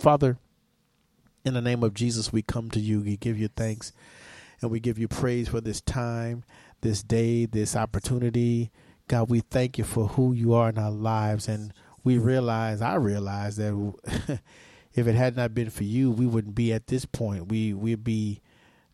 Father, 0.00 0.38
in 1.44 1.52
the 1.52 1.60
name 1.60 1.82
of 1.82 1.92
Jesus, 1.92 2.32
we 2.32 2.40
come 2.40 2.70
to 2.70 2.80
you. 2.80 3.02
We 3.02 3.18
give 3.18 3.38
you 3.38 3.48
thanks 3.48 3.92
and 4.62 4.70
we 4.70 4.80
give 4.80 4.98
you 4.98 5.08
praise 5.08 5.48
for 5.48 5.60
this 5.60 5.82
time, 5.82 6.42
this 6.80 7.02
day, 7.02 7.44
this 7.44 7.76
opportunity. 7.76 8.70
God, 9.08 9.28
we 9.28 9.40
thank 9.40 9.76
you 9.76 9.84
for 9.84 10.08
who 10.08 10.32
you 10.32 10.54
are 10.54 10.70
in 10.70 10.78
our 10.78 10.90
lives. 10.90 11.48
And 11.48 11.74
we 12.02 12.16
realize, 12.16 12.80
I 12.80 12.94
realize 12.94 13.56
that 13.56 13.74
if 14.94 15.06
it 15.06 15.14
had 15.14 15.36
not 15.36 15.54
been 15.54 15.68
for 15.68 15.84
you, 15.84 16.10
we 16.10 16.24
wouldn't 16.24 16.54
be 16.54 16.72
at 16.72 16.86
this 16.86 17.04
point. 17.04 17.48
We, 17.48 17.74
we'd 17.74 18.02
be, 18.02 18.40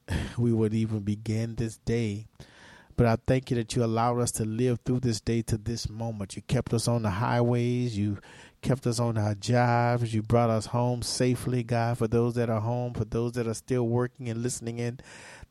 we 0.36 0.52
would 0.52 0.74
even 0.74 1.00
begin 1.00 1.54
this 1.54 1.76
day. 1.76 2.26
But 2.96 3.06
I 3.06 3.16
thank 3.28 3.52
you 3.52 3.56
that 3.58 3.76
you 3.76 3.84
allowed 3.84 4.18
us 4.18 4.32
to 4.32 4.44
live 4.44 4.80
through 4.84 5.00
this 5.00 5.20
day 5.20 5.42
to 5.42 5.56
this 5.56 5.88
moment. 5.88 6.34
You 6.34 6.42
kept 6.42 6.74
us 6.74 6.88
on 6.88 7.02
the 7.02 7.10
highways. 7.10 7.96
You 7.96 8.18
kept 8.66 8.86
us 8.88 8.98
on 8.98 9.16
our 9.16 9.36
jobs. 9.36 10.12
You 10.12 10.22
brought 10.22 10.50
us 10.50 10.66
home 10.66 11.00
safely, 11.00 11.62
God. 11.62 11.98
For 11.98 12.08
those 12.08 12.34
that 12.34 12.50
are 12.50 12.60
home, 12.60 12.94
for 12.94 13.04
those 13.04 13.32
that 13.32 13.46
are 13.46 13.54
still 13.54 13.84
working 13.84 14.28
and 14.28 14.42
listening 14.42 14.80
in 14.80 14.98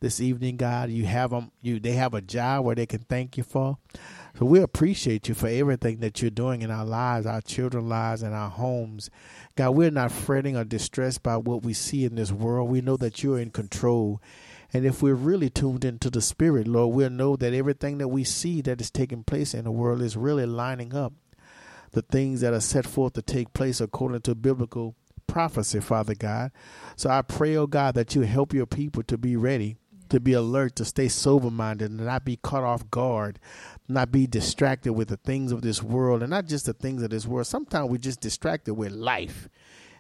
this 0.02 0.20
evening, 0.20 0.58
God, 0.58 0.90
you 0.90 1.06
have 1.06 1.30
them. 1.30 1.52
You 1.62 1.80
they 1.80 1.94
have 1.94 2.14
a 2.14 2.20
job 2.20 2.66
where 2.66 2.76
they 2.76 2.86
can 2.86 3.06
thank 3.08 3.38
you 3.38 3.44
for. 3.44 3.78
So 4.38 4.46
we 4.46 4.60
appreciate 4.60 5.30
you 5.30 5.34
for 5.34 5.48
everything 5.48 6.02
that 6.02 6.22
you're 6.22 6.30
doing 6.30 6.62
in 6.62 6.70
our 6.70 6.84
lives, 6.84 7.26
our 7.26 7.40
children's 7.40 7.88
lives, 7.88 8.22
and 8.22 8.36
our 8.36 8.50
homes. 8.50 9.10
God, 9.56 9.72
we're 9.72 9.92
not 9.92 10.12
fretting 10.12 10.58
or 10.58 10.66
distressed 10.66 11.24
by 11.24 11.38
what 11.38 11.64
we 11.64 11.72
see 11.72 12.04
in 12.04 12.16
this 12.16 12.34
world. 12.34 12.70
We 12.70 12.82
know 12.82 12.98
that 12.98 13.24
you're 13.24 13.40
in 13.40 13.52
control 13.52 14.20
and 14.74 14.86
if 14.86 15.02
we're 15.02 15.14
really 15.14 15.50
tuned 15.50 15.86
into 15.86 16.10
the 16.10 16.22
Spirit, 16.22 16.68
Lord, 16.68 16.94
we'll 16.94 17.10
know 17.10 17.38
that 17.38 17.54
everything 17.54 17.98
that 18.00 18.10
we 18.10 18.26
see 18.26 18.60
that 18.64 18.82
is 18.82 18.92
taking 18.92 19.24
place 19.24 19.54
in 19.54 19.64
the 19.64 19.72
world 19.72 20.02
is 20.02 20.18
really 20.18 20.46
lining 20.46 20.94
up. 20.94 21.14
The 21.96 22.02
things 22.02 22.42
that 22.42 22.54
are 22.54 22.60
set 22.60 22.86
forth 22.86 23.14
to 23.14 23.22
take 23.22 23.54
place 23.54 23.80
according 23.80 24.20
to 24.24 24.36
biblical 24.36 24.96
prophecy, 25.28 25.80
Father 25.80 26.14
God. 26.14 26.52
So 26.98 27.10
I 27.10 27.22
pray, 27.22 27.56
oh 27.56 27.68
God, 27.68 27.96
that 27.96 28.16
you 28.16 28.24
help 28.24 28.54
your 28.54 28.66
people 28.66 29.02
to 29.04 29.18
be 29.18 29.38
ready, 29.38 29.78
to 30.10 30.20
be 30.20 30.34
alert, 30.34 30.76
to 30.76 30.84
stay 30.84 31.08
sober 31.08 31.50
minded, 31.50 31.92
and 31.92 32.06
not 32.06 32.26
be 32.26 32.36
caught 32.36 32.66
off 32.66 32.92
guard, 32.92 33.40
not 33.88 34.12
be 34.12 34.28
distracted 34.28 34.92
with 34.92 35.08
the 35.08 35.16
things 35.16 35.54
of 35.54 35.62
this 35.62 35.82
world, 35.82 36.22
and 36.22 36.32
not 36.32 36.48
just 36.48 36.66
the 36.66 36.74
things 36.74 37.02
of 37.02 37.12
this 37.12 37.26
world. 37.26 37.48
Sometimes 37.48 37.90
we're 37.90 37.98
just 37.98 38.20
distracted 38.20 38.74
with 38.74 38.92
life 38.92 39.48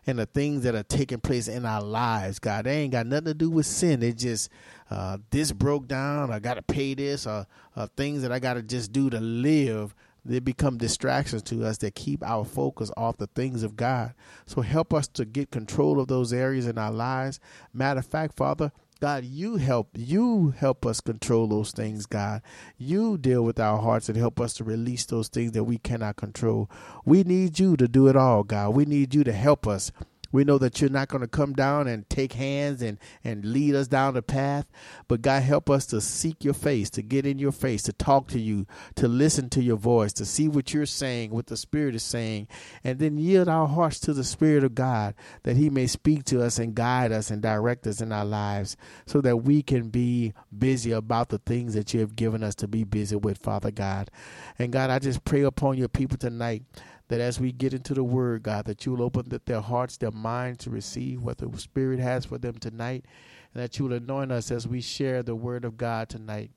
and 0.05 0.19
the 0.19 0.25
things 0.25 0.63
that 0.63 0.75
are 0.75 0.83
taking 0.83 1.21
place 1.21 1.47
in 1.47 1.65
our 1.65 1.81
lives, 1.81 2.39
God. 2.39 2.65
They 2.65 2.81
ain't 2.81 2.91
got 2.91 3.07
nothing 3.07 3.25
to 3.27 3.33
do 3.33 3.49
with 3.49 3.67
sin. 3.67 4.03
It 4.03 4.17
just 4.17 4.49
uh, 4.91 5.17
this 5.31 5.53
broke 5.53 5.87
down. 5.87 6.29
I 6.29 6.39
got 6.39 6.55
to 6.55 6.61
pay 6.61 6.93
this, 6.93 7.25
or, 7.25 7.47
or 7.77 7.87
things 7.95 8.21
that 8.21 8.33
I 8.33 8.39
got 8.39 8.55
to 8.55 8.61
just 8.61 8.91
do 8.91 9.09
to 9.09 9.21
live. 9.21 9.95
They 10.25 10.39
become 10.39 10.77
distractions 10.77 11.43
to 11.43 11.63
us 11.63 11.77
that 11.77 11.93
keep 11.93 12.23
our 12.23 12.43
focus 12.43 12.91
off 12.97 13.17
the 13.17 13.27
things 13.27 13.61
of 13.61 13.75
God. 13.75 14.13
So 14.47 14.61
help 14.61 14.93
us 14.93 15.07
to 15.09 15.23
get 15.23 15.51
control 15.51 15.99
of 15.99 16.07
those 16.07 16.33
areas 16.33 16.65
in 16.65 16.79
our 16.79 16.91
lives. 16.91 17.39
Matter 17.73 17.99
of 17.99 18.07
fact, 18.07 18.35
Father, 18.35 18.71
God, 19.01 19.25
you 19.25 19.57
help 19.57 19.89
you 19.93 20.53
help 20.57 20.85
us 20.85 21.01
control 21.01 21.47
those 21.47 21.71
things, 21.71 22.05
God. 22.05 22.41
You 22.77 23.17
deal 23.17 23.43
with 23.43 23.59
our 23.59 23.77
hearts 23.79 24.07
and 24.07 24.17
help 24.17 24.39
us 24.39 24.53
to 24.55 24.63
release 24.63 25.05
those 25.05 25.27
things 25.27 25.51
that 25.51 25.65
we 25.65 25.77
cannot 25.77 26.15
control. 26.15 26.71
We 27.03 27.23
need 27.23 27.59
you 27.59 27.75
to 27.77 27.87
do 27.87 28.07
it 28.07 28.15
all, 28.15 28.43
God. 28.43 28.69
We 28.69 28.85
need 28.85 29.13
you 29.13 29.23
to 29.25 29.33
help 29.33 29.67
us 29.67 29.91
we 30.35 30.43
know 30.43 30.57
that 30.57 30.81
you're 30.81 30.89
not 30.89 31.07
going 31.07 31.21
to 31.21 31.27
come 31.27 31.53
down 31.53 31.87
and 31.87 32.07
take 32.09 32.33
hands 32.33 32.81
and, 32.81 32.99
and 33.23 33.45
lead 33.45 33.73
us 33.73 33.87
down 33.87 34.13
the 34.13 34.21
path. 34.21 34.67
But 35.07 35.21
God, 35.21 35.41
help 35.43 35.69
us 35.69 35.85
to 35.87 36.01
seek 36.01 36.43
your 36.43 36.53
face, 36.53 36.89
to 36.91 37.01
get 37.01 37.25
in 37.25 37.39
your 37.39 37.53
face, 37.53 37.83
to 37.83 37.93
talk 37.93 38.27
to 38.29 38.39
you, 38.39 38.67
to 38.95 39.07
listen 39.07 39.49
to 39.51 39.63
your 39.63 39.77
voice, 39.77 40.11
to 40.13 40.25
see 40.25 40.49
what 40.49 40.73
you're 40.73 40.85
saying, 40.85 41.31
what 41.31 41.47
the 41.47 41.55
Spirit 41.55 41.95
is 41.95 42.03
saying, 42.03 42.49
and 42.83 42.99
then 42.99 43.17
yield 43.17 43.47
our 43.47 43.65
hearts 43.67 43.99
to 44.01 44.13
the 44.13 44.25
Spirit 44.25 44.65
of 44.65 44.75
God 44.75 45.15
that 45.43 45.55
He 45.55 45.69
may 45.69 45.87
speak 45.87 46.25
to 46.25 46.43
us 46.43 46.59
and 46.59 46.75
guide 46.75 47.13
us 47.13 47.31
and 47.31 47.41
direct 47.41 47.87
us 47.87 48.01
in 48.01 48.11
our 48.11 48.25
lives 48.25 48.75
so 49.05 49.21
that 49.21 49.37
we 49.37 49.61
can 49.61 49.87
be 49.87 50.33
busy 50.57 50.91
about 50.91 51.29
the 51.29 51.39
things 51.39 51.73
that 51.75 51.93
you 51.93 52.01
have 52.01 52.15
given 52.15 52.43
us 52.43 52.55
to 52.55 52.67
be 52.67 52.83
busy 52.83 53.15
with, 53.15 53.37
Father 53.37 53.71
God. 53.71 54.11
And 54.59 54.73
God, 54.73 54.89
I 54.89 54.99
just 54.99 55.23
pray 55.23 55.43
upon 55.43 55.77
your 55.77 55.87
people 55.87 56.17
tonight 56.17 56.63
that 57.07 57.21
as 57.21 57.39
we 57.39 57.51
get 57.51 57.73
into 57.73 57.93
the 57.93 58.03
word, 58.03 58.43
God, 58.43 58.65
that 58.65 58.85
you 58.85 58.93
will 58.93 59.03
open 59.03 59.39
their 59.45 59.61
hearts, 59.61 59.97
their 59.97 60.11
minds 60.11 60.63
to 60.63 60.69
receive 60.69 61.21
what 61.21 61.37
the 61.37 61.49
Spirit 61.57 61.99
has 61.99 62.25
for 62.25 62.37
them 62.37 62.57
tonight, 62.57 63.05
and 63.53 63.61
that 63.61 63.77
you 63.77 63.85
will 63.85 63.93
anoint 63.93 64.31
us 64.31 64.51
as 64.51 64.67
we 64.67 64.81
share 64.81 65.21
the 65.21 65.35
word 65.35 65.65
of 65.65 65.77
God 65.77 66.09
tonight, 66.09 66.51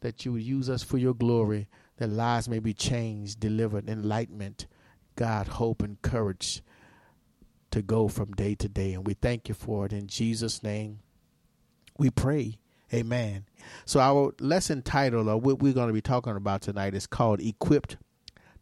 that 0.00 0.24
you 0.24 0.32
will 0.32 0.40
use 0.40 0.70
us 0.70 0.82
for 0.82 0.98
your 0.98 1.14
glory, 1.14 1.68
that 1.98 2.08
lives 2.08 2.48
may 2.48 2.58
be 2.58 2.72
changed, 2.72 3.40
delivered, 3.40 3.88
enlightenment, 3.88 4.66
God, 5.14 5.48
hope, 5.48 5.82
and 5.82 6.00
courage 6.02 6.62
to 7.70 7.82
go 7.82 8.08
from 8.08 8.32
day 8.32 8.54
to 8.54 8.68
day. 8.68 8.94
And 8.94 9.06
we 9.06 9.14
thank 9.14 9.48
you 9.48 9.54
for 9.54 9.86
it. 9.86 9.92
In 9.92 10.06
Jesus' 10.06 10.62
name, 10.62 11.00
we 11.98 12.10
pray. 12.10 12.58
Amen. 12.94 13.46
So, 13.84 14.00
our 14.00 14.32
lesson 14.38 14.80
title, 14.82 15.28
or 15.28 15.38
what 15.38 15.58
we're 15.58 15.72
going 15.72 15.88
to 15.88 15.92
be 15.92 16.00
talking 16.00 16.36
about 16.36 16.62
tonight, 16.62 16.94
is 16.94 17.06
called 17.06 17.40
Equipped 17.40 17.96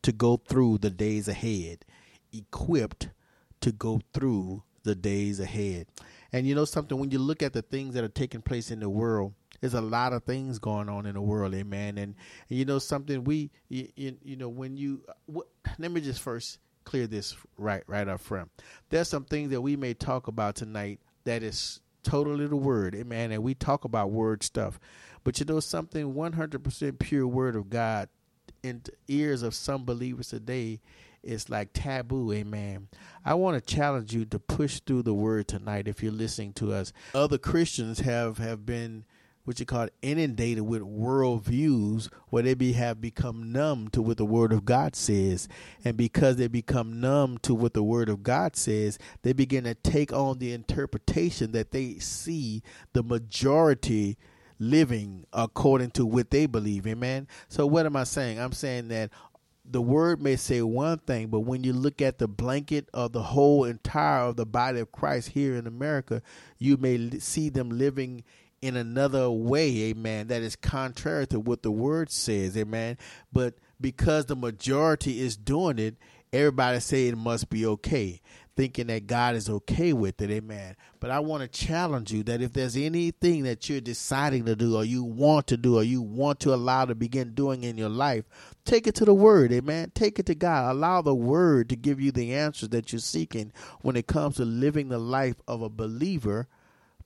to 0.05 0.13
go 0.13 0.37
through 0.37 0.79
the 0.79 0.91
days 0.91 1.29
ahead, 1.29 1.85
equipped 2.31 3.09
to 3.61 3.73
go 3.73 4.03
through 4.13 4.63
the 4.83 4.95
days 4.95 5.41
ahead. 5.41 5.87
And 6.31 6.47
you 6.47 6.55
know 6.55 6.67
something, 6.67 6.99
when 6.99 7.11
you 7.11 7.19
look 7.19 7.43
at 7.43 7.55
the 7.55 7.63
things 7.63 7.95
that 7.95 8.05
are 8.05 8.09
taking 8.09 8.43
place 8.43 8.71
in 8.71 8.81
the 8.81 8.91
world, 8.91 9.33
there's 9.61 9.73
a 9.73 9.81
lot 9.81 10.13
of 10.13 10.25
things 10.25 10.59
going 10.59 10.91
on 10.91 11.07
in 11.07 11.15
the 11.15 11.23
world, 11.23 11.55
amen. 11.55 11.97
And, 11.97 12.15
and 12.51 12.59
you 12.59 12.67
know 12.67 12.79
something, 12.79 13.25
we, 13.25 13.51
you, 13.71 13.89
you, 13.97 14.17
you 14.23 14.37
know, 14.37 14.51
when 14.51 14.77
you, 14.77 15.01
what, 15.25 15.47
let 15.79 15.91
me 15.91 16.03
just 16.03 16.21
first 16.21 16.59
clear 16.85 17.07
this 17.07 17.35
right, 17.57 17.83
right 17.87 18.07
up 18.07 18.21
front. 18.21 18.51
There's 18.91 19.09
some 19.09 19.25
things 19.25 19.53
that 19.53 19.63
we 19.63 19.75
may 19.75 19.95
talk 19.95 20.29
about 20.29 20.55
tonight 20.55 21.01
that 21.25 21.43
is 21.43 21.81
totally 22.03 22.47
the 22.47 22.57
word, 22.57 22.95
amen. 22.95 23.33
And 23.33 23.43
we 23.43 23.55
talk 23.55 23.87
about 23.87 24.11
word 24.11 24.43
stuff, 24.43 24.79
but 25.23 25.41
you 25.41 25.47
know 25.47 25.61
something, 25.61 26.13
100% 26.13 26.99
pure 26.99 27.27
word 27.27 27.57
of 27.57 27.71
God 27.71 28.11
in 28.65 28.81
the 28.85 28.93
ears 29.09 29.43
of 29.43 29.55
some 29.55 29.85
believers 29.85 30.29
today 30.29 30.81
it's 31.27 31.49
like 31.49 31.71
taboo 31.73 32.33
amen. 32.33 32.89
I 33.25 33.35
want 33.35 33.57
to 33.57 33.75
challenge 33.75 34.13
you 34.13 34.27
to 34.27 34.39
push 34.39 34.81
through 34.81 35.05
the 35.05 35.15
word 35.15 35.49
tonight 35.49 35.89
if 35.89 36.03
you're 36.03 36.13
listening 36.13 36.53
to 36.55 36.73
us. 36.73 36.93
Other 37.15 37.39
christians 37.39 38.01
have 38.01 38.39
have 38.39 38.67
been 38.67 39.05
what 39.45 39.61
you 39.61 39.67
call 39.67 39.89
inundated 40.01 40.63
with 40.63 40.83
world 40.83 41.45
views 41.45 42.09
where 42.29 42.43
they 42.43 42.55
be, 42.55 42.73
have 42.73 43.01
become 43.01 43.53
numb 43.53 43.89
to 43.89 44.01
what 44.01 44.17
the 44.17 44.25
word 44.25 44.53
of 44.53 44.65
god 44.65 44.97
says. 44.97 45.49
And 45.85 45.97
because 45.97 46.37
they 46.37 46.49
become 46.49 47.01
numb 47.01 47.39
to 47.39 47.55
what 47.55 47.75
the 47.75 47.83
word 47.83 48.09
of 48.09 48.23
god 48.23 48.57
says 48.57 48.99
they 49.23 49.33
begin 49.33 49.65
to 49.65 49.75
take 49.75 50.13
on 50.13 50.39
the 50.39 50.53
interpretation 50.53 51.53
that 51.53 51.71
they 51.71 51.99
see 51.99 52.63
the 52.93 53.03
majority 53.03 54.19
living 54.59 55.27
according 55.33 55.91
to 55.93 56.07
what 56.07 56.31
they 56.31 56.47
believe. 56.47 56.87
Amen. 56.87 57.29
So 57.49 57.67
what 57.67 57.87
am 57.87 57.97
I 57.97 58.05
saying? 58.05 58.39
I'm 58.39 58.53
saying 58.53 58.89
that 58.89 59.11
the 59.65 59.81
word 59.81 60.21
may 60.21 60.37
say 60.37 60.61
one 60.63 60.99
thing, 60.99 61.29
but 61.29 61.41
when 61.41 61.65
you 61.65 61.73
look 61.73 62.03
at 62.03 62.19
the 62.19 62.29
blanket 62.29 62.89
of 62.93 63.13
the 63.13 63.23
whole 63.23 63.65
entire 63.65 64.21
of 64.21 64.37
the 64.37 64.47
body 64.47 64.81
of 64.81 64.93
Christ 64.93 65.31
here 65.31 65.57
in 65.57 65.67
America, 65.67 66.23
you 66.59 66.77
may 66.77 67.19
see 67.19 67.49
them 67.49 67.71
living 67.71 68.25
in 68.61 68.77
another 68.77 69.31
way, 69.31 69.77
amen, 69.85 70.29
that 70.29 70.43
is 70.43 70.57
contrary 70.57 71.27
to 71.27 71.39
what 71.39 71.63
the 71.63 71.71
word 71.71 72.11
says, 72.11 72.57
amen. 72.57 72.97
But 73.33 73.55
because 73.81 74.27
the 74.27 74.37
majority 74.37 75.21
is 75.21 75.37
doing 75.37 75.79
it, 75.79 75.97
everybody 76.33 76.81
say 76.81 77.09
it 77.09 77.17
must 77.17 77.51
be 77.51 77.65
okay 77.67 78.21
thinking 78.57 78.87
that 78.89 79.07
God 79.07 79.35
is 79.35 79.49
okay 79.49 79.93
with 79.93 80.21
it. 80.21 80.31
Amen. 80.31 80.77
But 81.01 81.11
I 81.11 81.19
want 81.21 81.43
to 81.43 81.49
challenge 81.67 82.13
you 82.13 82.23
that 82.25 82.41
if 82.41 82.53
there's 82.53 82.77
anything 82.77 83.45
that 83.45 83.69
you're 83.69 83.81
deciding 83.81 84.45
to 84.47 84.57
do 84.57 84.77
or 84.77 84.85
you 84.85 85.05
want 85.05 85.47
to 85.49 85.57
do 85.57 85.77
or 85.77 85.83
you 85.83 86.03
want 86.03 86.41
to 86.41 86.55
allow 86.55 86.85
to 86.85 86.95
begin 86.95 87.35
doing 87.35 87.65
in 87.65 87.77
your 87.77 87.89
life, 87.89 88.25
take 88.65 88.87
it 88.87 88.95
to 88.97 89.05
the 89.05 89.15
Word. 89.15 89.53
Amen. 89.53 89.93
Take 89.95 90.19
it 90.19 90.27
to 90.27 90.35
God. 90.35 90.71
Allow 90.71 91.03
the 91.03 91.15
Word 91.15 91.69
to 91.71 91.77
give 91.77 92.01
you 92.01 92.13
the 92.13 92.35
answers 92.35 92.71
that 92.71 92.93
you're 92.93 93.01
seeking 93.01 93.53
when 93.83 93.97
it 93.97 94.07
comes 94.07 94.37
to 94.37 94.45
living 94.45 94.89
the 94.89 94.99
life 94.99 95.37
of 95.47 95.63
a 95.63 95.69
believer 95.69 96.49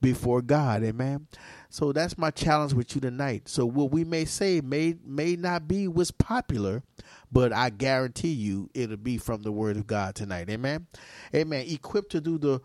before 0.01 0.41
God. 0.41 0.83
Amen. 0.83 1.27
So 1.69 1.91
that's 1.91 2.17
my 2.17 2.31
challenge 2.31 2.73
with 2.73 2.95
you 2.95 3.01
tonight. 3.01 3.47
So 3.47 3.65
what 3.65 3.91
we 3.91 4.03
may 4.03 4.25
say 4.25 4.61
may 4.61 4.95
may 5.05 5.35
not 5.35 5.67
be 5.67 5.87
what's 5.87 6.11
popular, 6.11 6.83
but 7.31 7.53
I 7.53 7.69
guarantee 7.69 8.31
you 8.31 8.69
it'll 8.73 8.97
be 8.97 9.17
from 9.17 9.43
the 9.43 9.51
word 9.51 9.77
of 9.77 9.87
God 9.87 10.15
tonight. 10.15 10.49
Amen. 10.49 10.87
Amen. 11.35 11.65
Equipped 11.67 12.11
to 12.13 12.21
do 12.21 12.37
the 12.37 12.61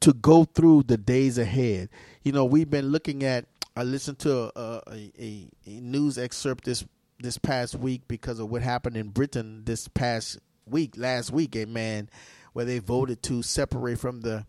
to 0.00 0.12
go 0.12 0.44
through 0.44 0.84
the 0.84 0.96
days 0.96 1.38
ahead. 1.38 1.88
You 2.22 2.32
know, 2.32 2.44
we've 2.44 2.70
been 2.70 2.88
looking 2.88 3.24
at 3.24 3.46
I 3.76 3.84
listened 3.84 4.18
to 4.20 4.52
uh, 4.58 4.80
a, 4.88 5.12
a, 5.18 5.48
a 5.66 5.80
news 5.80 6.18
excerpt 6.18 6.64
this 6.64 6.84
this 7.20 7.38
past 7.38 7.74
week 7.74 8.02
because 8.08 8.38
of 8.38 8.50
what 8.50 8.62
happened 8.62 8.96
in 8.96 9.08
Britain 9.08 9.62
this 9.64 9.88
past 9.88 10.38
week, 10.66 10.94
last 10.96 11.30
week, 11.32 11.56
amen, 11.56 12.08
where 12.52 12.64
they 12.64 12.78
voted 12.78 13.22
to 13.24 13.42
separate 13.42 13.98
from 13.98 14.20
the 14.20 14.46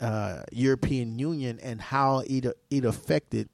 uh, 0.00 0.42
European 0.52 1.18
Union 1.18 1.58
and 1.62 1.80
how 1.80 2.22
it 2.26 2.46
it 2.70 2.84
affected 2.84 3.48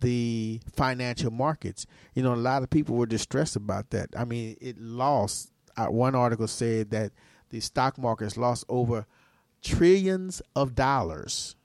the 0.00 0.60
financial 0.74 1.30
markets. 1.30 1.86
You 2.14 2.22
know, 2.22 2.34
a 2.34 2.36
lot 2.36 2.62
of 2.62 2.70
people 2.70 2.96
were 2.96 3.06
distressed 3.06 3.56
about 3.56 3.90
that. 3.90 4.10
I 4.16 4.24
mean, 4.24 4.56
it 4.60 4.78
lost. 4.78 5.50
Uh, 5.76 5.86
one 5.86 6.14
article 6.14 6.48
said 6.48 6.90
that 6.90 7.12
the 7.48 7.60
stock 7.60 7.96
markets 7.96 8.36
lost 8.36 8.64
over 8.68 9.06
trillions 9.62 10.42
of 10.54 10.74
dollars 10.74 11.56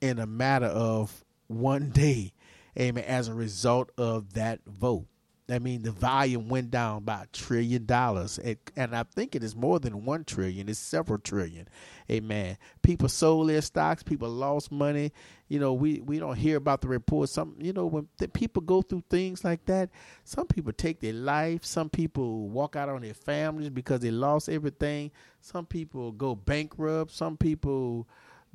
in 0.00 0.18
a 0.18 0.26
matter 0.26 0.66
of 0.66 1.24
one 1.48 1.90
day, 1.94 2.32
amen, 2.78 3.04
as 3.04 3.28
a 3.28 3.34
result 3.34 3.90
of 3.98 4.34
that 4.34 4.60
vote. 4.66 5.06
I 5.50 5.58
mean, 5.58 5.82
the 5.82 5.90
volume 5.90 6.48
went 6.48 6.70
down 6.70 7.02
by 7.02 7.24
a 7.24 7.26
trillion 7.26 7.84
dollars, 7.84 8.38
and 8.76 8.94
I 8.94 9.02
think 9.02 9.34
it 9.34 9.42
is 9.42 9.56
more 9.56 9.80
than 9.80 10.04
one 10.04 10.22
trillion. 10.22 10.68
It's 10.68 10.78
several 10.78 11.18
trillion. 11.18 11.68
Amen. 12.10 12.56
People 12.82 13.08
sold 13.08 13.48
their 13.48 13.62
stocks. 13.62 14.02
People 14.02 14.28
lost 14.28 14.72
money. 14.72 15.12
You 15.48 15.60
know, 15.60 15.72
we 15.74 16.00
we 16.00 16.18
don't 16.18 16.34
hear 16.34 16.56
about 16.56 16.80
the 16.80 16.88
reports. 16.88 17.30
Some, 17.32 17.54
you 17.60 17.72
know, 17.72 17.86
when 17.86 18.08
people 18.32 18.62
go 18.62 18.82
through 18.82 19.04
things 19.08 19.44
like 19.44 19.64
that, 19.66 19.90
some 20.24 20.48
people 20.48 20.72
take 20.72 21.00
their 21.00 21.12
life. 21.12 21.64
Some 21.64 21.88
people 21.88 22.48
walk 22.48 22.74
out 22.74 22.88
on 22.88 23.02
their 23.02 23.14
families 23.14 23.70
because 23.70 24.00
they 24.00 24.10
lost 24.10 24.48
everything. 24.48 25.12
Some 25.40 25.66
people 25.66 26.10
go 26.10 26.34
bankrupt. 26.34 27.12
Some 27.12 27.36
people 27.36 28.08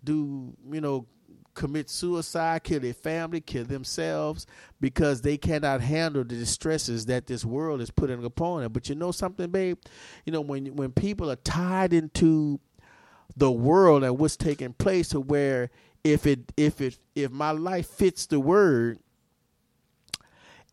do, 0.03 0.53
you 0.69 0.81
know, 0.81 1.07
commit 1.53 1.89
suicide, 1.89 2.63
kill 2.63 2.81
their 2.81 2.93
family, 2.93 3.39
kill 3.39 3.63
themselves 3.63 4.45
because 4.81 5.21
they 5.21 5.37
cannot 5.37 5.79
handle 5.79 6.23
the 6.23 6.35
distresses 6.35 7.05
that 7.05 7.25
this 7.27 7.45
world 7.45 7.79
is 7.79 7.89
putting 7.89 8.23
upon 8.25 8.61
them. 8.61 8.73
But 8.73 8.89
you 8.89 8.95
know 8.95 9.11
something, 9.11 9.49
babe? 9.49 9.79
You 10.25 10.33
know 10.33 10.41
when 10.41 10.75
when 10.75 10.91
people 10.91 11.31
are 11.31 11.37
tied 11.37 11.93
into 11.93 12.59
the 13.35 13.51
world 13.51 14.03
and 14.03 14.17
what's 14.17 14.37
taking 14.37 14.73
place 14.73 15.09
to 15.09 15.19
where 15.19 15.69
if 16.03 16.25
it 16.25 16.51
if 16.55 16.81
it 16.81 16.97
if 17.15 17.31
my 17.31 17.51
life 17.51 17.87
fits 17.87 18.27
the 18.27 18.39
word 18.39 18.99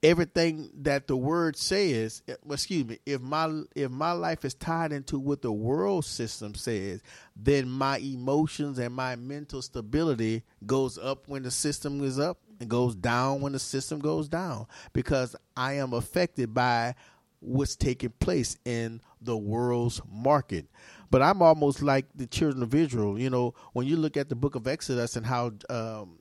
everything 0.03 0.69
that 0.75 1.07
the 1.07 1.17
word 1.17 1.57
says 1.57 2.23
eh, 2.29 2.35
excuse 2.51 2.85
me 2.85 2.99
if 3.07 3.21
my 3.21 3.63
if 3.75 3.91
my 3.91 4.13
life 4.13 4.45
is 4.45 4.55
tied 4.55 4.93
into 4.93 5.19
what 5.19 5.43
the 5.43 5.53
world 5.53 6.05
system 6.05 6.55
says 6.55 7.01
then 7.37 7.69
my 7.69 7.99
emotions 7.99 8.79
and 8.79 8.95
my 8.95 9.15
mental 9.17 9.63
stability 9.63 10.43
goes 10.67 10.99
up 10.99 11.29
when 11.29 11.43
the 11.43 11.51
system 11.51 12.03
is 12.03 12.19
up 12.19 12.39
and 12.61 12.69
goes 12.69 12.95
down 12.97 13.41
when 13.41 13.53
the 13.53 13.59
system 13.59 14.01
goes 14.01 14.29
down 14.29 14.67
because 14.93 15.37
i 15.57 15.75
am 15.75 15.93
affected 15.93 16.53
by 16.53 16.95
what's 17.39 17.77
taking 17.77 18.13
place 18.21 18.57
in 18.65 19.01
the 19.21 19.37
world's 19.37 20.01
market 20.11 20.67
but 21.13 21.23
i'm 21.23 21.43
almost 21.43 21.83
like 21.83 22.07
the 22.17 22.27
children 22.27 22.63
of 22.65 22.75
israel 22.75 23.19
you 23.19 23.31
know 23.31 23.55
when 23.75 23.87
you 23.87 23.97
look 23.97 24.17
at 24.17 24.29
the 24.29 24.35
book 24.35 24.57
of 24.57 24.67
exodus 24.67 25.15
and 25.15 25.27
how 25.27 25.53
um, 25.71 26.19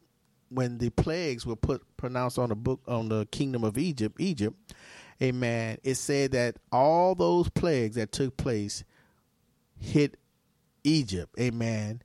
when 0.51 0.77
the 0.77 0.89
plagues 0.91 1.45
were 1.45 1.55
put 1.55 1.81
pronounced 1.97 2.37
on 2.37 2.49
the 2.49 2.55
book 2.55 2.81
on 2.87 3.09
the 3.09 3.25
kingdom 3.31 3.63
of 3.63 3.77
Egypt, 3.77 4.19
Egypt, 4.19 4.55
amen, 5.21 5.77
it 5.83 5.95
said 5.95 6.31
that 6.33 6.57
all 6.71 7.15
those 7.15 7.49
plagues 7.49 7.95
that 7.95 8.11
took 8.11 8.35
place 8.37 8.83
hit 9.79 10.17
Egypt, 10.83 11.33
amen, 11.39 12.01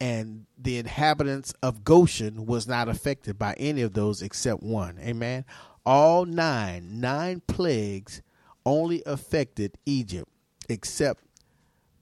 and 0.00 0.46
the 0.56 0.78
inhabitants 0.78 1.52
of 1.62 1.82
Goshen 1.82 2.46
was 2.46 2.68
not 2.68 2.88
affected 2.88 3.38
by 3.38 3.54
any 3.54 3.82
of 3.82 3.94
those 3.94 4.22
except 4.22 4.62
one, 4.62 4.98
amen. 5.00 5.44
All 5.84 6.24
nine, 6.24 7.00
nine 7.00 7.42
plagues 7.46 8.22
only 8.64 9.02
affected 9.06 9.76
Egypt 9.86 10.30
except 10.68 11.24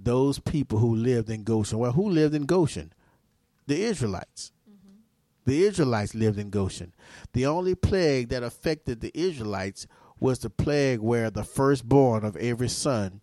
those 0.04 0.38
people 0.38 0.78
who 0.78 0.94
lived 0.94 1.30
in 1.30 1.42
Goshen. 1.42 1.78
Well, 1.78 1.92
who 1.92 2.08
lived 2.08 2.34
in 2.34 2.46
Goshen? 2.46 2.92
The 3.66 3.82
Israelites. 3.82 4.52
Mm-hmm. 4.70 4.96
The 5.46 5.64
Israelites 5.64 6.14
lived 6.14 6.38
in 6.38 6.50
Goshen. 6.50 6.94
The 7.32 7.46
only 7.46 7.74
plague 7.74 8.28
that 8.28 8.42
affected 8.42 9.00
the 9.00 9.12
Israelites 9.14 9.86
was 10.20 10.38
the 10.38 10.50
plague 10.50 11.00
where 11.00 11.30
the 11.30 11.44
firstborn 11.44 12.24
of 12.24 12.36
every 12.36 12.68
son 12.68 13.20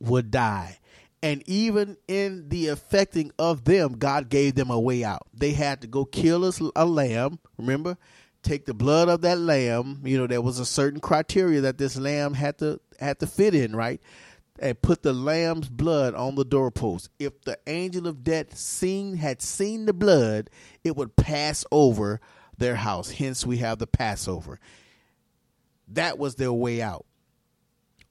would 0.00 0.30
die. 0.30 0.78
And 1.22 1.42
even 1.46 1.98
in 2.08 2.48
the 2.48 2.68
affecting 2.68 3.30
of 3.38 3.64
them, 3.64 3.92
God 3.98 4.30
gave 4.30 4.54
them 4.54 4.70
a 4.70 4.80
way 4.80 5.04
out. 5.04 5.26
They 5.34 5.52
had 5.52 5.82
to 5.82 5.86
go 5.86 6.06
kill 6.06 6.46
a, 6.46 6.52
a 6.74 6.86
lamb, 6.86 7.38
remember? 7.58 7.98
Take 8.42 8.64
the 8.64 8.72
blood 8.72 9.10
of 9.10 9.20
that 9.20 9.38
lamb. 9.38 10.00
You 10.02 10.16
know, 10.16 10.26
there 10.26 10.40
was 10.40 10.58
a 10.58 10.64
certain 10.64 10.98
criteria 10.98 11.60
that 11.60 11.76
this 11.76 11.98
lamb 11.98 12.32
had 12.32 12.56
to 12.58 12.80
had 12.98 13.18
to 13.20 13.26
fit 13.26 13.54
in, 13.54 13.76
right? 13.76 14.00
And 14.60 14.80
put 14.80 15.02
the 15.02 15.12
lamb's 15.12 15.68
blood 15.68 16.14
on 16.14 16.34
the 16.34 16.44
doorpost. 16.44 17.08
If 17.18 17.40
the 17.42 17.58
angel 17.66 18.06
of 18.06 18.22
death 18.22 18.56
seen 18.56 19.16
had 19.16 19.40
seen 19.42 19.86
the 19.86 19.92
blood, 19.92 20.50
it 20.84 20.96
would 20.96 21.16
pass 21.16 21.64
over 21.72 22.20
their 22.58 22.76
house. 22.76 23.10
Hence, 23.10 23.46
we 23.46 23.56
have 23.58 23.78
the 23.78 23.86
Passover. 23.86 24.60
That 25.88 26.18
was 26.18 26.36
their 26.36 26.52
way 26.52 26.82
out. 26.82 27.06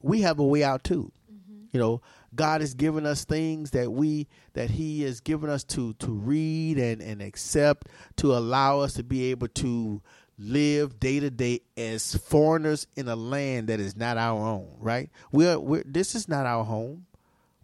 We 0.02 0.22
have 0.22 0.38
a 0.38 0.44
way 0.44 0.64
out 0.64 0.84
too. 0.84 1.12
Mm-hmm. 1.32 1.64
You 1.72 1.80
know, 1.80 2.02
God 2.34 2.60
has 2.60 2.74
given 2.74 3.06
us 3.06 3.24
things 3.24 3.70
that 3.70 3.90
we 3.92 4.28
that 4.52 4.70
He 4.70 5.02
has 5.02 5.20
given 5.20 5.48
us 5.48 5.64
to 5.64 5.94
to 5.94 6.12
read 6.12 6.78
and 6.78 7.00
and 7.00 7.22
accept 7.22 7.88
to 8.16 8.34
allow 8.34 8.80
us 8.80 8.94
to 8.94 9.02
be 9.02 9.30
able 9.30 9.48
to 9.48 10.02
live 10.40 10.98
day 10.98 11.20
to 11.20 11.30
day 11.30 11.60
as 11.76 12.14
foreigners 12.16 12.86
in 12.96 13.06
a 13.08 13.16
land 13.16 13.68
that 13.68 13.78
is 13.78 13.94
not 13.94 14.16
our 14.16 14.40
own, 14.40 14.74
right? 14.78 15.10
We're, 15.30 15.58
we're 15.58 15.84
this 15.84 16.14
is 16.14 16.28
not 16.28 16.46
our 16.46 16.64
home. 16.64 17.06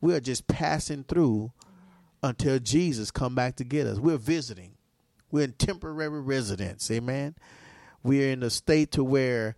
We 0.00 0.14
are 0.14 0.20
just 0.20 0.46
passing 0.46 1.04
through 1.04 1.52
until 2.22 2.58
Jesus 2.58 3.10
come 3.10 3.34
back 3.34 3.56
to 3.56 3.64
get 3.64 3.86
us. 3.86 3.98
We're 3.98 4.18
visiting. 4.18 4.72
We're 5.30 5.44
in 5.44 5.52
temporary 5.52 6.20
residence. 6.20 6.90
Amen. 6.90 7.34
We're 8.02 8.30
in 8.30 8.42
a 8.42 8.50
state 8.50 8.92
to 8.92 9.02
where 9.02 9.56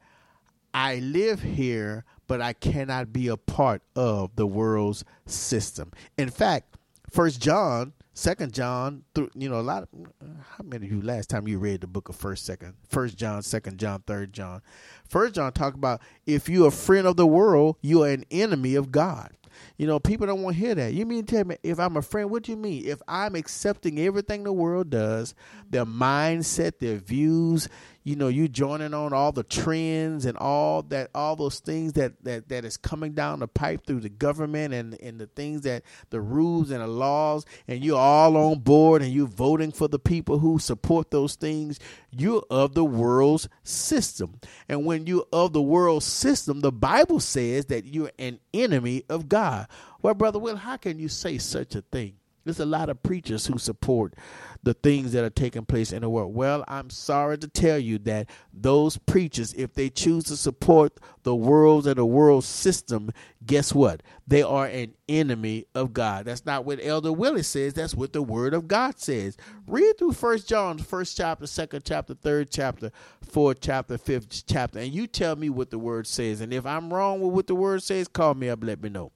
I 0.73 0.97
live 0.97 1.43
here, 1.43 2.05
but 2.29 2.41
I 2.41 2.53
cannot 2.53 3.12
be 3.12 3.29
a 3.29 3.37
part 3.37 3.82
of 3.97 4.37
the 4.37 4.47
world's 4.47 5.05
system. 5.26 5.93
In 6.17 6.31
fact, 6.31 6.76
First 7.11 7.41
John 7.41 7.93
Second 8.19 8.53
John, 8.53 9.05
through 9.15 9.31
you 9.37 9.49
know, 9.49 9.61
a 9.61 9.62
lot 9.62 9.85
of 9.85 9.88
how 10.20 10.65
many 10.65 10.87
of 10.87 10.93
you 10.93 11.00
last 11.00 11.31
time 11.31 11.47
you 11.47 11.61
read 11.61 11.82
the 11.82 11.87
book 11.87 12.09
of 12.09 12.17
First, 12.17 12.44
Second, 12.44 12.75
First 12.88 13.17
John, 13.17 13.43
Second 13.43 13.79
John, 13.79 14.03
Third 14.09 14.32
John. 14.32 14.61
First 15.09 15.37
John 15.37 15.53
talk 15.53 15.75
about 15.75 16.00
if 16.26 16.49
you're 16.49 16.67
a 16.67 16.73
friend 16.73 17.06
of 17.06 17.17
the 17.17 17.29
world, 17.29 17.76
you 17.81 18.03
are 18.03 18.09
an 18.09 18.25
enemy 18.32 18.75
of 18.75 18.91
God. 18.91 19.31
You 19.76 19.87
know, 19.87 20.00
people 20.00 20.26
don't 20.26 20.43
want 20.43 20.56
to 20.56 20.61
hear 20.61 20.75
that. 20.75 20.94
You 20.94 21.06
mean 21.06 21.26
tell 21.26 21.44
me 21.44 21.59
if 21.62 21.79
I'm 21.79 21.97
a 21.97 22.03
friend, 22.03 22.29
what 22.29 22.43
do 22.43 22.50
you 22.50 22.59
mean? 22.59 22.85
If 22.87 23.00
I'm 23.06 23.37
accepting 23.37 24.00
everything 24.00 24.43
the 24.43 24.53
world 24.53 24.91
does, 24.91 25.37
their 25.71 25.87
mindset, 25.87 26.81
their 26.81 26.97
views, 26.97 27.69
you 28.08 28.16
know, 28.16 28.28
you 28.28 28.49
joining 28.49 28.94
on 28.94 29.12
all 29.12 29.32
the 29.32 29.43
trends 29.43 30.25
and 30.25 30.38
all 30.38 30.81
that 30.84 31.10
all 31.14 31.37
those 31.37 31.58
things 31.58 31.93
that 31.93 32.12
that 32.25 32.49
that 32.49 32.64
is 32.64 32.78
coming 32.78 33.12
down 33.12 33.40
the 33.40 33.46
pipe 33.46 33.87
through 33.87 34.00
the 34.00 34.08
government 34.08 34.72
and 34.72 34.99
and 35.02 35.20
the 35.20 35.26
things 35.26 35.60
that 35.60 35.82
the 36.08 36.19
rules 36.19 36.70
and 36.70 36.81
the 36.81 36.87
laws 36.87 37.44
and 37.69 37.84
you're 37.84 37.99
all 37.99 38.34
on 38.38 38.60
board 38.60 39.02
and 39.02 39.12
you're 39.12 39.26
voting 39.26 39.71
for 39.71 39.88
the 39.88 39.99
people 39.99 40.38
who 40.38 40.59
support 40.59 41.11
those 41.11 41.35
things, 41.35 41.78
you're 42.11 42.42
of 42.49 42.73
the 42.73 42.85
world's 42.85 43.47
system. 43.62 44.40
And 44.71 44.87
when 44.87 45.06
you're 45.06 45.26
of 45.30 45.52
the 45.52 45.61
world 45.61 46.02
system, 46.02 46.61
the 46.61 46.73
Bible 46.73 47.21
says 47.21 47.66
that 47.66 47.85
you're 47.85 48.12
an 48.18 48.40
enemy 48.54 49.04
of 49.11 49.28
God. 49.28 49.68
Well, 50.00 50.14
brother 50.14 50.38
Will, 50.38 50.56
how 50.56 50.78
can 50.78 50.99
you 50.99 51.09
say 51.09 51.37
such 51.37 51.75
a 51.75 51.83
thing? 51.83 52.17
There's 52.49 52.61
a 52.61 52.67
lot 52.67 52.88
of 52.88 53.02
preachers 53.02 53.47
who 53.47 53.59
support 53.59 54.14
the 54.62 54.73
things 54.73 55.12
that 55.12 55.23
are 55.23 55.31
taking 55.31 55.67
place 55.67 55.93
in 55.93 56.00
the 56.00 56.09
world. 56.09 56.35
Well, 56.35 56.64
I'm 56.67 56.88
sorry 56.88 57.37
to 57.38 57.47
tell 57.47 57.78
you 57.78 57.99
that 58.00 58.28
those 58.52 58.97
preachers, 58.97 59.52
if 59.52 59.75
they 59.75 59.90
choose 59.90 60.25
to 60.25 60.37
support 60.37 60.99
the 61.25 61.37
world 61.37 61.87
and 61.87 61.97
the 61.97 62.07
world 62.07 62.45
system, 62.45 63.11
guess 63.45 63.75
what? 63.75 64.02
They 64.26 64.43
are 64.43 64.67
an 64.67 64.95
enemy 65.11 65.67
of 65.75 65.93
God. 65.93 66.25
That's 66.25 66.47
not 66.47 66.64
what 66.64 66.81
Elder 66.83 67.12
Willie 67.12 67.43
says. 67.43 67.75
That's 67.75 67.95
what 67.95 68.14
the 68.14 68.23
Word 68.23 68.55
of 68.55 68.67
God 68.67 68.99
says. 68.99 69.37
Read 69.67 69.99
through 69.99 70.12
First 70.12 70.49
John, 70.49 70.78
first 70.78 71.19
chapter, 71.19 71.47
second 71.47 71.85
chapter, 71.85 72.14
third 72.14 72.50
chapter, 72.50 72.90
fourth 73.23 73.59
chapter, 73.61 73.99
fifth 73.99 74.47
chapter, 74.47 74.78
and 74.78 74.93
you 74.93 75.07
tell 75.07 75.37
me 75.37 75.50
what 75.50 75.71
the 75.71 75.78
Word 75.78 76.07
says. 76.07 76.40
And 76.40 76.52
if 76.52 76.64
I'm 76.64 76.93
wrong 76.93 77.21
with 77.21 77.33
what 77.33 77.47
the 77.47 77.55
Word 77.55 77.83
says, 77.83 78.09
call 78.09 78.35
me 78.35 78.49
up. 78.49 78.64
Let 78.64 78.83
me 78.83 78.88
know 78.88 79.12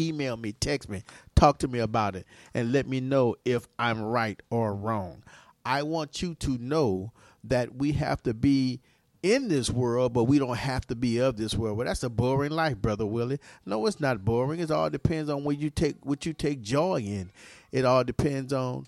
email 0.00 0.36
me, 0.36 0.52
text 0.52 0.88
me, 0.88 1.02
talk 1.34 1.58
to 1.58 1.68
me 1.68 1.78
about 1.78 2.16
it, 2.16 2.26
and 2.54 2.72
let 2.72 2.86
me 2.86 3.00
know 3.00 3.36
if 3.44 3.68
I'm 3.78 4.00
right 4.02 4.40
or 4.50 4.74
wrong. 4.74 5.22
I 5.64 5.82
want 5.82 6.22
you 6.22 6.34
to 6.36 6.58
know 6.58 7.12
that 7.44 7.74
we 7.74 7.92
have 7.92 8.22
to 8.22 8.34
be 8.34 8.80
in 9.22 9.48
this 9.48 9.68
world, 9.70 10.12
but 10.12 10.24
we 10.24 10.38
don't 10.38 10.56
have 10.56 10.86
to 10.86 10.94
be 10.94 11.18
of 11.18 11.36
this 11.36 11.54
world. 11.54 11.76
Well, 11.76 11.86
that's 11.86 12.02
a 12.02 12.08
boring 12.08 12.52
life, 12.52 12.76
brother 12.78 13.06
Willie. 13.06 13.40
No, 13.66 13.84
it's 13.86 14.00
not 14.00 14.24
boring. 14.24 14.60
It 14.60 14.70
all 14.70 14.90
depends 14.90 15.28
on 15.28 15.44
what 15.44 15.58
you 15.58 15.70
take 15.70 15.96
what 16.04 16.24
you 16.24 16.32
take 16.32 16.62
joy 16.62 17.00
in. 17.00 17.30
It 17.72 17.84
all 17.84 18.04
depends 18.04 18.52
on 18.52 18.86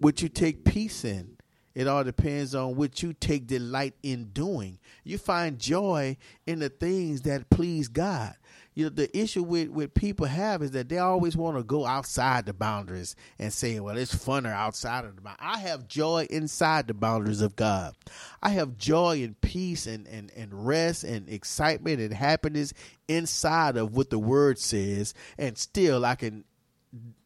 what 0.00 0.22
you 0.22 0.28
take 0.28 0.64
peace 0.64 1.04
in. 1.04 1.36
It 1.74 1.86
all 1.86 2.04
depends 2.04 2.54
on 2.54 2.74
what 2.76 3.02
you 3.02 3.12
take 3.12 3.46
delight 3.46 3.94
in 4.02 4.30
doing. 4.32 4.78
You 5.04 5.18
find 5.18 5.58
joy 5.58 6.16
in 6.46 6.60
the 6.60 6.70
things 6.70 7.20
that 7.22 7.50
please 7.50 7.88
God. 7.88 8.34
You 8.76 8.84
know 8.84 8.90
the 8.90 9.18
issue 9.18 9.42
with 9.42 9.70
with 9.70 9.94
people 9.94 10.26
have 10.26 10.62
is 10.62 10.70
that 10.72 10.88
they 10.88 10.98
always 10.98 11.36
want 11.36 11.56
to 11.56 11.64
go 11.64 11.84
outside 11.84 12.46
the 12.46 12.52
boundaries 12.52 13.16
and 13.38 13.52
say 13.52 13.80
well 13.80 13.96
it's 13.96 14.14
funner 14.14 14.52
outside 14.52 15.04
of 15.04 15.16
the 15.16 15.22
boundaries 15.22 15.48
i 15.48 15.58
have 15.58 15.88
joy 15.88 16.26
inside 16.30 16.86
the 16.86 16.94
boundaries 16.94 17.40
of 17.40 17.56
god. 17.56 17.94
I 18.42 18.50
have 18.50 18.76
joy 18.78 19.22
and 19.24 19.40
peace 19.40 19.86
and 19.86 20.06
and, 20.06 20.30
and 20.36 20.66
rest 20.66 21.02
and 21.02 21.28
excitement 21.28 22.00
and 22.00 22.12
happiness 22.12 22.72
inside 23.08 23.76
of 23.76 23.96
what 23.96 24.10
the 24.10 24.18
word 24.18 24.58
says 24.58 25.14
and 25.38 25.58
still 25.58 26.04
i 26.04 26.14
can 26.14 26.44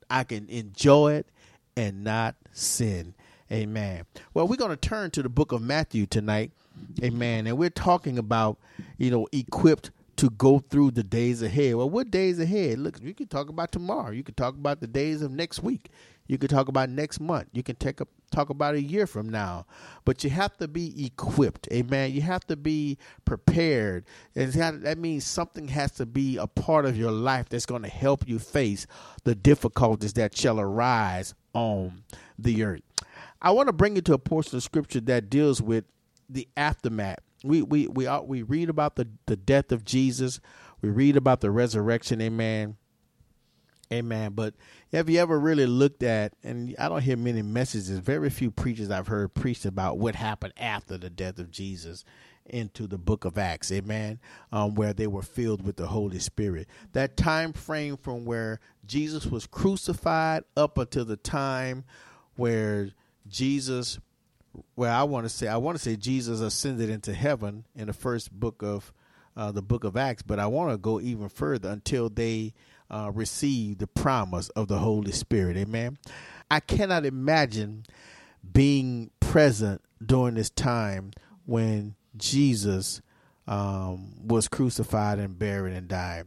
i 0.08 0.24
can 0.24 0.48
enjoy 0.48 1.14
it 1.14 1.26
and 1.76 2.04
not 2.04 2.34
sin. 2.52 3.14
Amen. 3.52 4.04
Well 4.32 4.46
we're 4.46 4.56
going 4.56 4.70
to 4.70 4.76
turn 4.76 5.10
to 5.12 5.22
the 5.22 5.28
book 5.28 5.52
of 5.52 5.60
matthew 5.60 6.06
tonight. 6.06 6.52
Amen. 7.02 7.46
And 7.46 7.58
we're 7.58 7.70
talking 7.70 8.18
about 8.18 8.58
you 8.96 9.10
know 9.10 9.26
equipped 9.32 9.90
to 10.20 10.28
go 10.28 10.58
through 10.58 10.90
the 10.90 11.02
days 11.02 11.40
ahead. 11.40 11.76
Well, 11.76 11.88
what 11.88 12.10
days 12.10 12.38
ahead? 12.38 12.78
Look, 12.78 13.02
you 13.02 13.14
can 13.14 13.26
talk 13.26 13.48
about 13.48 13.72
tomorrow. 13.72 14.10
You 14.10 14.22
can 14.22 14.34
talk 14.34 14.54
about 14.54 14.82
the 14.82 14.86
days 14.86 15.22
of 15.22 15.30
next 15.30 15.62
week. 15.62 15.88
You 16.26 16.36
can 16.36 16.50
talk 16.50 16.68
about 16.68 16.90
next 16.90 17.20
month. 17.20 17.48
You 17.52 17.62
can 17.62 17.76
take 17.76 18.02
a, 18.02 18.06
talk 18.30 18.50
about 18.50 18.74
a 18.74 18.82
year 18.82 19.06
from 19.06 19.30
now. 19.30 19.64
But 20.04 20.22
you 20.22 20.28
have 20.28 20.58
to 20.58 20.68
be 20.68 21.06
equipped. 21.06 21.68
Amen. 21.72 22.12
You 22.12 22.20
have 22.20 22.46
to 22.48 22.56
be 22.56 22.98
prepared. 23.24 24.04
And 24.36 24.52
that 24.52 24.98
means 24.98 25.24
something 25.24 25.68
has 25.68 25.92
to 25.92 26.04
be 26.04 26.36
a 26.36 26.46
part 26.46 26.84
of 26.84 26.98
your 26.98 27.12
life 27.12 27.48
that's 27.48 27.64
going 27.64 27.82
to 27.84 27.88
help 27.88 28.28
you 28.28 28.38
face 28.38 28.86
the 29.24 29.34
difficulties 29.34 30.12
that 30.12 30.36
shall 30.36 30.60
arise 30.60 31.32
on 31.54 32.02
the 32.38 32.62
earth. 32.62 32.82
I 33.40 33.52
want 33.52 33.68
to 33.68 33.72
bring 33.72 33.96
you 33.96 34.02
to 34.02 34.12
a 34.12 34.18
portion 34.18 34.58
of 34.58 34.62
scripture 34.62 35.00
that 35.00 35.30
deals 35.30 35.62
with 35.62 35.86
the 36.28 36.46
aftermath 36.58 37.20
we 37.44 37.62
we 37.62 37.86
we 37.88 38.08
we 38.20 38.42
read 38.42 38.68
about 38.68 38.96
the 38.96 39.08
the 39.26 39.36
death 39.36 39.72
of 39.72 39.84
Jesus. 39.84 40.40
We 40.82 40.90
read 40.90 41.16
about 41.16 41.40
the 41.40 41.50
resurrection. 41.50 42.20
Amen. 42.20 42.76
Amen. 43.92 44.32
But 44.34 44.54
have 44.92 45.10
you 45.10 45.18
ever 45.18 45.38
really 45.38 45.66
looked 45.66 46.04
at, 46.04 46.34
and 46.44 46.76
I 46.78 46.88
don't 46.88 47.02
hear 47.02 47.16
many 47.16 47.42
messages, 47.42 47.90
very 47.98 48.30
few 48.30 48.52
preachers 48.52 48.88
I've 48.88 49.08
heard 49.08 49.34
preach 49.34 49.64
about 49.64 49.98
what 49.98 50.14
happened 50.14 50.52
after 50.56 50.96
the 50.96 51.10
death 51.10 51.40
of 51.40 51.50
Jesus 51.50 52.04
into 52.46 52.86
the 52.86 52.98
book 52.98 53.24
of 53.24 53.36
Acts, 53.36 53.72
amen, 53.72 54.20
um, 54.52 54.74
where 54.74 54.92
they 54.92 55.06
were 55.08 55.22
filled 55.22 55.62
with 55.62 55.76
the 55.76 55.88
Holy 55.88 56.20
Spirit. 56.20 56.68
That 56.92 57.16
time 57.16 57.52
frame 57.52 57.96
from 57.96 58.24
where 58.24 58.60
Jesus 58.86 59.26
was 59.26 59.46
crucified 59.46 60.44
up 60.56 60.78
until 60.78 61.04
the 61.04 61.16
time 61.16 61.84
where 62.36 62.90
Jesus 63.26 63.98
well, 64.76 64.98
I 64.98 65.04
want 65.04 65.24
to 65.24 65.28
say 65.28 65.48
I 65.48 65.56
want 65.56 65.78
to 65.78 65.82
say 65.82 65.96
Jesus 65.96 66.40
ascended 66.40 66.90
into 66.90 67.12
heaven 67.12 67.64
in 67.74 67.86
the 67.86 67.92
first 67.92 68.32
book 68.32 68.62
of 68.62 68.92
uh, 69.36 69.52
the 69.52 69.62
book 69.62 69.84
of 69.84 69.96
Acts, 69.96 70.22
but 70.22 70.38
I 70.38 70.46
want 70.46 70.72
to 70.72 70.76
go 70.76 71.00
even 71.00 71.28
further 71.28 71.70
until 71.70 72.08
they 72.08 72.54
uh, 72.90 73.10
receive 73.14 73.78
the 73.78 73.86
promise 73.86 74.48
of 74.50 74.68
the 74.68 74.78
Holy 74.78 75.12
Spirit. 75.12 75.56
Amen. 75.56 75.98
I 76.50 76.60
cannot 76.60 77.06
imagine 77.06 77.84
being 78.52 79.10
present 79.20 79.82
during 80.04 80.34
this 80.34 80.50
time 80.50 81.12
when 81.46 81.94
Jesus 82.16 83.00
um, 83.46 84.26
was 84.26 84.48
crucified 84.48 85.18
and 85.18 85.38
buried 85.38 85.74
and 85.74 85.86
died, 85.86 86.26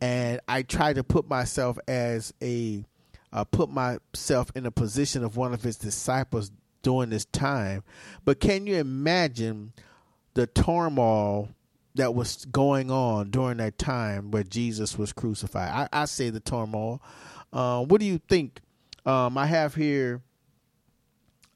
and 0.00 0.40
I 0.46 0.62
try 0.62 0.92
to 0.92 1.02
put 1.02 1.28
myself 1.28 1.78
as 1.88 2.32
a 2.40 2.84
uh, 3.32 3.44
put 3.44 3.70
myself 3.70 4.50
in 4.54 4.66
a 4.66 4.70
position 4.70 5.24
of 5.24 5.36
one 5.36 5.54
of 5.54 5.62
his 5.62 5.76
disciples 5.76 6.50
during 6.82 7.10
this 7.10 7.24
time. 7.26 7.82
But 8.24 8.40
can 8.40 8.66
you 8.66 8.76
imagine 8.76 9.72
the 10.34 10.46
turmoil 10.46 11.50
that 11.94 12.14
was 12.14 12.44
going 12.46 12.90
on 12.90 13.30
during 13.30 13.58
that 13.58 13.78
time 13.78 14.30
where 14.30 14.44
Jesus 14.44 14.96
was 14.96 15.12
crucified? 15.12 15.70
I, 15.70 16.02
I 16.02 16.04
say 16.04 16.30
the 16.30 16.40
turmoil. 16.40 17.02
Uh, 17.52 17.84
what 17.84 18.00
do 18.00 18.06
you 18.06 18.18
think? 18.28 18.60
Um, 19.04 19.36
I 19.38 19.46
have 19.46 19.74
here, 19.74 20.22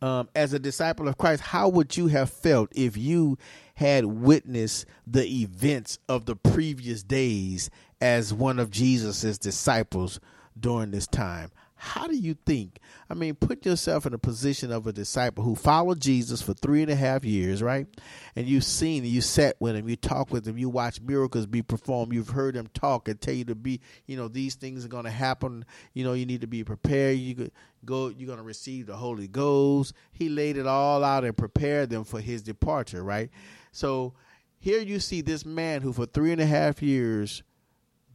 um, 0.03 0.29
as 0.35 0.53
a 0.53 0.59
disciple 0.59 1.09
of 1.09 1.19
Christ, 1.19 1.43
how 1.43 1.69
would 1.69 1.97
you 1.97 2.09
have 2.09 2.31
felt 2.31 2.71
if 2.75 2.97
you 2.97 3.39
had 3.77 4.05
witnessed 4.05 4.87
the 5.07 5.27
events 5.43 5.99
of 6.09 6.27
the 6.27 6.37
previous 6.37 7.03
days 7.03 7.71
as 8.01 8.35
one 8.35 8.59
of 8.59 8.71
Jesus's 8.71 9.39
disciples 9.39 10.21
during 10.59 10.91
this 10.91 11.07
time? 11.07 11.51
How 11.85 12.07
do 12.07 12.17
you 12.17 12.35
think? 12.47 12.79
I 13.11 13.15
mean, 13.15 13.35
put 13.35 13.67
yourself 13.67 14.07
in 14.07 14.15
a 14.15 14.19
position 14.19 14.73
of 14.73 14.87
a 14.87 14.93
disciple 14.93 15.45
who 15.45 15.55
followed 15.55 16.01
Jesus 16.01 16.41
for 16.41 16.55
three 16.55 16.81
and 16.81 16.91
a 16.91 16.97
half 16.97 17.27
years, 17.27 17.63
right? 17.63 17.87
And 18.35 18.47
you've 18.47 18.65
seen, 18.65 19.05
you 19.05 19.21
sat 19.21 19.57
with 19.61 19.77
him, 19.77 19.87
you 19.87 19.97
talk 19.97 20.33
with 20.33 20.49
him, 20.49 20.57
you 20.57 20.71
watch 20.71 21.03
miracles 21.03 21.45
be 21.45 21.61
performed, 21.61 22.15
you've 22.15 22.31
heard 22.31 22.57
him 22.57 22.69
talk 22.73 23.07
and 23.07 23.21
tell 23.21 23.35
you 23.35 23.45
to 23.45 23.55
be, 23.55 23.83
you 24.07 24.17
know, 24.17 24.29
these 24.29 24.55
things 24.55 24.87
are 24.87 24.89
going 24.89 25.05
to 25.05 25.11
happen. 25.11 25.67
You 25.93 26.05
know, 26.05 26.15
you 26.15 26.25
need 26.25 26.41
to 26.41 26.47
be 26.47 26.65
prepared. 26.65 27.19
You 27.19 27.51
go, 27.85 28.09
you're 28.09 28.29
going 28.29 28.39
to 28.39 28.45
receive 28.45 28.87
the 28.87 28.97
Holy 28.97 29.29
Ghost. 29.29 29.93
He 30.11 30.31
laid 30.31 30.57
it 30.57 30.67
all 30.67 31.05
out 31.05 31.25
and 31.25 31.37
prepared 31.37 31.91
them 31.91 32.05
for 32.05 32.19
his 32.19 32.43
departure, 32.43 33.05
right? 33.05 33.29
So 33.73 34.15
here 34.59 34.81
you 34.81 35.01
see 35.01 35.21
this 35.21 35.45
man 35.45 35.83
who 35.83 35.93
for 35.93 36.07
three 36.07 36.33
and 36.33 36.41
a 36.41 36.47
half 36.47 36.83
years 36.83 37.43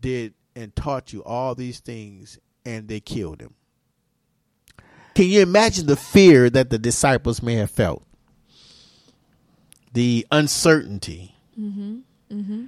did 0.01 0.33
and 0.55 0.75
taught 0.75 1.13
you 1.13 1.23
all 1.23 1.53
these 1.53 1.79
things 1.79 2.39
and 2.65 2.87
they 2.87 2.99
killed 2.99 3.41
him. 3.41 3.53
Can 5.19 5.27
you 5.27 5.41
imagine 5.41 5.85
the 5.85 5.97
fear 5.97 6.49
that 6.49 6.69
the 6.69 6.77
disciples 6.77 7.43
may 7.43 7.55
have 7.55 7.69
felt? 7.69 8.03
The 9.91 10.25
uncertainty. 10.31 11.35
Mm-hmm. 11.59 11.97
Mm-hmm. 12.31 12.65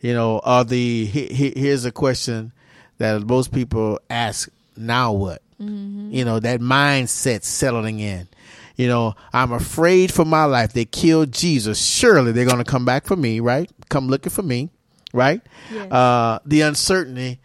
You 0.00 0.12
know, 0.12 0.40
are 0.40 0.64
the 0.64 1.04
he, 1.04 1.26
he, 1.26 1.52
here's 1.54 1.84
a 1.84 1.92
question 1.92 2.50
that 2.98 3.22
most 3.22 3.52
people 3.52 4.00
ask: 4.10 4.48
Now 4.76 5.12
what? 5.12 5.40
Mm-hmm. 5.60 6.10
You 6.10 6.24
know, 6.24 6.40
that 6.40 6.58
mindset 6.58 7.44
settling 7.44 8.00
in. 8.00 8.26
You 8.74 8.88
know, 8.88 9.14
I'm 9.32 9.52
afraid 9.52 10.12
for 10.12 10.24
my 10.24 10.46
life. 10.46 10.72
They 10.72 10.86
killed 10.86 11.30
Jesus. 11.30 11.80
Surely 11.80 12.32
they're 12.32 12.44
going 12.44 12.58
to 12.58 12.64
come 12.64 12.84
back 12.84 13.06
for 13.06 13.14
me, 13.14 13.38
right? 13.38 13.70
Come 13.88 14.08
looking 14.08 14.32
for 14.32 14.42
me, 14.42 14.70
right? 15.12 15.40
Yes. 15.72 15.92
Uh, 15.92 16.40
the 16.44 16.62
uncertainty. 16.62 17.38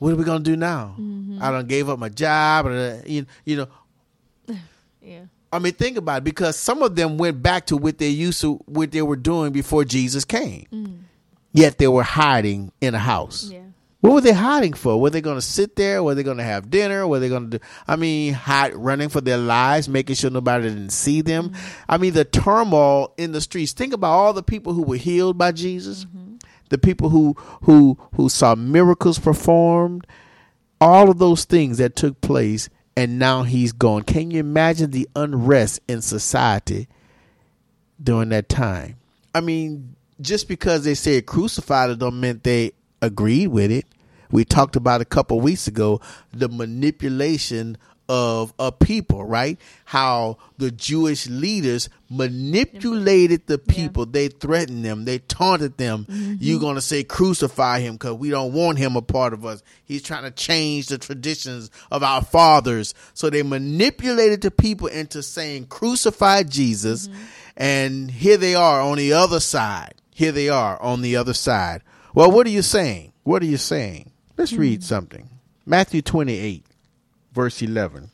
What 0.00 0.12
are 0.12 0.16
we 0.16 0.24
going 0.24 0.42
to 0.42 0.50
do 0.50 0.56
now? 0.56 0.96
Mm-hmm. 0.98 1.38
I 1.40 1.52
don't 1.52 1.68
gave 1.68 1.88
up 1.88 1.98
my 1.98 2.08
job. 2.08 2.66
Uh, 2.66 2.96
you, 3.06 3.24
you 3.44 3.56
know, 3.56 3.68
yeah. 5.04 5.24
I 5.52 5.60
mean, 5.60 5.74
think 5.74 5.96
about 5.96 6.18
it 6.18 6.24
because 6.24 6.56
some 6.56 6.82
of 6.82 6.96
them 6.96 7.16
went 7.16 7.40
back 7.40 7.66
to 7.66 7.76
what 7.76 7.98
they 7.98 8.08
used 8.08 8.40
to, 8.40 8.54
what 8.66 8.90
they 8.90 9.02
were 9.02 9.16
doing 9.16 9.52
before 9.52 9.84
Jesus 9.84 10.24
came. 10.24 10.66
Mm. 10.72 10.98
Yet 11.52 11.78
they 11.78 11.86
were 11.86 12.02
hiding 12.02 12.72
in 12.80 12.96
a 12.96 12.98
house. 12.98 13.50
Yeah. 13.52 13.60
What 14.00 14.12
were 14.12 14.20
they 14.20 14.32
hiding 14.32 14.74
for? 14.74 15.00
Were 15.00 15.08
they 15.08 15.22
going 15.22 15.38
to 15.38 15.40
sit 15.40 15.76
there? 15.76 16.02
Were 16.02 16.14
they 16.14 16.22
going 16.22 16.36
to 16.36 16.44
have 16.44 16.68
dinner? 16.68 17.08
Were 17.08 17.20
they 17.20 17.30
going 17.30 17.50
to 17.50 17.58
do? 17.58 17.64
I 17.88 17.96
mean, 17.96 18.34
hide, 18.34 18.74
running 18.74 19.08
for 19.08 19.22
their 19.22 19.38
lives, 19.38 19.88
making 19.88 20.16
sure 20.16 20.28
nobody 20.28 20.68
didn't 20.68 20.90
see 20.90 21.22
them. 21.22 21.48
Mm-hmm. 21.48 21.82
I 21.88 21.96
mean, 21.96 22.12
the 22.12 22.26
turmoil 22.26 23.14
in 23.16 23.32
the 23.32 23.40
streets. 23.40 23.72
Think 23.72 23.94
about 23.94 24.12
all 24.12 24.34
the 24.34 24.42
people 24.42 24.74
who 24.74 24.82
were 24.82 24.96
healed 24.96 25.38
by 25.38 25.52
Jesus, 25.52 26.04
mm-hmm. 26.04 26.34
the 26.68 26.76
people 26.76 27.08
who 27.08 27.34
who 27.62 27.96
who 28.14 28.28
saw 28.28 28.54
miracles 28.54 29.18
performed, 29.18 30.06
all 30.82 31.08
of 31.08 31.18
those 31.18 31.46
things 31.46 31.78
that 31.78 31.96
took 31.96 32.20
place 32.20 32.68
and 32.96 33.18
now 33.18 33.42
he's 33.42 33.72
gone. 33.72 34.02
Can 34.02 34.30
you 34.30 34.40
imagine 34.40 34.90
the 34.90 35.08
unrest 35.16 35.80
in 35.88 36.02
society 36.02 36.88
during 38.02 38.28
that 38.30 38.48
time? 38.48 38.96
I 39.34 39.40
mean, 39.40 39.96
just 40.20 40.48
because 40.48 40.84
they 40.84 40.94
said 40.94 41.26
crucified 41.26 41.90
it 41.90 41.98
don't 41.98 42.20
mean 42.20 42.40
they 42.42 42.72
agreed 43.02 43.48
with 43.48 43.70
it. 43.70 43.86
We 44.30 44.44
talked 44.44 44.76
about 44.76 45.00
a 45.00 45.04
couple 45.04 45.40
weeks 45.40 45.66
ago 45.68 46.00
the 46.32 46.48
manipulation 46.48 47.76
of 48.08 48.52
a 48.58 48.70
people, 48.70 49.24
right? 49.24 49.58
How 49.84 50.38
the 50.58 50.70
Jewish 50.70 51.26
leaders 51.26 51.88
manipulated 52.10 53.46
the 53.46 53.58
people. 53.58 54.04
Yeah. 54.04 54.12
They 54.12 54.28
threatened 54.28 54.84
them. 54.84 55.04
They 55.04 55.18
taunted 55.20 55.76
them. 55.78 56.06
Mm-hmm. 56.08 56.34
You're 56.38 56.60
going 56.60 56.74
to 56.74 56.80
say 56.80 57.04
crucify 57.04 57.80
him 57.80 57.94
because 57.94 58.14
we 58.14 58.30
don't 58.30 58.52
want 58.52 58.78
him 58.78 58.96
a 58.96 59.02
part 59.02 59.32
of 59.32 59.44
us. 59.44 59.62
He's 59.84 60.02
trying 60.02 60.24
to 60.24 60.30
change 60.30 60.88
the 60.88 60.98
traditions 60.98 61.70
of 61.90 62.02
our 62.02 62.22
fathers. 62.22 62.94
So 63.14 63.30
they 63.30 63.42
manipulated 63.42 64.42
the 64.42 64.50
people 64.50 64.88
into 64.88 65.22
saying 65.22 65.66
crucify 65.66 66.42
Jesus. 66.42 67.08
Mm-hmm. 67.08 67.22
And 67.56 68.10
here 68.10 68.36
they 68.36 68.54
are 68.54 68.80
on 68.80 68.98
the 68.98 69.12
other 69.12 69.40
side. 69.40 69.94
Here 70.12 70.32
they 70.32 70.48
are 70.48 70.80
on 70.80 71.02
the 71.02 71.16
other 71.16 71.34
side. 71.34 71.82
Well, 72.14 72.30
what 72.30 72.46
are 72.46 72.50
you 72.50 72.62
saying? 72.62 73.12
What 73.22 73.42
are 73.42 73.46
you 73.46 73.56
saying? 73.56 74.12
Let's 74.36 74.52
mm-hmm. 74.52 74.60
read 74.60 74.84
something. 74.84 75.30
Matthew 75.66 76.02
28 76.02 76.66
verse 77.34 77.60
11. 77.60 78.10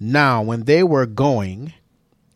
Now, 0.00 0.42
when 0.42 0.64
they 0.64 0.82
were 0.82 1.06
going, 1.06 1.72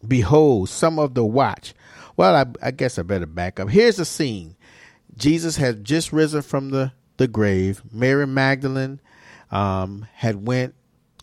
behold, 0.06 0.68
some 0.68 0.98
of 0.98 1.14
the 1.14 1.24
watch. 1.24 1.74
Well, 2.16 2.34
I, 2.34 2.66
I 2.66 2.70
guess 2.70 2.98
I 2.98 3.02
better 3.02 3.26
back 3.26 3.60
up. 3.60 3.68
Here's 3.68 3.96
the 3.96 4.04
scene 4.04 4.56
Jesus 5.16 5.56
had 5.56 5.84
just 5.84 6.12
risen 6.12 6.42
from 6.42 6.70
the, 6.70 6.92
the 7.16 7.28
grave. 7.28 7.82
Mary 7.92 8.26
Magdalene 8.26 9.00
um, 9.50 10.06
had 10.14 10.46
went 10.46 10.74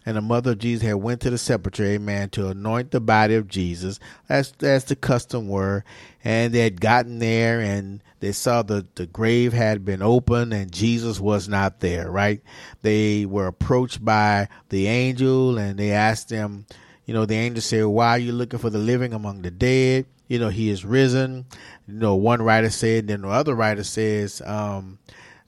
and 0.05 0.15
the 0.15 0.21
mother 0.21 0.51
of 0.51 0.59
Jesus 0.59 0.85
had 0.85 0.95
went 0.95 1.21
to 1.21 1.29
the 1.31 1.37
sepulchre, 1.37 1.83
amen, 1.83 2.29
to 2.29 2.49
anoint 2.49 2.91
the 2.91 2.99
body 2.99 3.35
of 3.35 3.47
Jesus. 3.47 3.99
as 4.29 4.53
that's 4.57 4.85
the 4.85 4.95
custom 4.95 5.47
were. 5.47 5.83
And 6.23 6.53
they 6.53 6.59
had 6.59 6.79
gotten 6.79 7.19
there 7.19 7.59
and 7.59 8.03
they 8.19 8.31
saw 8.31 8.61
the, 8.61 8.85
the 8.95 9.07
grave 9.07 9.53
had 9.53 9.83
been 9.83 10.03
opened 10.03 10.53
and 10.53 10.71
Jesus 10.71 11.19
was 11.19 11.47
not 11.47 11.79
there, 11.79 12.09
right? 12.11 12.41
They 12.83 13.25
were 13.25 13.47
approached 13.47 14.03
by 14.05 14.49
the 14.69 14.87
angel 14.87 15.57
and 15.57 15.77
they 15.77 15.91
asked 15.91 16.29
them, 16.29 16.67
you 17.05 17.13
know, 17.13 17.25
the 17.25 17.35
angel 17.35 17.61
said, 17.61 17.85
Why 17.85 18.11
are 18.11 18.19
you 18.19 18.31
looking 18.31 18.59
for 18.59 18.69
the 18.69 18.79
living 18.79 19.13
among 19.13 19.41
the 19.41 19.51
dead? 19.51 20.05
You 20.27 20.39
know, 20.39 20.49
he 20.49 20.69
is 20.69 20.85
risen. 20.85 21.45
You 21.87 21.93
know, 21.95 22.15
one 22.15 22.41
writer 22.41 22.71
said, 22.71 23.07
then 23.07 23.21
the 23.21 23.29
other 23.29 23.53
writer 23.53 23.83
says, 23.83 24.41
um, 24.43 24.97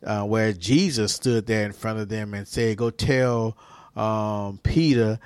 uh, 0.04 0.24
where 0.24 0.54
Jesus 0.54 1.14
stood 1.14 1.48
there 1.48 1.66
in 1.66 1.74
front 1.74 2.00
of 2.00 2.10
them 2.10 2.34
and 2.34 2.48
said, 2.48 2.78
Go 2.78 2.90
tell 2.90 3.58
um, 3.98 4.60
Peter 4.64 5.20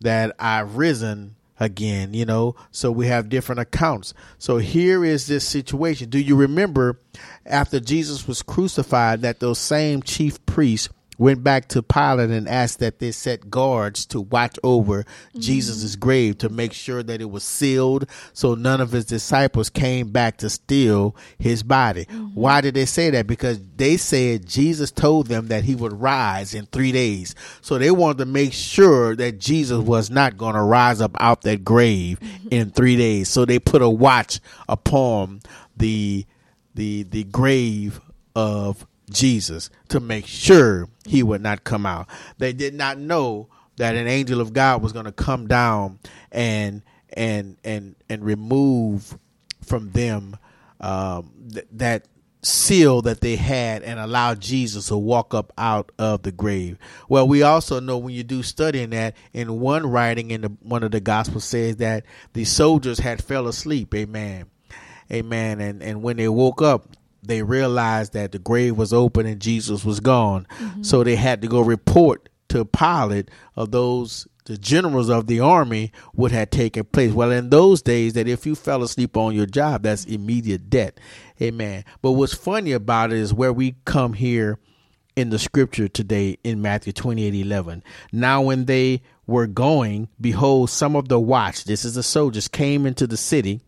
that 0.00 0.36
I've 0.38 0.76
risen 0.76 1.34
again, 1.58 2.14
you 2.14 2.24
know. 2.24 2.54
So 2.70 2.92
we 2.92 3.06
have 3.06 3.28
different 3.28 3.60
accounts. 3.60 4.14
So 4.38 4.58
here 4.58 5.04
is 5.04 5.26
this 5.26 5.46
situation. 5.46 6.10
Do 6.10 6.18
you 6.18 6.36
remember 6.36 7.00
after 7.44 7.80
Jesus 7.80 8.28
was 8.28 8.42
crucified 8.42 9.22
that 9.22 9.40
those 9.40 9.58
same 9.58 10.02
chief 10.02 10.44
priests 10.46 10.88
went 11.18 11.42
back 11.42 11.68
to 11.68 11.82
Pilate 11.82 12.30
and 12.30 12.48
asked 12.48 12.78
that 12.78 13.00
they 13.00 13.10
set 13.10 13.50
guards 13.50 14.06
to 14.06 14.20
watch 14.20 14.58
over 14.62 15.02
mm-hmm. 15.02 15.40
Jesus' 15.40 15.96
grave 15.96 16.38
to 16.38 16.48
make 16.48 16.72
sure 16.72 17.02
that 17.02 17.20
it 17.20 17.30
was 17.30 17.44
sealed 17.44 18.08
so 18.32 18.54
none 18.54 18.80
of 18.80 18.92
his 18.92 19.04
disciples 19.04 19.68
came 19.68 20.10
back 20.10 20.38
to 20.38 20.48
steal 20.48 21.14
his 21.38 21.62
body. 21.62 22.04
Mm-hmm. 22.06 22.34
Why 22.34 22.60
did 22.60 22.74
they 22.74 22.86
say 22.86 23.10
that? 23.10 23.26
Because 23.26 23.60
they 23.76 23.96
said 23.96 24.46
Jesus 24.46 24.90
told 24.90 25.26
them 25.26 25.48
that 25.48 25.64
he 25.64 25.74
would 25.74 25.92
rise 25.92 26.54
in 26.54 26.66
three 26.66 26.92
days. 26.92 27.34
So 27.60 27.78
they 27.78 27.90
wanted 27.90 28.18
to 28.18 28.26
make 28.26 28.52
sure 28.52 29.16
that 29.16 29.38
Jesus 29.38 29.78
was 29.78 30.10
not 30.10 30.38
going 30.38 30.54
to 30.54 30.62
rise 30.62 31.00
up 31.00 31.16
out 31.20 31.42
that 31.42 31.64
grave 31.64 32.20
mm-hmm. 32.20 32.48
in 32.50 32.70
three 32.70 32.96
days. 32.96 33.28
So 33.28 33.44
they 33.44 33.58
put 33.58 33.82
a 33.82 33.90
watch 33.90 34.40
upon 34.68 35.40
the 35.76 36.24
the 36.74 37.02
the 37.04 37.24
grave 37.24 38.00
of 38.34 38.86
Jesus 39.08 39.70
to 39.88 40.00
make 40.00 40.26
sure 40.26 40.88
he 41.06 41.22
would 41.22 41.40
not 41.40 41.64
come 41.64 41.86
out. 41.86 42.08
They 42.38 42.52
did 42.52 42.74
not 42.74 42.98
know 42.98 43.48
that 43.76 43.94
an 43.94 44.06
angel 44.06 44.40
of 44.40 44.52
God 44.52 44.82
was 44.82 44.92
going 44.92 45.06
to 45.06 45.12
come 45.12 45.46
down 45.46 45.98
and 46.30 46.82
and 47.12 47.56
and 47.64 47.96
and 48.08 48.24
remove 48.24 49.16
from 49.62 49.90
them 49.90 50.36
um, 50.80 51.32
th- 51.52 51.66
that 51.72 52.06
seal 52.42 53.02
that 53.02 53.20
they 53.20 53.36
had 53.36 53.82
and 53.82 53.98
allow 53.98 54.34
Jesus 54.34 54.88
to 54.88 54.96
walk 54.96 55.34
up 55.34 55.52
out 55.58 55.90
of 55.98 56.22
the 56.22 56.32
grave. 56.32 56.78
Well, 57.08 57.26
we 57.26 57.42
also 57.42 57.80
know 57.80 57.98
when 57.98 58.14
you 58.14 58.22
do 58.22 58.42
studying 58.42 58.90
that 58.90 59.16
in 59.32 59.60
one 59.60 59.86
writing 59.86 60.30
in 60.30 60.42
the, 60.42 60.48
one 60.62 60.84
of 60.84 60.92
the 60.92 61.00
gospels 61.00 61.44
says 61.44 61.76
that 61.76 62.04
the 62.34 62.44
soldiers 62.44 63.00
had 63.00 63.22
fell 63.22 63.48
asleep. 63.48 63.94
Amen. 63.94 64.46
Amen. 65.10 65.60
And 65.60 65.82
and 65.82 66.02
when 66.02 66.16
they 66.16 66.28
woke 66.28 66.62
up, 66.62 66.88
they 67.28 67.42
realized 67.42 68.14
that 68.14 68.32
the 68.32 68.38
grave 68.38 68.76
was 68.76 68.92
open 68.92 69.26
and 69.26 69.40
Jesus 69.40 69.84
was 69.84 70.00
gone. 70.00 70.46
Mm-hmm. 70.58 70.82
So 70.82 71.04
they 71.04 71.16
had 71.16 71.42
to 71.42 71.48
go 71.48 71.60
report 71.60 72.28
to 72.48 72.64
Pilate 72.64 73.30
of 73.54 73.70
those 73.70 74.26
the 74.46 74.56
generals 74.56 75.10
of 75.10 75.26
the 75.26 75.40
army 75.40 75.92
what 76.14 76.32
had 76.32 76.50
taken 76.50 76.82
place. 76.84 77.12
Well, 77.12 77.30
in 77.30 77.50
those 77.50 77.82
days, 77.82 78.14
that 78.14 78.26
if 78.26 78.46
you 78.46 78.54
fell 78.54 78.82
asleep 78.82 79.14
on 79.14 79.34
your 79.34 79.44
job, 79.44 79.82
that's 79.82 80.06
immediate 80.06 80.70
death. 80.70 80.94
Amen. 81.40 81.84
But 82.00 82.12
what's 82.12 82.32
funny 82.32 82.72
about 82.72 83.12
it 83.12 83.18
is 83.18 83.34
where 83.34 83.52
we 83.52 83.76
come 83.84 84.14
here 84.14 84.58
in 85.16 85.28
the 85.28 85.38
scripture 85.38 85.86
today 85.86 86.38
in 86.44 86.62
Matthew 86.62 86.94
28 86.94 87.34
11. 87.34 87.82
Now, 88.10 88.40
when 88.40 88.64
they 88.64 89.02
were 89.26 89.46
going, 89.46 90.08
behold, 90.18 90.70
some 90.70 90.96
of 90.96 91.08
the 91.08 91.20
watch, 91.20 91.64
this 91.64 91.84
is 91.84 91.94
the 91.94 92.02
soldiers, 92.02 92.48
came 92.48 92.86
into 92.86 93.06
the 93.06 93.18
city 93.18 93.60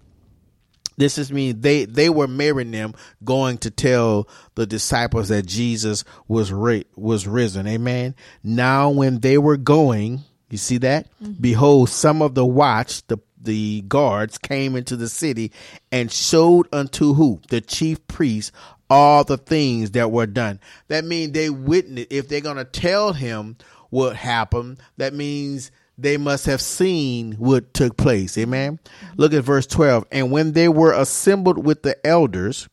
this 1.00 1.18
is 1.18 1.32
me. 1.32 1.52
They 1.52 1.86
they 1.86 2.10
were 2.10 2.28
marrying 2.28 2.70
them, 2.70 2.94
going 3.24 3.58
to 3.58 3.70
tell 3.70 4.28
the 4.54 4.66
disciples 4.66 5.28
that 5.30 5.46
Jesus 5.46 6.04
was 6.28 6.52
ra- 6.52 6.82
was 6.94 7.26
risen. 7.26 7.66
Amen. 7.66 8.14
Now 8.44 8.90
when 8.90 9.20
they 9.20 9.38
were 9.38 9.56
going, 9.56 10.20
you 10.50 10.58
see 10.58 10.78
that? 10.78 11.06
Mm-hmm. 11.22 11.40
Behold, 11.40 11.88
some 11.88 12.22
of 12.22 12.34
the 12.34 12.44
watch, 12.44 13.06
the 13.06 13.18
the 13.42 13.82
guards 13.88 14.36
came 14.36 14.76
into 14.76 14.96
the 14.96 15.08
city 15.08 15.50
and 15.90 16.12
showed 16.12 16.68
unto 16.72 17.14
who? 17.14 17.40
The 17.48 17.62
chief 17.62 18.06
priests 18.06 18.52
all 18.90 19.22
the 19.24 19.38
things 19.38 19.92
that 19.92 20.10
were 20.10 20.26
done. 20.26 20.60
That 20.88 21.04
means 21.04 21.32
they 21.32 21.48
witnessed 21.48 22.08
if 22.10 22.28
they're 22.28 22.40
gonna 22.40 22.64
tell 22.64 23.12
him 23.12 23.56
what 23.88 24.16
happened, 24.16 24.80
that 24.98 25.14
means 25.14 25.70
they 26.00 26.16
must 26.16 26.46
have 26.46 26.60
seen 26.60 27.32
what 27.32 27.74
took 27.74 27.96
place. 27.96 28.38
Amen. 28.38 28.78
Look 29.16 29.32
at 29.32 29.44
verse 29.44 29.66
12. 29.66 30.06
And 30.10 30.30
when 30.30 30.52
they 30.52 30.68
were 30.68 30.92
assembled 30.92 31.64
with 31.64 31.82
the 31.82 32.04
elders, 32.06 32.68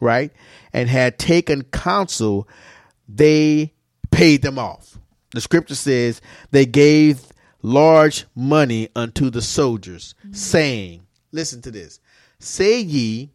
right, 0.00 0.32
and 0.72 0.88
had 0.88 1.18
taken 1.18 1.62
counsel, 1.64 2.48
they 3.08 3.72
paid 4.10 4.42
them 4.42 4.58
off. 4.58 4.98
The 5.32 5.40
scripture 5.40 5.74
says 5.74 6.20
they 6.50 6.66
gave 6.66 7.20
large 7.62 8.26
money 8.34 8.88
unto 8.94 9.30
the 9.30 9.42
soldiers, 9.42 10.14
mm-hmm. 10.20 10.32
saying, 10.32 11.06
Listen 11.32 11.60
to 11.62 11.70
this. 11.72 11.98
Say 12.38 12.80
ye, 12.80 13.32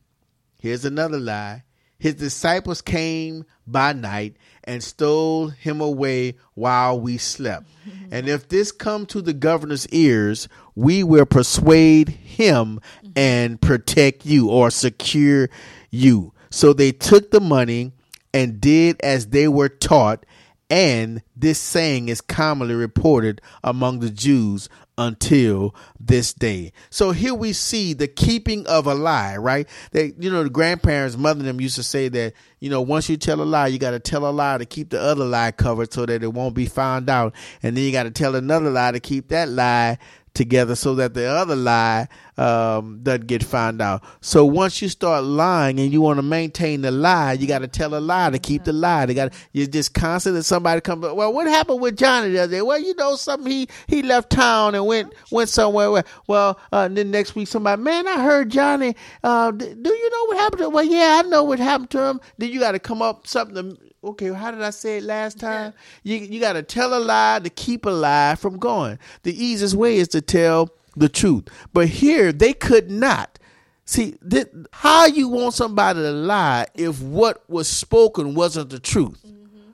here's 0.60 0.86
another 0.86 1.20
lie. 1.20 1.64
His 1.98 2.14
disciples 2.14 2.82
came 2.82 3.44
by 3.68 3.92
night 3.92 4.38
and 4.70 4.84
stole 4.84 5.48
him 5.48 5.82
away 5.82 6.36
while 6.54 7.00
we 7.00 7.18
slept. 7.18 7.66
Mm-hmm. 7.90 8.14
and 8.14 8.30
if 8.30 8.48
this 8.50 8.72
come 8.72 9.08
to 9.08 9.20
the 9.20 9.34
governor's 9.34 9.88
ears, 9.88 10.48
we 10.76 11.04
will 11.04 11.26
persuade 11.26 12.10
him 12.10 12.80
mm-hmm. 13.04 13.12
and 13.16 13.60
protect 13.60 14.28
you 14.28 14.48
or 14.52 14.70
secure 14.70 15.50
you. 15.90 16.34
So 16.52 16.74
they 16.74 16.92
took 16.92 17.32
the 17.32 17.42
money 17.42 17.94
and 18.32 18.62
did 18.62 19.02
as 19.02 19.28
they 19.28 19.48
were 19.48 19.70
taught, 19.70 20.24
and 20.70 21.22
this 21.36 21.60
saying 21.60 22.10
is 22.10 22.22
commonly 22.22 22.76
reported 22.76 23.42
among 23.64 24.00
the 24.00 24.10
Jews 24.10 24.70
until 25.00 25.74
this 25.98 26.34
day. 26.34 26.74
So 26.90 27.12
here 27.12 27.34
we 27.34 27.54
see 27.54 27.94
the 27.94 28.08
keeping 28.08 28.68
of 28.68 28.86
a 28.86 28.94
lie, 28.94 29.38
right? 29.38 29.68
That 29.92 30.22
you 30.22 30.30
know 30.30 30.44
the 30.44 30.50
grandparents, 30.50 31.18
mother 31.18 31.42
them 31.42 31.62
used 31.62 31.78
to 31.78 31.84
say 31.84 32.10
that 32.10 32.34
you 32.60 32.70
know 32.70 32.82
once 32.82 33.10
you 33.10 33.16
tell 33.16 33.42
a 33.42 33.44
lie, 33.44 33.68
you 33.68 33.80
got 33.80 33.92
to 33.92 34.00
tell 34.00 34.28
a 34.28 34.30
lie 34.30 34.58
to 34.58 34.66
keep 34.66 34.90
the 34.90 35.02
other 35.02 35.26
lie 35.26 35.52
covered 35.52 35.94
so 35.94 36.06
that 36.06 36.22
it 36.22 36.34
won't 36.34 36.54
be 36.54 36.66
found 36.66 37.10
out, 37.10 37.34
and 37.64 37.78
then 37.78 37.84
you 37.84 37.92
got 37.92 38.04
to 38.04 38.12
tell 38.12 38.36
another 38.36 38.70
lie 38.70 38.92
to 38.92 39.00
keep 39.00 39.30
that 39.30 39.48
lie 39.50 39.98
together 40.34 40.76
so 40.76 40.96
that 40.96 41.14
the 41.14 41.26
other 41.26 41.56
lie 41.56 42.08
um, 42.38 43.00
doesn't 43.04 43.28
get 43.28 43.44
found 43.44 43.82
out. 43.82 44.04
So 44.22 44.46
once 44.46 44.82
you 44.82 44.90
start 44.90 45.24
lying 45.24 45.80
and 45.80 45.92
you 45.92 46.02
want 46.02 46.18
to 46.18 46.24
maintain 46.24 46.82
the 46.82 46.92
lie, 46.92 47.34
you 47.34 47.48
got 47.48 47.60
to 47.60 47.68
tell 47.68 47.94
a 47.96 48.00
lie 48.00 48.30
to 48.30 48.40
keep 48.40 48.64
the 48.64 48.74
lie. 48.74 49.06
They 49.06 49.14
got 49.14 49.34
you 49.52 49.68
just 49.68 49.94
constantly 49.94 50.42
somebody 50.42 50.82
comes. 50.82 51.02
Well, 51.02 51.34
what 51.34 51.48
happened 51.48 51.82
with 51.82 51.98
Johnny 51.98 52.30
the 52.30 52.40
other 52.40 52.52
day? 52.52 52.62
Well, 52.62 52.80
you 52.80 52.96
know 52.96 53.16
something. 53.16 53.52
He 53.52 53.68
he 53.88 54.02
left 54.02 54.30
town 54.30 54.76
and 54.76 54.86
went 54.86 55.14
went 55.32 55.50
somewhere. 55.50 55.92
Where, 55.92 56.04
well, 56.28 56.60
uh, 56.72 56.88
then 56.88 57.12
next 57.12 57.36
week 57.36 57.48
somebody, 57.48 57.82
man, 57.82 58.08
I 58.08 58.22
heard 58.24 58.50
Johnny. 58.50 58.96
Uh, 59.24 59.52
do 59.52 59.66
you 59.66 60.10
know 60.10 60.26
what 60.28 60.38
happened 60.38 60.60
to? 60.60 60.68
Him? 60.68 60.74
Well, 60.74 60.84
yeah, 60.86 61.22
I 61.24 61.28
know 61.28 61.44
what 61.44 61.60
happened 61.60 61.90
to 61.92 62.04
him. 62.04 62.22
Then 62.38 62.52
you 62.52 62.60
got 62.60 62.72
to 62.72 62.80
come 62.80 63.02
up 63.02 63.28
something 63.28 63.78
okay, 64.04 64.32
how 64.34 64.52
did 64.52 64.62
I 64.62 64.70
say 64.70 64.98
it 64.98 65.04
last 65.04 65.40
time? 65.40 65.74
You 66.04 66.18
you 66.18 66.40
got 66.40 66.54
to 66.54 66.64
tell 66.64 66.98
a 66.98 67.00
lie 67.00 67.40
to 67.44 67.50
keep 67.50 67.86
a 67.86 67.90
lie 67.90 68.36
from 68.36 68.58
going. 68.58 69.00
The 69.24 69.44
easiest 69.44 69.76
way 69.76 69.98
is 69.98 70.08
to 70.10 70.22
tell 70.22 70.70
the 70.96 71.10
truth. 71.10 71.48
But 71.74 71.88
here 71.88 72.32
they 72.32 72.54
could 72.54 72.90
not. 72.90 73.40
See, 73.86 74.16
th- 74.30 74.48
how 74.72 75.08
you 75.08 75.30
want 75.30 75.56
somebody 75.56 76.00
to 76.00 76.12
lie 76.12 76.68
if 76.76 77.02
what 77.02 77.44
was 77.50 77.68
spoken 77.68 78.36
wasn't 78.36 78.70
the 78.70 78.80
truth? 78.80 79.24
Mm-hmm. 79.26 79.72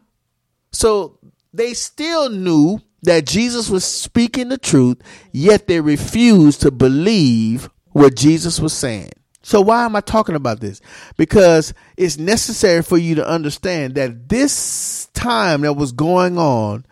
So 0.71 1.19
they 1.53 1.73
still 1.73 2.29
knew 2.29 2.79
that 3.03 3.25
Jesus 3.25 3.69
was 3.69 3.83
speaking 3.83 4.49
the 4.49 4.57
truth, 4.57 5.01
yet 5.31 5.67
they 5.67 5.81
refused 5.81 6.61
to 6.61 6.71
believe 6.71 7.69
what 7.91 8.15
Jesus 8.15 8.59
was 8.59 8.73
saying. 8.73 9.11
So 9.45 9.61
why 9.61 9.85
am 9.85 9.95
I 9.95 10.01
talking 10.01 10.33
about 10.33 10.59
this? 10.59 10.81
Because 11.17 11.71
it's 11.97 12.17
necessary 12.17 12.81
for 12.81 12.97
you 12.97 13.13
to 13.13 13.29
understand 13.29 13.93
that 13.93 14.27
this 14.27 15.07
time 15.13 15.61
that 15.61 15.73
was 15.73 15.91
going 15.91 16.39
on, 16.39 16.83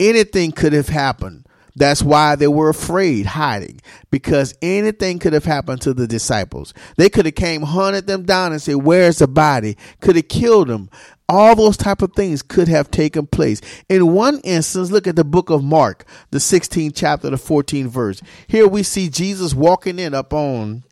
anything 0.00 0.50
could 0.50 0.72
have 0.72 0.88
happened. 0.88 1.46
That's 1.76 2.02
why 2.02 2.34
they 2.34 2.48
were 2.48 2.68
afraid, 2.68 3.26
hiding, 3.26 3.80
because 4.10 4.56
anything 4.60 5.20
could 5.20 5.34
have 5.34 5.44
happened 5.44 5.82
to 5.82 5.94
the 5.94 6.08
disciples. 6.08 6.74
They 6.96 7.08
could 7.08 7.26
have 7.26 7.36
came, 7.36 7.62
hunted 7.62 8.08
them 8.08 8.24
down, 8.24 8.50
and 8.50 8.60
said, 8.60 8.76
"Where's 8.76 9.18
the 9.18 9.28
body?" 9.28 9.76
Could 10.00 10.16
have 10.16 10.26
killed 10.26 10.68
them. 10.68 10.90
All 11.28 11.54
those 11.54 11.76
type 11.76 12.02
of 12.02 12.12
things 12.14 12.42
could 12.42 12.66
have 12.66 12.90
taken 12.90 13.28
place. 13.28 13.60
In 13.88 14.12
one 14.12 14.40
instance, 14.40 14.90
look 14.90 15.06
at 15.06 15.14
the 15.14 15.22
book 15.22 15.48
of 15.48 15.62
Mark, 15.62 16.04
the 16.32 16.40
16th 16.40 16.94
chapter, 16.96 17.30
the 17.30 17.38
14th 17.38 17.88
verse. 17.88 18.20
Here 18.48 18.66
we 18.66 18.82
see 18.82 19.08
Jesus 19.08 19.54
walking 19.54 20.00
in 20.00 20.12
up 20.12 20.32
on 20.32 20.82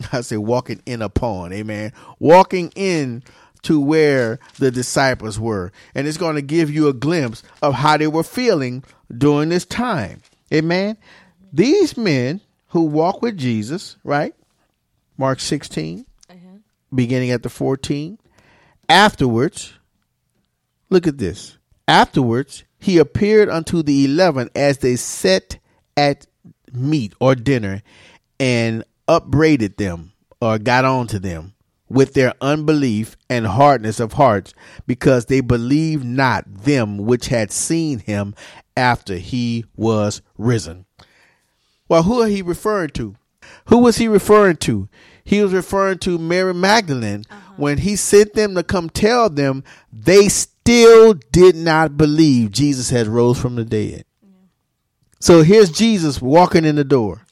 I 0.12 0.20
say 0.20 0.36
walking 0.36 0.82
in 0.86 1.02
upon, 1.02 1.52
amen. 1.52 1.92
Walking 2.18 2.72
in 2.74 3.22
to 3.62 3.80
where 3.80 4.38
the 4.58 4.70
disciples 4.70 5.38
were. 5.38 5.72
And 5.94 6.06
it's 6.06 6.16
going 6.16 6.36
to 6.36 6.42
give 6.42 6.70
you 6.70 6.88
a 6.88 6.92
glimpse 6.92 7.42
of 7.62 7.74
how 7.74 7.96
they 7.96 8.06
were 8.06 8.22
feeling 8.22 8.84
during 9.16 9.48
this 9.48 9.64
time. 9.64 10.22
Amen. 10.52 10.96
These 11.52 11.96
men 11.96 12.40
who 12.68 12.82
walk 12.82 13.22
with 13.22 13.36
Jesus, 13.36 13.96
right? 14.04 14.34
Mark 15.16 15.40
16, 15.40 16.06
uh-huh. 16.30 16.36
beginning 16.94 17.30
at 17.30 17.42
the 17.42 17.48
14. 17.48 18.18
Afterwards, 18.88 19.74
look 20.90 21.06
at 21.06 21.18
this. 21.18 21.58
Afterwards, 21.86 22.64
he 22.78 22.98
appeared 22.98 23.48
unto 23.48 23.82
the 23.82 24.04
eleven 24.04 24.50
as 24.54 24.78
they 24.78 24.96
sat 24.96 25.58
at 25.96 26.26
meat 26.72 27.12
or 27.20 27.34
dinner 27.34 27.82
and 28.38 28.84
upbraided 29.08 29.76
them 29.78 30.12
or 30.40 30.58
got 30.58 30.84
on 30.84 31.06
to 31.08 31.18
them 31.18 31.54
with 31.88 32.14
their 32.14 32.34
unbelief 32.40 33.16
and 33.30 33.46
hardness 33.46 33.98
of 33.98 34.12
hearts 34.12 34.54
because 34.86 35.26
they 35.26 35.40
believed 35.40 36.04
not 36.04 36.44
them 36.46 36.98
which 36.98 37.28
had 37.28 37.50
seen 37.50 37.98
him 37.98 38.34
after 38.76 39.16
he 39.16 39.64
was 39.76 40.22
risen. 40.36 40.84
Well, 41.88 42.02
who 42.02 42.20
are 42.20 42.28
he 42.28 42.42
referring 42.42 42.90
to? 42.90 43.16
Who 43.66 43.78
was 43.78 43.96
he 43.96 44.08
referring 44.08 44.56
to? 44.58 44.88
He 45.24 45.42
was 45.42 45.52
referring 45.52 45.98
to 46.00 46.18
Mary 46.18 46.54
Magdalene 46.54 47.24
uh-huh. 47.30 47.54
when 47.56 47.78
he 47.78 47.96
sent 47.96 48.34
them 48.34 48.54
to 48.54 48.62
come 48.62 48.90
tell 48.90 49.30
them 49.30 49.64
they 49.92 50.28
still 50.28 51.14
did 51.32 51.56
not 51.56 51.96
believe 51.96 52.50
Jesus 52.50 52.90
had 52.90 53.06
rose 53.06 53.40
from 53.40 53.56
the 53.56 53.64
dead. 53.64 54.04
So 55.20 55.42
here's 55.42 55.70
Jesus 55.70 56.22
walking 56.22 56.64
in 56.64 56.76
the 56.76 56.84
door. 56.84 57.26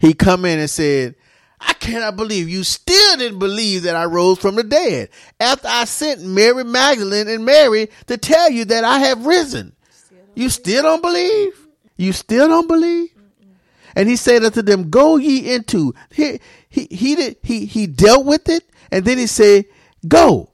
He, 0.00 0.14
come 0.14 0.44
in 0.44 0.58
and 0.58 0.70
said, 0.70 1.14
I 1.60 1.74
cannot 1.74 2.16
believe 2.16 2.48
you 2.48 2.64
still 2.64 3.16
didn't 3.18 3.38
believe 3.38 3.82
that 3.82 3.94
I 3.94 4.06
rose 4.06 4.38
from 4.38 4.56
the 4.56 4.64
dead 4.64 5.10
after 5.38 5.68
I 5.68 5.84
sent 5.84 6.22
Mary 6.22 6.64
Magdalene 6.64 7.28
and 7.28 7.44
Mary 7.44 7.90
to 8.06 8.16
tell 8.16 8.50
you 8.50 8.64
that 8.64 8.82
I 8.82 8.98
have 9.00 9.26
risen. 9.26 9.76
Still 9.90 10.18
you 10.34 10.48
still 10.48 10.82
don't 10.82 11.02
believe? 11.02 11.66
You 11.98 12.12
still 12.12 12.48
don't 12.48 12.66
believe? 12.66 13.10
And 13.94 14.08
he 14.08 14.16
said 14.16 14.42
unto 14.42 14.62
them, 14.62 14.88
Go 14.88 15.16
ye 15.16 15.52
into 15.52 15.94
he 16.10 16.40
he 16.68 16.86
he 16.90 17.14
did 17.14 17.36
he 17.42 17.66
he 17.66 17.86
dealt 17.86 18.24
with 18.24 18.48
it, 18.48 18.64
and 18.90 19.04
then 19.04 19.18
he 19.18 19.26
said, 19.26 19.66
Go. 20.06 20.50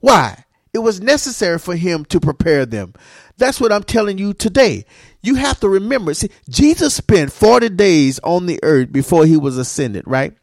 Why? 0.00 0.44
It 0.72 0.78
was 0.78 1.00
necessary 1.00 1.58
for 1.58 1.74
him 1.74 2.04
to 2.06 2.20
prepare 2.20 2.66
them. 2.66 2.94
That's 3.36 3.60
what 3.60 3.72
I'm 3.72 3.82
telling 3.82 4.18
you 4.18 4.34
today. 4.34 4.84
You 5.22 5.34
have 5.34 5.60
to 5.60 5.68
remember, 5.68 6.14
see, 6.14 6.30
Jesus 6.48 6.94
spent 6.94 7.32
40 7.32 7.68
days 7.70 8.18
on 8.20 8.46
the 8.46 8.58
earth 8.62 8.92
before 8.92 9.26
he 9.26 9.36
was 9.36 9.58
ascended, 9.58 10.04
right? 10.06 10.34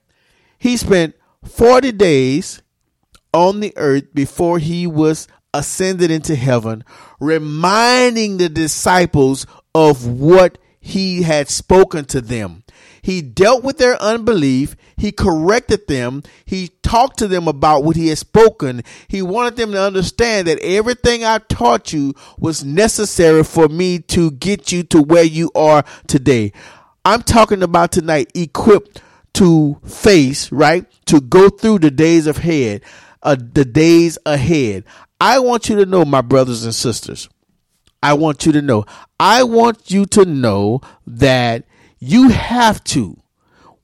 He 0.59 0.77
spent 0.77 1.15
40 1.45 1.91
days 1.93 2.61
on 3.33 3.59
the 3.59 3.73
earth 3.75 4.13
before 4.13 4.59
he 4.59 4.85
was 4.87 5.27
ascended 5.53 6.11
into 6.11 6.35
heaven, 6.35 6.83
reminding 7.19 8.37
the 8.37 8.49
disciples 8.49 9.45
of 9.73 10.05
what 10.05 10.57
he 10.79 11.23
had 11.23 11.49
spoken 11.49 12.05
to 12.05 12.21
them. 12.21 12.63
He 13.07 13.21
dealt 13.21 13.63
with 13.63 13.77
their 13.77 13.95
unbelief. 14.01 14.75
He 14.97 15.13
corrected 15.13 15.87
them. 15.87 16.23
He 16.43 16.71
talked 16.83 17.17
to 17.19 17.29
them 17.29 17.47
about 17.47 17.85
what 17.85 17.95
he 17.95 18.09
had 18.09 18.17
spoken. 18.17 18.83
He 19.07 19.21
wanted 19.21 19.55
them 19.55 19.71
to 19.71 19.81
understand 19.81 20.49
that 20.49 20.59
everything 20.59 21.23
I 21.23 21.37
taught 21.37 21.93
you 21.93 22.15
was 22.37 22.65
necessary 22.65 23.45
for 23.45 23.69
me 23.69 23.99
to 23.99 24.31
get 24.31 24.73
you 24.73 24.83
to 24.83 25.01
where 25.01 25.23
you 25.23 25.49
are 25.55 25.85
today. 26.07 26.51
I'm 27.05 27.21
talking 27.21 27.63
about 27.63 27.93
tonight 27.93 28.29
equipped 28.35 29.01
to 29.35 29.79
face, 29.85 30.51
right? 30.51 30.85
To 31.05 31.21
go 31.21 31.47
through 31.47 31.79
the 31.79 31.91
days 31.91 32.27
ahead, 32.27 32.83
uh, 33.23 33.37
the 33.39 33.63
days 33.63 34.17
ahead. 34.25 34.83
I 35.21 35.39
want 35.39 35.69
you 35.69 35.77
to 35.77 35.85
know, 35.85 36.03
my 36.03 36.19
brothers 36.19 36.65
and 36.65 36.75
sisters, 36.75 37.29
I 38.03 38.15
want 38.15 38.45
you 38.45 38.51
to 38.51 38.61
know, 38.61 38.83
I 39.17 39.43
want 39.43 39.91
you 39.91 40.05
to 40.07 40.25
know 40.25 40.81
that 41.05 41.63
you 41.99 42.29
have 42.29 42.83
to, 42.85 43.21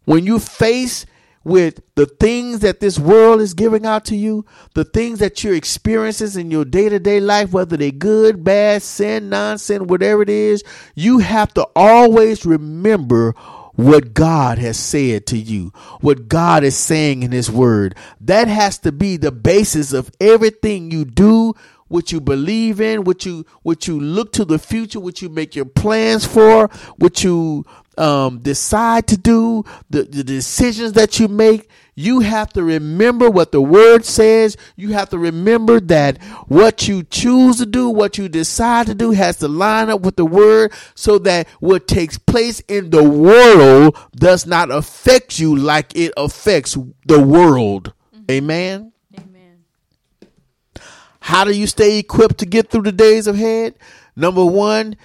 when 0.05 0.25
you 0.25 0.39
face 0.39 1.05
with 1.43 1.81
the 1.95 2.05
things 2.05 2.59
that 2.59 2.79
this 2.79 2.97
world 2.97 3.41
is 3.41 3.53
giving 3.53 3.85
out 3.85 4.05
to 4.05 4.15
you, 4.15 4.45
the 4.75 4.85
things 4.85 5.19
that 5.19 5.43
you're 5.43 5.55
experiencing 5.55 6.39
in 6.39 6.51
your 6.51 6.65
day 6.65 6.89
to 6.89 6.99
day 6.99 7.19
life, 7.19 7.51
whether 7.51 7.75
they're 7.75 7.91
good, 7.91 8.43
bad, 8.43 8.81
sin, 8.81 9.29
nonsense, 9.29 9.83
whatever 9.83 10.21
it 10.21 10.29
is, 10.29 10.63
you 10.95 11.19
have 11.19 11.53
to 11.53 11.67
always 11.75 12.45
remember 12.45 13.33
what 13.75 14.13
God 14.13 14.59
has 14.59 14.77
said 14.77 15.25
to 15.27 15.37
you, 15.37 15.73
what 15.99 16.27
God 16.27 16.63
is 16.63 16.77
saying 16.77 17.23
in 17.23 17.31
His 17.31 17.49
Word. 17.49 17.95
That 18.21 18.47
has 18.47 18.77
to 18.79 18.91
be 18.91 19.17
the 19.17 19.31
basis 19.31 19.93
of 19.93 20.11
everything 20.21 20.91
you 20.91 21.05
do, 21.05 21.55
what 21.87 22.11
you 22.11 22.21
believe 22.21 22.79
in, 22.79 23.03
what 23.03 23.25
you 23.25 23.45
what 23.63 23.87
you 23.87 23.99
look 23.99 24.31
to 24.33 24.45
the 24.45 24.59
future, 24.59 24.99
what 24.99 25.21
you 25.21 25.29
make 25.29 25.55
your 25.55 25.65
plans 25.65 26.25
for, 26.25 26.67
what 26.97 27.23
you 27.23 27.65
um, 27.97 28.39
decide 28.39 29.07
to 29.07 29.17
do, 29.17 29.63
the, 29.89 30.03
the 30.03 30.23
decisions 30.23 30.93
that 30.93 31.19
you 31.19 31.27
make, 31.27 31.69
you 31.95 32.21
have 32.21 32.51
to 32.53 32.63
remember 32.63 33.29
what 33.29 33.51
the 33.51 33.61
word 33.61 34.03
says. 34.03 34.57
You 34.75 34.93
have 34.93 35.09
to 35.09 35.17
remember 35.17 35.79
that 35.81 36.21
what 36.47 36.87
you 36.87 37.03
choose 37.03 37.57
to 37.57 37.65
do, 37.65 37.89
what 37.89 38.17
you 38.17 38.27
decide 38.29 38.87
to 38.87 38.95
do 38.95 39.11
has 39.11 39.37
to 39.37 39.47
line 39.47 39.89
up 39.89 40.01
with 40.01 40.15
the 40.15 40.25
word 40.25 40.73
so 40.95 41.19
that 41.19 41.47
what 41.59 41.87
takes 41.87 42.17
place 42.17 42.61
in 42.61 42.89
the 42.89 43.03
world 43.03 43.97
does 44.15 44.47
not 44.47 44.71
affect 44.71 45.37
you 45.39 45.55
like 45.55 45.95
it 45.95 46.13
affects 46.17 46.77
the 47.05 47.21
world. 47.21 47.93
Mm-hmm. 48.15 48.31
Amen. 48.31 48.93
Amen. 49.19 49.63
How 51.19 51.43
do 51.43 51.51
you 51.51 51.67
stay 51.67 51.99
equipped 51.99 52.39
to 52.39 52.45
get 52.45 52.69
through 52.69 52.83
the 52.83 52.91
days 52.91 53.27
ahead? 53.27 53.75
Number 54.15 54.45
one, 54.45 54.95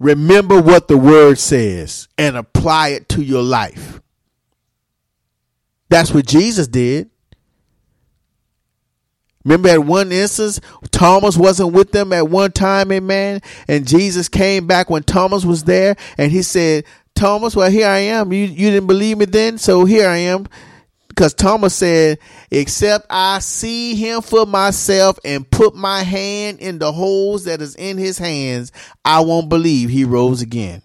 remember 0.00 0.60
what 0.60 0.88
the 0.88 0.98
word 0.98 1.38
says 1.38 2.08
and 2.18 2.36
apply 2.36 2.88
it 2.88 3.08
to 3.10 3.22
your 3.22 3.42
life. 3.42 4.00
That's 5.88 6.12
what 6.12 6.26
Jesus 6.26 6.66
did. 6.66 7.10
Remember 9.44 9.68
at 9.68 9.84
one 9.84 10.12
instance, 10.12 10.60
Thomas 10.90 11.36
wasn't 11.36 11.72
with 11.72 11.92
them 11.92 12.12
at 12.12 12.28
one 12.28 12.52
time, 12.52 12.92
amen. 12.92 13.40
And 13.68 13.86
Jesus 13.86 14.28
came 14.28 14.66
back 14.66 14.90
when 14.90 15.02
Thomas 15.02 15.44
was 15.44 15.64
there 15.64 15.96
and 16.18 16.30
he 16.30 16.42
said, 16.42 16.84
Thomas, 17.14 17.56
well, 17.56 17.70
here 17.70 17.86
I 17.86 17.98
am. 17.98 18.32
You, 18.32 18.44
you 18.44 18.70
didn't 18.70 18.86
believe 18.86 19.18
me 19.18 19.24
then, 19.24 19.58
so 19.58 19.84
here 19.84 20.08
I 20.08 20.18
am. 20.18 20.46
Because 21.20 21.34
Thomas 21.34 21.74
said, 21.74 22.18
except 22.50 23.04
I 23.10 23.40
see 23.40 23.94
him 23.94 24.22
for 24.22 24.46
myself 24.46 25.18
and 25.22 25.50
put 25.50 25.74
my 25.74 26.02
hand 26.02 26.60
in 26.60 26.78
the 26.78 26.92
holes 26.92 27.44
that 27.44 27.60
is 27.60 27.76
in 27.76 27.98
his 27.98 28.16
hands, 28.16 28.72
I 29.04 29.20
won't 29.20 29.50
believe 29.50 29.90
he 29.90 30.04
rose 30.04 30.40
again. 30.40 30.80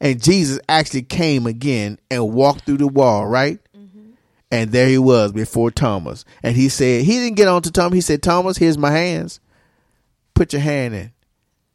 And 0.00 0.20
Jesus 0.20 0.58
actually 0.68 1.02
came 1.02 1.46
again 1.46 2.00
and 2.10 2.32
walked 2.32 2.66
through 2.66 2.78
the 2.78 2.88
wall, 2.88 3.24
right? 3.24 3.60
Mm-hmm. 3.78 4.10
And 4.50 4.72
there 4.72 4.88
he 4.88 4.98
was 4.98 5.30
before 5.30 5.70
Thomas. 5.70 6.24
And 6.42 6.56
he 6.56 6.68
said, 6.68 7.04
he 7.04 7.12
didn't 7.12 7.36
get 7.36 7.46
on 7.46 7.62
to 7.62 7.70
Thomas. 7.70 7.94
He 7.94 8.00
said, 8.00 8.24
Thomas, 8.24 8.56
here's 8.58 8.76
my 8.76 8.90
hands. 8.90 9.38
Put 10.34 10.52
your 10.52 10.62
hand 10.62 10.96
in. 10.96 11.12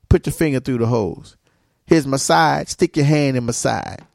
Put 0.09 0.25
your 0.25 0.33
finger 0.33 0.59
through 0.59 0.79
the 0.79 0.85
holes. 0.85 1.37
Here's 1.85 2.05
my 2.05 2.17
side. 2.17 2.67
Stick 2.67 2.97
your 2.97 3.05
hand 3.05 3.37
in 3.37 3.45
my 3.45 3.53
side. 3.53 4.05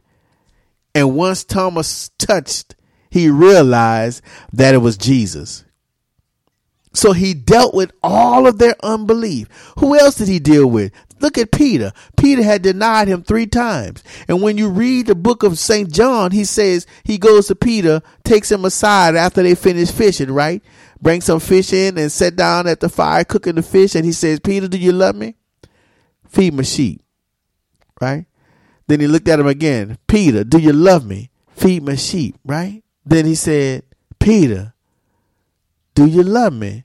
And 0.94 1.16
once 1.16 1.44
Thomas 1.44 2.10
touched 2.18 2.74
he 3.12 3.28
realized 3.28 4.22
that 4.54 4.74
it 4.74 4.78
was 4.78 4.96
Jesus. 4.96 5.66
So 6.94 7.12
he 7.12 7.34
dealt 7.34 7.74
with 7.74 7.92
all 8.02 8.46
of 8.46 8.56
their 8.56 8.74
unbelief. 8.82 9.48
Who 9.78 9.98
else 9.98 10.14
did 10.14 10.28
he 10.28 10.38
deal 10.38 10.66
with? 10.66 10.92
Look 11.20 11.36
at 11.36 11.52
Peter. 11.52 11.92
Peter 12.16 12.42
had 12.42 12.62
denied 12.62 13.08
him 13.08 13.22
three 13.22 13.46
times. 13.46 14.02
And 14.28 14.40
when 14.40 14.56
you 14.56 14.70
read 14.70 15.06
the 15.06 15.14
book 15.14 15.42
of 15.42 15.58
St. 15.58 15.92
John, 15.92 16.30
he 16.30 16.46
says 16.46 16.86
he 17.04 17.18
goes 17.18 17.48
to 17.48 17.54
Peter, 17.54 18.00
takes 18.24 18.50
him 18.50 18.64
aside 18.64 19.14
after 19.14 19.42
they 19.42 19.54
finish 19.54 19.90
fishing, 19.90 20.30
right? 20.30 20.62
Bring 21.02 21.20
some 21.20 21.38
fish 21.38 21.74
in 21.74 21.98
and 21.98 22.10
sit 22.10 22.34
down 22.34 22.66
at 22.66 22.80
the 22.80 22.88
fire 22.88 23.24
cooking 23.24 23.56
the 23.56 23.62
fish. 23.62 23.94
And 23.94 24.06
he 24.06 24.12
says, 24.12 24.40
Peter, 24.40 24.68
do 24.68 24.78
you 24.78 24.92
love 24.92 25.16
me? 25.16 25.36
Feed 26.28 26.54
my 26.54 26.62
sheep, 26.62 27.02
right? 28.00 28.24
Then 28.86 29.00
he 29.00 29.06
looked 29.06 29.28
at 29.28 29.38
him 29.38 29.46
again. 29.46 29.98
Peter, 30.06 30.44
do 30.44 30.56
you 30.56 30.72
love 30.72 31.04
me? 31.04 31.30
Feed 31.50 31.82
my 31.82 31.94
sheep, 31.94 32.36
right? 32.42 32.81
Then 33.04 33.26
he 33.26 33.34
said, 33.34 33.82
Peter, 34.18 34.74
do 35.94 36.06
you 36.06 36.22
love 36.22 36.52
me? 36.52 36.84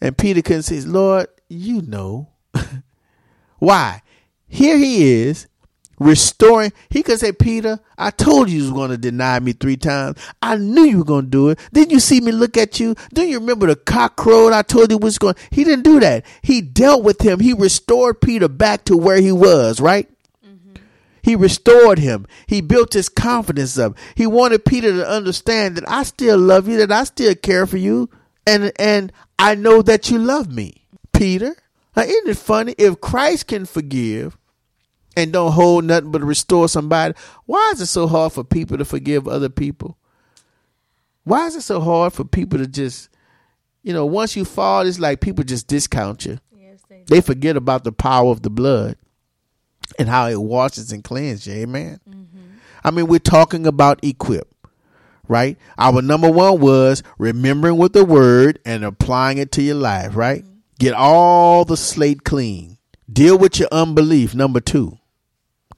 And 0.00 0.16
Peter 0.16 0.42
couldn't 0.42 0.62
say, 0.62 0.80
Lord, 0.80 1.28
you 1.48 1.82
know. 1.82 2.28
Why? 3.58 4.02
Here 4.48 4.76
he 4.76 5.22
is 5.22 5.48
restoring. 5.98 6.72
He 6.90 7.02
could 7.02 7.18
say, 7.18 7.32
Peter, 7.32 7.80
I 7.96 8.10
told 8.10 8.50
you 8.50 8.58
you 8.58 8.62
was 8.64 8.72
going 8.72 8.90
to 8.90 8.98
deny 8.98 9.40
me 9.40 9.52
three 9.52 9.76
times. 9.76 10.18
I 10.42 10.56
knew 10.56 10.84
you 10.84 10.98
were 10.98 11.04
going 11.04 11.24
to 11.26 11.30
do 11.30 11.48
it. 11.50 11.58
Didn't 11.72 11.92
you 11.92 12.00
see 12.00 12.20
me 12.20 12.32
look 12.32 12.56
at 12.56 12.78
you? 12.78 12.94
Do 13.14 13.22
you 13.22 13.38
remember 13.38 13.66
the 13.66 13.76
cock? 13.76 14.20
I 14.26 14.62
told 14.62 14.90
you 14.90 14.98
was 14.98 15.18
going. 15.18 15.36
He 15.50 15.64
didn't 15.64 15.84
do 15.84 16.00
that. 16.00 16.24
He 16.42 16.60
dealt 16.60 17.02
with 17.04 17.22
him. 17.22 17.40
He 17.40 17.52
restored 17.52 18.20
Peter 18.20 18.48
back 18.48 18.84
to 18.84 18.96
where 18.96 19.20
he 19.20 19.32
was, 19.32 19.80
right? 19.80 20.08
He 21.26 21.34
restored 21.34 21.98
him. 21.98 22.24
He 22.46 22.60
built 22.60 22.92
his 22.92 23.08
confidence 23.08 23.76
up. 23.80 23.98
He 24.14 24.28
wanted 24.28 24.64
Peter 24.64 24.92
to 24.92 25.10
understand 25.10 25.76
that 25.76 25.90
I 25.90 26.04
still 26.04 26.38
love 26.38 26.68
you, 26.68 26.76
that 26.76 26.92
I 26.92 27.02
still 27.02 27.34
care 27.34 27.66
for 27.66 27.78
you. 27.78 28.08
And 28.46 28.70
and 28.78 29.12
I 29.36 29.56
know 29.56 29.82
that 29.82 30.08
you 30.08 30.18
love 30.18 30.52
me, 30.52 30.86
Peter. 31.12 31.56
Now, 31.96 32.04
isn't 32.04 32.28
it 32.28 32.36
funny? 32.36 32.76
If 32.78 33.00
Christ 33.00 33.48
can 33.48 33.66
forgive 33.66 34.38
and 35.16 35.32
don't 35.32 35.50
hold 35.50 35.86
nothing 35.86 36.12
but 36.12 36.22
restore 36.22 36.68
somebody, 36.68 37.14
why 37.44 37.72
is 37.74 37.80
it 37.80 37.86
so 37.86 38.06
hard 38.06 38.32
for 38.32 38.44
people 38.44 38.78
to 38.78 38.84
forgive 38.84 39.26
other 39.26 39.48
people? 39.48 39.98
Why 41.24 41.48
is 41.48 41.56
it 41.56 41.62
so 41.62 41.80
hard 41.80 42.12
for 42.12 42.22
people 42.22 42.60
to 42.60 42.68
just, 42.68 43.08
you 43.82 43.92
know, 43.92 44.06
once 44.06 44.36
you 44.36 44.44
fall, 44.44 44.86
it's 44.86 45.00
like 45.00 45.20
people 45.20 45.42
just 45.42 45.66
discount 45.66 46.24
you. 46.24 46.38
Yes, 46.56 46.82
they, 46.88 47.02
they 47.08 47.20
forget 47.20 47.56
about 47.56 47.82
the 47.82 47.90
power 47.90 48.30
of 48.30 48.42
the 48.42 48.50
blood 48.50 48.96
and 49.98 50.08
how 50.08 50.26
it 50.28 50.40
washes 50.40 50.92
and 50.92 51.02
cleanses 51.04 51.46
you. 51.46 51.54
Amen. 51.62 52.00
Mm-hmm. 52.08 52.40
I 52.84 52.90
mean, 52.90 53.06
we're 53.06 53.18
talking 53.18 53.66
about 53.66 54.02
equip, 54.04 54.52
right? 55.28 55.58
Our 55.78 56.02
number 56.02 56.30
one 56.30 56.60
was 56.60 57.02
remembering 57.18 57.78
with 57.78 57.92
the 57.92 58.04
word 58.04 58.58
and 58.64 58.84
applying 58.84 59.38
it 59.38 59.52
to 59.52 59.62
your 59.62 59.76
life, 59.76 60.14
right? 60.14 60.42
Mm-hmm. 60.42 60.52
Get 60.78 60.94
all 60.94 61.64
the 61.64 61.76
slate 61.76 62.24
clean. 62.24 62.78
Deal 63.10 63.38
with 63.38 63.58
your 63.58 63.68
unbelief. 63.72 64.34
Number 64.34 64.60
two, 64.60 64.98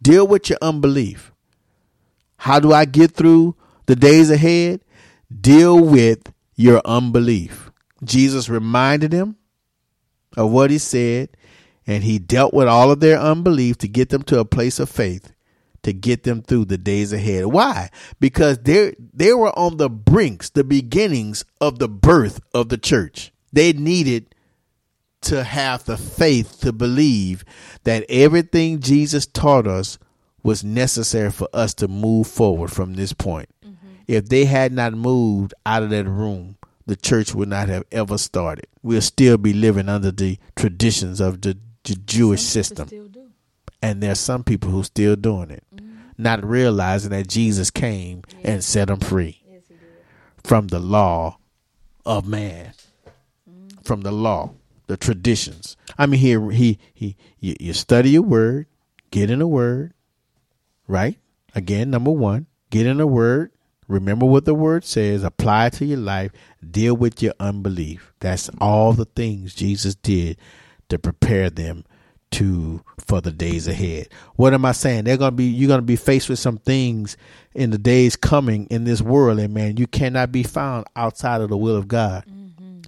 deal 0.02 0.26
with 0.26 0.50
your 0.50 0.58
unbelief. 0.60 1.32
How 2.38 2.60
do 2.60 2.72
I 2.72 2.84
get 2.84 3.12
through 3.12 3.56
the 3.86 3.96
days 3.96 4.30
ahead? 4.30 4.80
Deal 5.40 5.78
with 5.78 6.32
your 6.56 6.80
unbelief. 6.84 7.70
Jesus 8.02 8.48
reminded 8.48 9.12
him 9.12 9.36
of 10.36 10.50
what 10.50 10.70
he 10.70 10.78
said, 10.78 11.30
and 11.88 12.04
he 12.04 12.20
dealt 12.20 12.54
with 12.54 12.68
all 12.68 12.92
of 12.92 13.00
their 13.00 13.18
unbelief 13.18 13.78
to 13.78 13.88
get 13.88 14.10
them 14.10 14.22
to 14.22 14.38
a 14.38 14.44
place 14.44 14.78
of 14.78 14.88
faith 14.88 15.32
to 15.82 15.92
get 15.92 16.24
them 16.24 16.42
through 16.42 16.66
the 16.66 16.78
days 16.78 17.12
ahead. 17.12 17.46
Why? 17.46 17.90
Because 18.20 18.58
they 18.58 18.94
they 19.12 19.32
were 19.32 19.56
on 19.58 19.76
the 19.76 19.88
brinks, 19.88 20.50
the 20.50 20.64
beginnings 20.64 21.44
of 21.60 21.78
the 21.78 21.88
birth 21.88 22.40
of 22.52 22.68
the 22.68 22.78
church. 22.78 23.32
They 23.52 23.72
needed 23.72 24.34
to 25.22 25.42
have 25.42 25.84
the 25.84 25.96
faith 25.96 26.60
to 26.60 26.72
believe 26.72 27.44
that 27.84 28.04
everything 28.08 28.80
Jesus 28.80 29.26
taught 29.26 29.66
us 29.66 29.98
was 30.42 30.62
necessary 30.62 31.30
for 31.30 31.48
us 31.52 31.74
to 31.74 31.88
move 31.88 32.26
forward 32.26 32.70
from 32.70 32.94
this 32.94 33.12
point. 33.12 33.48
Mm-hmm. 33.64 33.88
If 34.06 34.28
they 34.28 34.44
had 34.44 34.72
not 34.72 34.92
moved 34.92 35.54
out 35.66 35.82
of 35.82 35.90
that 35.90 36.04
room, 36.04 36.56
the 36.86 36.96
church 36.96 37.34
would 37.34 37.48
not 37.48 37.68
have 37.68 37.84
ever 37.90 38.16
started. 38.16 38.66
We'll 38.82 39.02
still 39.02 39.38
be 39.38 39.52
living 39.52 39.88
under 39.88 40.12
the 40.12 40.38
traditions 40.54 41.20
of 41.20 41.40
the, 41.40 41.58
the 41.88 41.96
Jewish 41.96 42.42
system. 42.42 42.88
And 43.80 44.02
there's 44.02 44.20
some 44.20 44.42
people 44.42 44.70
who 44.70 44.82
still 44.82 45.14
doing 45.16 45.50
it, 45.50 45.62
mm-hmm. 45.74 45.98
not 46.16 46.44
realizing 46.44 47.10
that 47.10 47.28
Jesus 47.28 47.70
came 47.70 48.22
yes. 48.28 48.44
and 48.44 48.64
set 48.64 48.88
them 48.88 48.98
free 48.98 49.40
yes, 49.48 49.62
from 50.42 50.66
the 50.68 50.80
law 50.80 51.38
of 52.04 52.26
man, 52.26 52.72
mm-hmm. 53.48 53.82
from 53.82 54.00
the 54.00 54.10
law 54.10 54.50
the 54.88 54.96
traditions. 54.96 55.76
I 55.96 56.06
mean, 56.06 56.18
here 56.18 56.50
he 56.50 56.78
he 56.92 57.14
you, 57.38 57.54
you 57.60 57.72
study 57.72 58.10
your 58.10 58.22
word, 58.22 58.66
get 59.12 59.30
in 59.30 59.40
a 59.40 59.46
word, 59.46 59.92
right? 60.88 61.16
Again, 61.54 61.90
number 61.90 62.10
one, 62.10 62.46
get 62.70 62.86
in 62.86 63.00
a 63.00 63.06
word. 63.06 63.52
Remember 63.86 64.26
what 64.26 64.44
the 64.44 64.54
word 64.54 64.84
says. 64.84 65.22
Apply 65.22 65.66
it 65.66 65.74
to 65.74 65.86
your 65.86 65.98
life. 65.98 66.32
Deal 66.68 66.94
with 66.94 67.22
your 67.22 67.34
unbelief. 67.38 68.12
That's 68.20 68.50
all 68.60 68.92
the 68.92 69.06
things 69.06 69.54
Jesus 69.54 69.94
did 69.94 70.36
to 70.88 70.98
prepare 70.98 71.50
them 71.50 71.84
to 72.30 72.82
for 72.98 73.20
the 73.20 73.32
days 73.32 73.68
ahead. 73.68 74.08
What 74.36 74.52
am 74.52 74.64
I 74.64 74.72
saying? 74.72 75.04
They're 75.04 75.16
gonna 75.16 75.32
be 75.32 75.44
you're 75.44 75.68
gonna 75.68 75.82
be 75.82 75.96
faced 75.96 76.28
with 76.28 76.38
some 76.38 76.58
things 76.58 77.16
in 77.54 77.70
the 77.70 77.78
days 77.78 78.16
coming 78.16 78.66
in 78.66 78.84
this 78.84 79.00
world, 79.00 79.38
and 79.38 79.54
man, 79.54 79.76
you 79.76 79.86
cannot 79.86 80.30
be 80.30 80.42
found 80.42 80.86
outside 80.94 81.40
of 81.40 81.48
the 81.48 81.56
will 81.56 81.76
of 81.76 81.88
God. 81.88 82.24
Mm-hmm. 82.26 82.80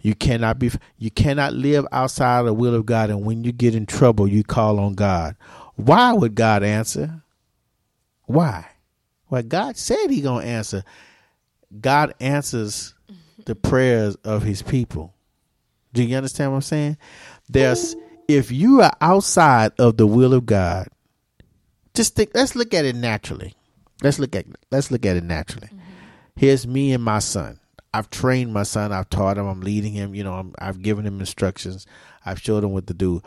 You 0.00 0.14
cannot 0.14 0.58
be 0.58 0.70
you 0.98 1.10
cannot 1.10 1.54
live 1.54 1.86
outside 1.92 2.40
of 2.40 2.46
the 2.46 2.54
will 2.54 2.74
of 2.74 2.84
God 2.84 3.08
and 3.08 3.24
when 3.24 3.42
you 3.42 3.52
get 3.52 3.74
in 3.74 3.86
trouble 3.86 4.28
you 4.28 4.44
call 4.44 4.78
on 4.78 4.94
God. 4.94 5.36
Why 5.76 6.12
would 6.12 6.34
God 6.34 6.62
answer? 6.62 7.22
Why? 8.26 8.66
Well, 9.28 9.42
God 9.42 9.76
said 9.76 10.10
he 10.10 10.20
going 10.20 10.44
to 10.44 10.50
answer. 10.50 10.84
God 11.80 12.14
answers 12.20 12.94
the 13.44 13.54
prayers 13.54 14.16
of 14.24 14.42
his 14.42 14.62
people. 14.62 15.14
Do 15.92 16.02
you 16.02 16.16
understand 16.16 16.50
what 16.50 16.56
I'm 16.56 16.62
saying? 16.62 16.98
There's 17.48 17.94
if 18.28 18.50
you 18.50 18.80
are 18.82 18.92
outside 19.00 19.72
of 19.78 19.96
the 19.96 20.06
will 20.06 20.34
of 20.34 20.46
God, 20.46 20.88
just 21.94 22.14
think 22.14 22.30
let's 22.34 22.56
look 22.56 22.74
at 22.74 22.84
it 22.84 22.96
naturally. 22.96 23.54
Let's 24.02 24.18
look 24.18 24.34
at 24.34 24.46
let's 24.70 24.90
look 24.90 25.06
at 25.06 25.16
it 25.16 25.24
naturally. 25.24 25.68
Mm-hmm. 25.68 25.80
Here's 26.36 26.66
me 26.66 26.92
and 26.92 27.02
my 27.02 27.18
son. 27.18 27.60
I've 27.92 28.10
trained 28.10 28.52
my 28.52 28.64
son. 28.64 28.92
I've 28.92 29.08
taught 29.08 29.38
him. 29.38 29.46
I'm 29.46 29.60
leading 29.60 29.92
him. 29.92 30.14
You 30.14 30.24
know, 30.24 30.52
i 30.58 30.64
have 30.64 30.82
given 30.82 31.06
him 31.06 31.20
instructions. 31.20 31.86
I've 32.26 32.40
showed 32.40 32.64
him 32.64 32.72
what 32.72 32.86
to 32.88 32.94
do, 32.94 33.22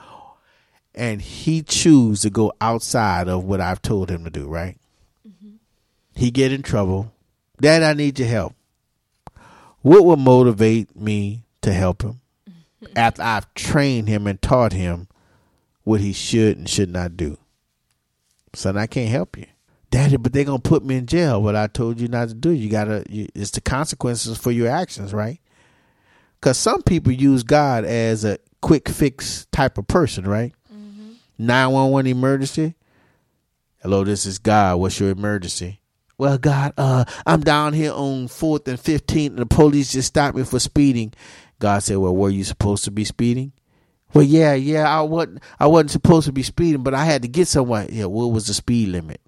and 0.94 1.22
he 1.22 1.62
choose 1.62 2.22
to 2.22 2.30
go 2.30 2.52
outside 2.60 3.30
of 3.30 3.46
what 3.46 3.62
I've 3.62 3.82
told 3.82 4.10
him 4.10 4.24
to 4.26 4.30
do. 4.30 4.48
Right? 4.48 4.78
Mm-hmm. 5.28 5.56
He 6.16 6.32
get 6.32 6.52
in 6.52 6.64
trouble. 6.64 7.14
Dad, 7.62 7.82
I 7.82 7.94
need 7.94 8.20
your 8.20 8.28
help. 8.28 8.54
What 9.82 10.04
would 10.06 10.20
motivate 10.20 10.96
me 10.96 11.44
to 11.62 11.72
help 11.72 12.04
him 12.04 12.20
after 12.96 13.22
I've 13.22 13.54
trained 13.54 14.08
him 14.08 14.28
and 14.28 14.42
taught 14.42 14.74
him 14.74 15.08
what 15.84 16.02
he 16.02 16.14
should 16.14 16.58
and 16.58 16.70
should 16.70 16.90
not 16.90 17.18
do? 17.18 17.38
Son, 18.54 18.78
I 18.78 18.88
can't 18.88 19.10
help 19.10 19.38
you. 19.38 19.46
Daddy, 19.90 20.18
but 20.18 20.34
they're 20.34 20.44
gonna 20.44 20.60
put 20.60 20.84
me 20.84 20.98
in 20.98 21.06
jail. 21.06 21.42
What 21.42 21.56
I 21.56 21.68
told 21.68 22.00
you 22.00 22.08
not 22.08 22.28
to 22.30 22.34
do. 22.34 22.50
You 22.50 22.70
gotta. 22.70 23.06
You, 23.10 23.28
it's 23.34 23.52
the 23.52 23.62
consequences 23.62 24.38
for 24.38 24.52
your 24.52 24.68
actions, 24.70 25.14
right? 25.14 25.40
Because 26.40 26.58
some 26.58 26.82
people 26.82 27.12
use 27.12 27.44
God 27.44 27.86
as 27.86 28.26
a 28.26 28.38
quick 28.62 28.90
fix 28.90 29.48
type 29.52 29.78
of 29.78 29.88
person, 29.88 30.28
right? 30.28 30.54
Mm-hmm. 30.74 31.14
Nine 31.38 31.72
one 31.72 31.92
one 31.92 32.08
emergency. 32.08 32.76
Hello, 33.82 34.04
this 34.04 34.26
is 34.26 34.40
God. 34.40 34.80
What's 34.80 35.00
your 35.00 35.10
emergency? 35.10 35.80
Well, 36.18 36.38
God, 36.38 36.74
uh, 36.78 37.06
I'm 37.26 37.42
down 37.42 37.74
here 37.74 37.94
on 37.94 38.28
Fourth 38.28 38.68
and 38.68 38.80
Fifteenth, 38.80 39.32
and 39.34 39.40
the 39.40 39.46
police 39.46 39.92
just 39.92 40.10
stopped 40.10 40.36
me 40.36 40.44
for 40.44 40.60
speeding. 40.60 41.14
God 41.60 41.80
said, 41.80 41.98
"Well, 41.98 42.16
were 42.16 42.30
you 42.30 42.44
supposed 42.44 42.84
to 42.86 42.92
be 42.92 43.04
speeding?" 43.04 43.52
Well, 44.14 44.24
yeah, 44.24 44.54
yeah, 44.54 44.90
I 44.90 45.02
wasn't. 45.02 45.42
I 45.60 45.68
wasn't 45.68 45.92
supposed 45.92 46.26
to 46.28 46.32
be 46.32 46.44
speeding, 46.44 46.84
but 46.84 46.94
I 46.94 47.06
had 47.06 47.22
to 47.24 47.28
get 47.28 47.48
somewhere. 47.48 47.88
Yeah, 47.90 48.06
what 48.06 48.28
was 48.28 48.48
the 48.48 48.54
speed 48.54 48.90
limit? 48.90 49.22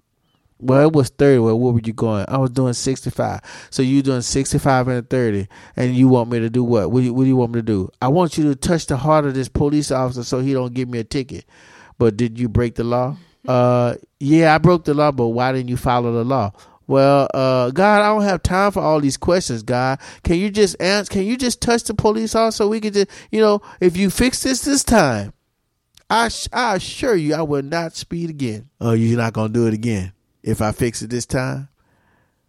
Well, 0.60 0.88
it 0.88 0.92
was 0.92 1.08
30. 1.08 1.38
Well, 1.38 1.58
what 1.58 1.74
were 1.74 1.80
you 1.82 1.92
going? 1.92 2.26
I 2.28 2.36
was 2.36 2.50
doing 2.50 2.74
65. 2.74 3.40
So 3.70 3.82
you 3.82 4.02
doing 4.02 4.20
65 4.20 4.88
and 4.88 5.08
30. 5.08 5.48
And 5.76 5.96
you 5.96 6.08
want 6.08 6.30
me 6.30 6.38
to 6.38 6.50
do 6.50 6.62
what? 6.62 6.90
What 6.90 7.00
do, 7.00 7.06
you, 7.06 7.14
what 7.14 7.22
do 7.22 7.28
you 7.28 7.36
want 7.36 7.52
me 7.52 7.60
to 7.60 7.66
do? 7.66 7.90
I 8.02 8.08
want 8.08 8.36
you 8.36 8.44
to 8.44 8.54
touch 8.54 8.86
the 8.86 8.98
heart 8.98 9.24
of 9.24 9.34
this 9.34 9.48
police 9.48 9.90
officer 9.90 10.22
so 10.22 10.40
he 10.40 10.52
don't 10.52 10.74
give 10.74 10.88
me 10.88 10.98
a 10.98 11.04
ticket. 11.04 11.46
But 11.98 12.16
did 12.16 12.38
you 12.38 12.48
break 12.48 12.74
the 12.74 12.84
law? 12.84 13.16
Uh, 13.48 13.94
yeah, 14.18 14.54
I 14.54 14.58
broke 14.58 14.84
the 14.84 14.92
law, 14.92 15.12
but 15.12 15.28
why 15.28 15.52
didn't 15.52 15.68
you 15.68 15.78
follow 15.78 16.12
the 16.12 16.24
law? 16.24 16.52
Well, 16.90 17.28
uh, 17.32 17.70
God, 17.70 18.02
I 18.02 18.08
don't 18.08 18.28
have 18.28 18.42
time 18.42 18.72
for 18.72 18.80
all 18.80 19.00
these 19.00 19.16
questions, 19.16 19.62
God. 19.62 20.00
Can 20.24 20.38
you 20.38 20.50
just 20.50 20.74
answer? 20.82 21.12
Can 21.12 21.22
you 21.22 21.36
just 21.36 21.62
touch 21.62 21.84
the 21.84 21.94
police 21.94 22.34
officer 22.34 22.64
so 22.64 22.68
we 22.68 22.80
can 22.80 22.92
just, 22.92 23.08
you 23.30 23.40
know, 23.40 23.62
if 23.78 23.96
you 23.96 24.10
fix 24.10 24.42
this 24.42 24.62
this 24.62 24.82
time, 24.82 25.32
I, 26.10 26.28
I 26.52 26.74
assure 26.74 27.14
you 27.14 27.36
I 27.36 27.42
will 27.42 27.62
not 27.62 27.94
speed 27.94 28.28
again. 28.28 28.70
Oh, 28.80 28.90
you're 28.90 29.16
not 29.16 29.34
going 29.34 29.52
to 29.52 29.54
do 29.54 29.68
it 29.68 29.72
again 29.72 30.12
if 30.42 30.60
I 30.60 30.72
fix 30.72 31.00
it 31.00 31.10
this 31.10 31.26
time. 31.26 31.68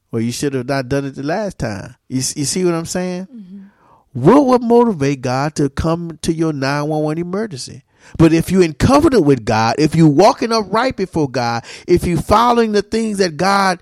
Well, 0.10 0.24
you 0.24 0.32
should 0.32 0.56
have 0.56 0.68
not 0.68 0.90
done 0.90 1.06
it 1.06 1.12
the 1.12 1.22
last 1.22 1.60
time. 1.60 1.94
You, 2.10 2.16
you 2.16 2.46
see 2.46 2.66
what 2.66 2.74
I'm 2.74 2.88
saying? 2.88 3.28
Mm-hmm. 3.28 3.62
What 4.14 4.48
would 4.48 4.64
motivate 4.64 5.22
God 5.22 5.54
to 5.54 5.70
come 5.70 6.18
to 6.24 6.34
your 6.34 6.52
911 6.52 7.20
emergency? 7.20 7.84
But 8.18 8.34
if 8.34 8.52
you're 8.52 8.64
in 8.64 8.74
covenant 8.74 9.24
with 9.24 9.46
God, 9.46 9.76
if 9.78 9.94
you're 9.94 10.10
walking 10.10 10.52
upright 10.52 10.98
before 10.98 11.30
God, 11.30 11.64
if 11.88 12.06
you're 12.06 12.20
following 12.20 12.72
the 12.72 12.82
things 12.82 13.20
that 13.20 13.38
God 13.38 13.80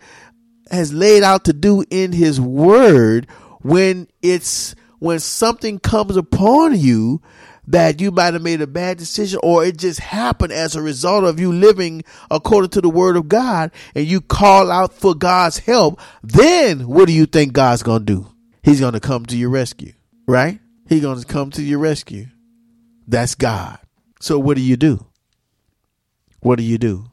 has 0.72 0.94
laid 0.94 1.24
out 1.24 1.46
to 1.46 1.54
do 1.54 1.84
in 1.90 2.12
His 2.12 2.40
Word, 2.40 3.28
when 3.62 4.08
it's 4.22 4.76
when 5.00 5.20
something 5.20 5.80
comes 5.80 6.16
upon 6.18 6.78
you 6.78 7.22
that 7.68 8.02
you 8.02 8.12
might 8.12 8.34
have 8.34 8.42
made 8.42 8.62
a 8.62 8.68
bad 8.68 8.98
decision 8.98 9.40
or 9.44 9.64
it 9.64 9.78
just 9.78 10.00
happened 10.00 10.52
as 10.52 10.76
a 10.76 10.82
result 10.82 11.24
of 11.24 11.40
you 11.40 11.54
living 11.54 12.04
according 12.32 12.72
to 12.72 12.82
the 12.82 12.90
word 12.90 13.16
of 13.16 13.30
God 13.30 13.72
and 13.94 14.08
you 14.08 14.22
call 14.22 14.72
out 14.72 14.92
for 14.92 15.14
God's 15.14 15.60
help, 15.60 16.00
then 16.24 16.88
what 16.88 17.06
do 17.06 17.14
you 17.14 17.28
think 17.28 17.54
God's 17.54 17.84
going 17.84 18.06
to 18.06 18.14
do? 18.14 18.28
He's 18.64 18.80
going 18.80 18.94
to 18.94 19.00
come 19.00 19.26
to 19.28 19.38
your 19.38 19.52
rescue, 19.52 19.94
right? 20.28 20.60
He's 20.88 21.02
going 21.02 21.20
to 21.20 21.26
come 21.26 21.52
to 21.52 21.62
your 21.62 21.80
rescue. 21.80 22.26
That's 23.08 23.36
God. 23.36 23.78
So 24.20 24.40
what 24.40 24.58
do 24.58 24.64
you 24.64 24.76
do? 24.76 25.06
What 26.40 26.58
do 26.58 26.64
you 26.64 26.78
do? 26.78 27.09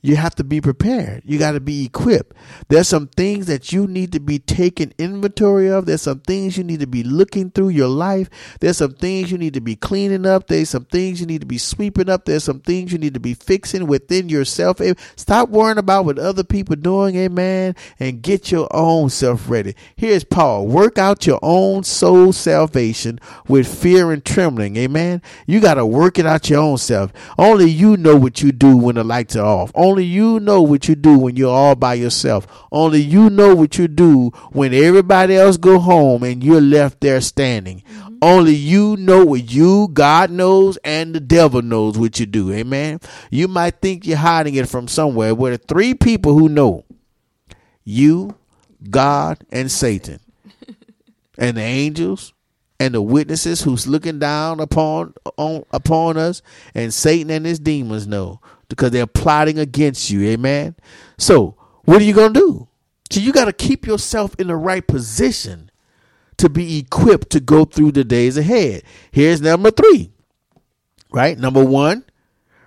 You 0.00 0.16
have 0.16 0.34
to 0.36 0.44
be 0.44 0.60
prepared. 0.60 1.22
You 1.24 1.38
got 1.38 1.52
to 1.52 1.60
be 1.60 1.84
equipped. 1.84 2.36
There's 2.68 2.88
some 2.88 3.08
things 3.08 3.46
that 3.46 3.72
you 3.72 3.86
need 3.86 4.12
to 4.12 4.20
be 4.20 4.38
taking 4.38 4.94
inventory 4.98 5.68
of. 5.68 5.86
There's 5.86 6.02
some 6.02 6.20
things 6.20 6.56
you 6.56 6.64
need 6.64 6.80
to 6.80 6.86
be 6.86 7.02
looking 7.02 7.50
through 7.50 7.70
your 7.70 7.88
life. 7.88 8.28
There's 8.60 8.76
some 8.76 8.92
things 8.94 9.32
you 9.32 9.38
need 9.38 9.54
to 9.54 9.60
be 9.60 9.74
cleaning 9.74 10.24
up. 10.24 10.46
There's 10.46 10.70
some 10.70 10.84
things 10.84 11.20
you 11.20 11.26
need 11.26 11.40
to 11.40 11.46
be 11.46 11.58
sweeping 11.58 12.08
up. 12.08 12.26
There's 12.26 12.44
some 12.44 12.60
things 12.60 12.92
you 12.92 12.98
need 12.98 13.14
to 13.14 13.20
be 13.20 13.34
fixing 13.34 13.86
within 13.86 14.28
yourself. 14.28 14.80
Stop 15.16 15.48
worrying 15.48 15.78
about 15.78 16.04
what 16.04 16.18
other 16.18 16.44
people 16.44 16.76
doing, 16.76 17.16
amen, 17.16 17.74
and 17.98 18.22
get 18.22 18.52
your 18.52 18.68
own 18.70 19.10
self 19.10 19.50
ready. 19.50 19.74
Here's 19.96 20.24
Paul. 20.24 20.66
Work 20.66 20.98
out 20.98 21.26
your 21.26 21.40
own 21.42 21.82
soul 21.82 22.32
salvation 22.32 23.18
with 23.48 23.66
fear 23.66 24.12
and 24.12 24.24
trembling, 24.24 24.76
amen. 24.76 25.22
You 25.46 25.60
got 25.60 25.74
to 25.74 25.86
work 25.86 26.18
it 26.18 26.26
out 26.26 26.48
your 26.48 26.60
own 26.60 26.78
self. 26.78 27.12
Only 27.36 27.70
you 27.70 27.96
know 27.96 28.16
what 28.16 28.42
you 28.42 28.52
do 28.52 28.76
when 28.76 28.94
the 28.94 29.04
lights 29.04 29.34
are 29.34 29.44
off. 29.44 29.72
You 29.96 30.40
know 30.40 30.62
what 30.62 30.88
you 30.88 30.94
do 30.94 31.18
when 31.18 31.36
you're 31.36 31.54
all 31.54 31.74
by 31.74 31.94
yourself. 31.94 32.46
Only 32.70 33.00
you 33.00 33.30
know 33.30 33.54
what 33.54 33.78
you 33.78 33.88
do 33.88 34.30
when 34.52 34.74
everybody 34.74 35.36
else 35.36 35.56
go 35.56 35.78
home 35.78 36.22
and 36.22 36.42
you're 36.42 36.60
left 36.60 37.00
there 37.00 37.20
standing. 37.20 37.82
Mm-hmm. 37.82 38.16
Only 38.20 38.54
you 38.54 38.96
know 38.96 39.24
what 39.24 39.50
you, 39.50 39.88
God 39.92 40.30
knows, 40.30 40.76
and 40.78 41.14
the 41.14 41.20
devil 41.20 41.62
knows 41.62 41.96
what 41.96 42.18
you 42.18 42.26
do. 42.26 42.52
Amen. 42.52 43.00
You 43.30 43.48
might 43.48 43.80
think 43.80 44.06
you're 44.06 44.16
hiding 44.16 44.54
it 44.54 44.68
from 44.68 44.88
somewhere, 44.88 45.34
but 45.34 45.50
the 45.50 45.58
three 45.58 45.94
people 45.94 46.36
who 46.36 46.48
know 46.48 46.84
you, 47.84 48.36
God, 48.90 49.38
and 49.50 49.70
Satan, 49.70 50.20
and 51.38 51.56
the 51.56 51.62
angels, 51.62 52.32
and 52.80 52.94
the 52.94 53.02
witnesses 53.02 53.62
who's 53.62 53.86
looking 53.86 54.18
down 54.18 54.60
upon 54.60 55.14
on, 55.36 55.64
upon 55.70 56.16
us, 56.16 56.42
and 56.74 56.92
Satan 56.92 57.30
and 57.30 57.46
his 57.46 57.58
demons 57.58 58.06
know 58.06 58.40
because 58.68 58.90
they're 58.90 59.06
plotting 59.06 59.58
against 59.58 60.10
you. 60.10 60.22
Amen. 60.28 60.76
So, 61.18 61.56
what 61.84 62.00
are 62.00 62.04
you 62.04 62.14
going 62.14 62.34
to 62.34 62.40
do? 62.40 62.68
So, 63.10 63.20
you 63.20 63.32
got 63.32 63.46
to 63.46 63.52
keep 63.52 63.86
yourself 63.86 64.34
in 64.38 64.48
the 64.48 64.56
right 64.56 64.86
position 64.86 65.70
to 66.38 66.48
be 66.48 66.78
equipped 66.78 67.30
to 67.30 67.40
go 67.40 67.64
through 67.64 67.92
the 67.92 68.04
days 68.04 68.36
ahead. 68.36 68.82
Here's 69.10 69.40
number 69.40 69.70
three, 69.70 70.10
right? 71.12 71.38
Number 71.38 71.64
one, 71.64 72.04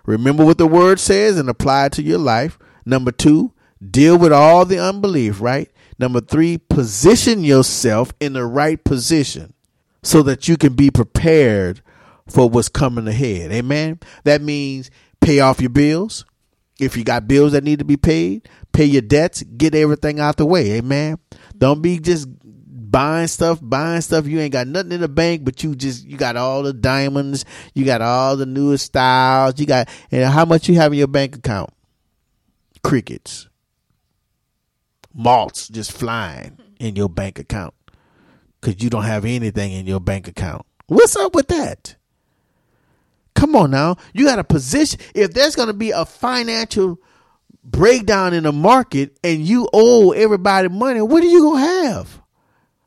remember 0.05 0.45
what 0.45 0.57
the 0.57 0.67
word 0.67 0.99
says 0.99 1.39
and 1.39 1.49
apply 1.49 1.85
it 1.85 1.93
to 1.93 2.03
your 2.03 2.19
life. 2.19 2.59
Number 2.85 3.11
two, 3.11 3.53
deal 3.89 4.17
with 4.17 4.33
all 4.33 4.65
the 4.65 4.79
unbelief, 4.79 5.41
right? 5.41 5.69
Number 5.97 6.19
three, 6.19 6.57
position 6.57 7.43
yourself 7.43 8.13
in 8.19 8.33
the 8.33 8.45
right 8.45 8.83
position 8.83 9.53
so 10.03 10.21
that 10.23 10.47
you 10.47 10.57
can 10.57 10.73
be 10.73 10.89
prepared 10.89 11.81
for 12.27 12.49
what's 12.49 12.69
coming 12.69 13.07
ahead. 13.07 13.51
Amen. 13.51 13.99
That 14.23 14.41
means 14.41 14.89
pay 15.21 15.39
off 15.39 15.61
your 15.61 15.69
bills. 15.69 16.25
If 16.79 16.97
you 16.97 17.03
got 17.03 17.27
bills 17.27 17.51
that 17.51 17.63
need 17.63 17.79
to 17.79 17.85
be 17.85 17.97
paid, 17.97 18.49
pay 18.73 18.85
your 18.85 19.03
debts, 19.03 19.43
get 19.43 19.75
everything 19.75 20.19
out 20.19 20.37
the 20.37 20.45
way. 20.45 20.71
Amen. 20.73 21.19
Don't 21.57 21.81
be 21.81 21.99
just 21.99 22.27
buying 22.91 23.27
stuff, 23.27 23.59
buying 23.61 24.01
stuff. 24.01 24.27
You 24.27 24.39
ain't 24.39 24.51
got 24.51 24.67
nothing 24.67 24.91
in 24.91 25.01
the 25.01 25.07
bank, 25.07 25.45
but 25.45 25.63
you 25.63 25.75
just 25.75 26.05
you 26.05 26.17
got 26.17 26.35
all 26.35 26.63
the 26.63 26.73
diamonds, 26.73 27.45
you 27.73 27.85
got 27.85 28.01
all 28.01 28.35
the 28.35 28.45
newest 28.45 28.87
styles, 28.87 29.59
you 29.59 29.65
got 29.65 29.89
and 30.11 30.25
how 30.25 30.43
much 30.43 30.67
you 30.67 30.75
have 30.75 30.91
in 30.91 30.99
your 30.99 31.07
bank 31.07 31.35
account? 31.35 31.69
Crickets. 32.83 33.47
Malts 35.13 35.67
just 35.67 35.91
flying 35.91 36.57
in 36.79 36.95
your 36.95 37.09
bank 37.09 37.37
account. 37.37 37.73
Cause 38.61 38.75
you 38.79 38.89
don't 38.89 39.03
have 39.03 39.25
anything 39.25 39.71
in 39.71 39.87
your 39.87 39.99
bank 39.99 40.27
account. 40.27 40.65
What's 40.87 41.15
up 41.15 41.33
with 41.33 41.47
that? 41.47 41.95
Come 43.35 43.55
on 43.55 43.71
now. 43.71 43.97
You 44.13 44.25
got 44.25 44.39
a 44.39 44.43
position. 44.43 44.99
If 45.15 45.33
there's 45.33 45.55
going 45.55 45.67
to 45.67 45.73
be 45.73 45.91
a 45.91 46.05
financial 46.05 46.99
breakdown 47.63 48.33
in 48.33 48.43
the 48.43 48.51
market 48.51 49.17
and 49.23 49.39
you 49.41 49.69
owe 49.73 50.11
everybody 50.11 50.69
money, 50.69 51.01
what 51.01 51.23
are 51.23 51.27
you 51.27 51.41
going 51.41 51.63
to 51.63 51.69
have? 51.87 52.21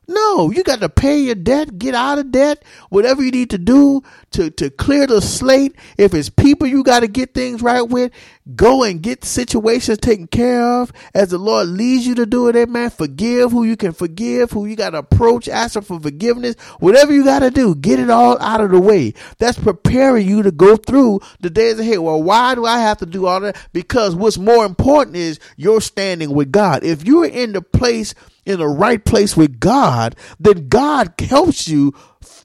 No, 0.07 0.51
you 0.51 0.63
got 0.63 0.81
to 0.81 0.89
pay 0.89 1.19
your 1.19 1.35
debt, 1.35 1.79
get 1.79 1.95
out 1.95 2.19
of 2.19 2.31
debt, 2.31 2.63
whatever 2.89 3.23
you 3.23 3.31
need 3.31 3.49
to 3.49 3.57
do 3.57 4.03
to, 4.31 4.51
to 4.51 4.69
clear 4.69 5.07
the 5.07 5.19
slate. 5.19 5.75
If 5.97 6.13
it's 6.13 6.29
people 6.29 6.67
you 6.67 6.83
got 6.83 6.99
to 6.99 7.07
get 7.07 7.33
things 7.33 7.61
right 7.61 7.81
with, 7.81 8.11
go 8.53 8.83
and 8.83 9.01
get 9.01 9.23
situations 9.23 9.97
taken 9.97 10.27
care 10.27 10.61
of 10.61 10.91
as 11.13 11.29
the 11.29 11.37
Lord 11.37 11.67
leads 11.67 12.05
you 12.05 12.15
to 12.15 12.25
do 12.25 12.47
it. 12.47 12.55
Amen. 12.55 12.89
Forgive 12.89 13.51
who 13.51 13.63
you 13.63 13.75
can 13.75 13.91
forgive, 13.91 14.51
who 14.51 14.65
you 14.65 14.75
got 14.75 14.91
to 14.91 14.99
approach, 14.99 15.47
ask 15.47 15.81
for 15.81 15.99
forgiveness, 15.99 16.55
whatever 16.79 17.13
you 17.13 17.23
got 17.23 17.39
to 17.39 17.49
do, 17.49 17.75
get 17.75 17.99
it 17.99 18.09
all 18.09 18.39
out 18.39 18.61
of 18.61 18.71
the 18.71 18.79
way. 18.79 19.13
That's 19.39 19.57
preparing 19.57 20.27
you 20.27 20.43
to 20.43 20.51
go 20.51 20.75
through 20.75 21.21
the 21.39 21.49
days 21.49 21.79
ahead. 21.79 21.99
Well, 21.99 22.21
why 22.21 22.55
do 22.55 22.65
I 22.65 22.79
have 22.79 22.99
to 22.99 23.05
do 23.05 23.25
all 23.25 23.39
that? 23.41 23.57
Because 23.73 24.15
what's 24.15 24.37
more 24.37 24.65
important 24.65 25.17
is 25.17 25.39
your 25.57 25.81
standing 25.81 26.33
with 26.33 26.51
God. 26.51 26.83
If 26.83 27.05
you're 27.05 27.25
in 27.25 27.53
the 27.53 27.61
place 27.61 28.13
in 28.45 28.59
the 28.59 28.67
right 28.67 29.03
place 29.03 29.35
with 29.35 29.59
God, 29.59 30.15
then 30.39 30.67
God 30.67 31.13
helps 31.19 31.67
you 31.67 31.93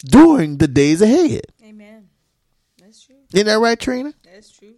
during 0.05 0.57
the 0.57 0.67
days 0.67 1.03
ahead. 1.03 1.43
Amen. 1.63 2.09
That's 2.81 3.05
true. 3.05 3.17
Isn't 3.35 3.47
that 3.47 3.59
right, 3.59 3.79
Trina? 3.79 4.15
That's 4.25 4.51
true. 4.51 4.75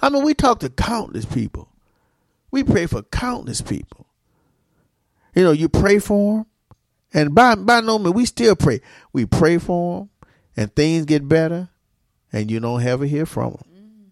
I 0.00 0.08
mean, 0.08 0.24
we 0.24 0.34
talk 0.34 0.60
to 0.60 0.70
countless 0.70 1.24
people. 1.24 1.68
We 2.50 2.64
pray 2.64 2.86
for 2.86 3.02
countless 3.02 3.60
people. 3.60 4.06
You 5.34 5.44
know, 5.44 5.52
you 5.52 5.68
pray 5.68 5.98
for 5.98 6.38
them, 6.38 6.46
and 7.12 7.34
by 7.34 7.54
by 7.54 7.80
no 7.80 7.98
means 7.98 8.14
we 8.14 8.24
still 8.24 8.56
pray. 8.56 8.80
We 9.12 9.26
pray 9.26 9.58
for 9.58 10.00
them, 10.00 10.10
and 10.56 10.74
things 10.74 11.04
get 11.04 11.28
better, 11.28 11.68
and 12.32 12.50
you 12.50 12.60
don't 12.60 12.82
ever 12.82 13.04
hear 13.04 13.26
from 13.26 13.52
them. 13.52 13.64
Mm. 13.70 14.10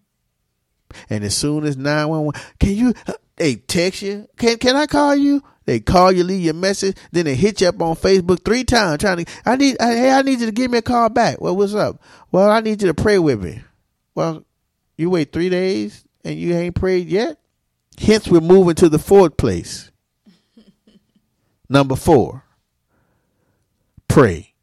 And 1.09 1.23
as 1.23 1.35
soon 1.35 1.65
as 1.65 1.77
nine 1.77 2.09
one 2.09 2.25
one, 2.25 2.35
can 2.59 2.71
you? 2.71 2.93
They 3.37 3.55
text 3.55 4.01
you. 4.01 4.27
Can 4.37 4.57
can 4.57 4.75
I 4.75 4.85
call 4.85 5.15
you? 5.15 5.43
They 5.65 5.79
call 5.79 6.11
you, 6.11 6.23
leave 6.23 6.43
your 6.43 6.53
message, 6.53 6.95
then 7.11 7.25
they 7.25 7.33
hit 7.33 7.59
you 7.59 7.67
up 7.67 7.81
on 7.81 7.95
Facebook 7.95 8.45
three 8.45 8.63
times 8.63 8.99
trying 8.99 9.25
to. 9.25 9.31
I 9.45 9.55
need, 9.55 9.77
hey, 9.79 10.11
I 10.11 10.21
need 10.21 10.39
you 10.39 10.45
to 10.45 10.51
give 10.51 10.69
me 10.69 10.77
a 10.77 10.83
call 10.83 11.09
back. 11.09 11.41
Well, 11.41 11.55
what's 11.55 11.73
up? 11.73 12.01
Well, 12.31 12.51
I 12.51 12.59
need 12.59 12.83
you 12.83 12.87
to 12.87 12.93
pray 12.93 13.17
with 13.17 13.43
me. 13.43 13.63
Well, 14.13 14.45
you 14.97 15.09
wait 15.09 15.31
three 15.31 15.49
days 15.49 16.05
and 16.23 16.37
you 16.37 16.55
ain't 16.55 16.75
prayed 16.75 17.07
yet. 17.07 17.37
Hence, 17.99 18.27
we're 18.27 18.41
moving 18.41 18.75
to 18.75 18.89
the 18.89 18.99
fourth 18.99 19.37
place. 19.37 19.91
Number 21.69 21.95
four, 21.95 22.43
pray. 24.07 24.53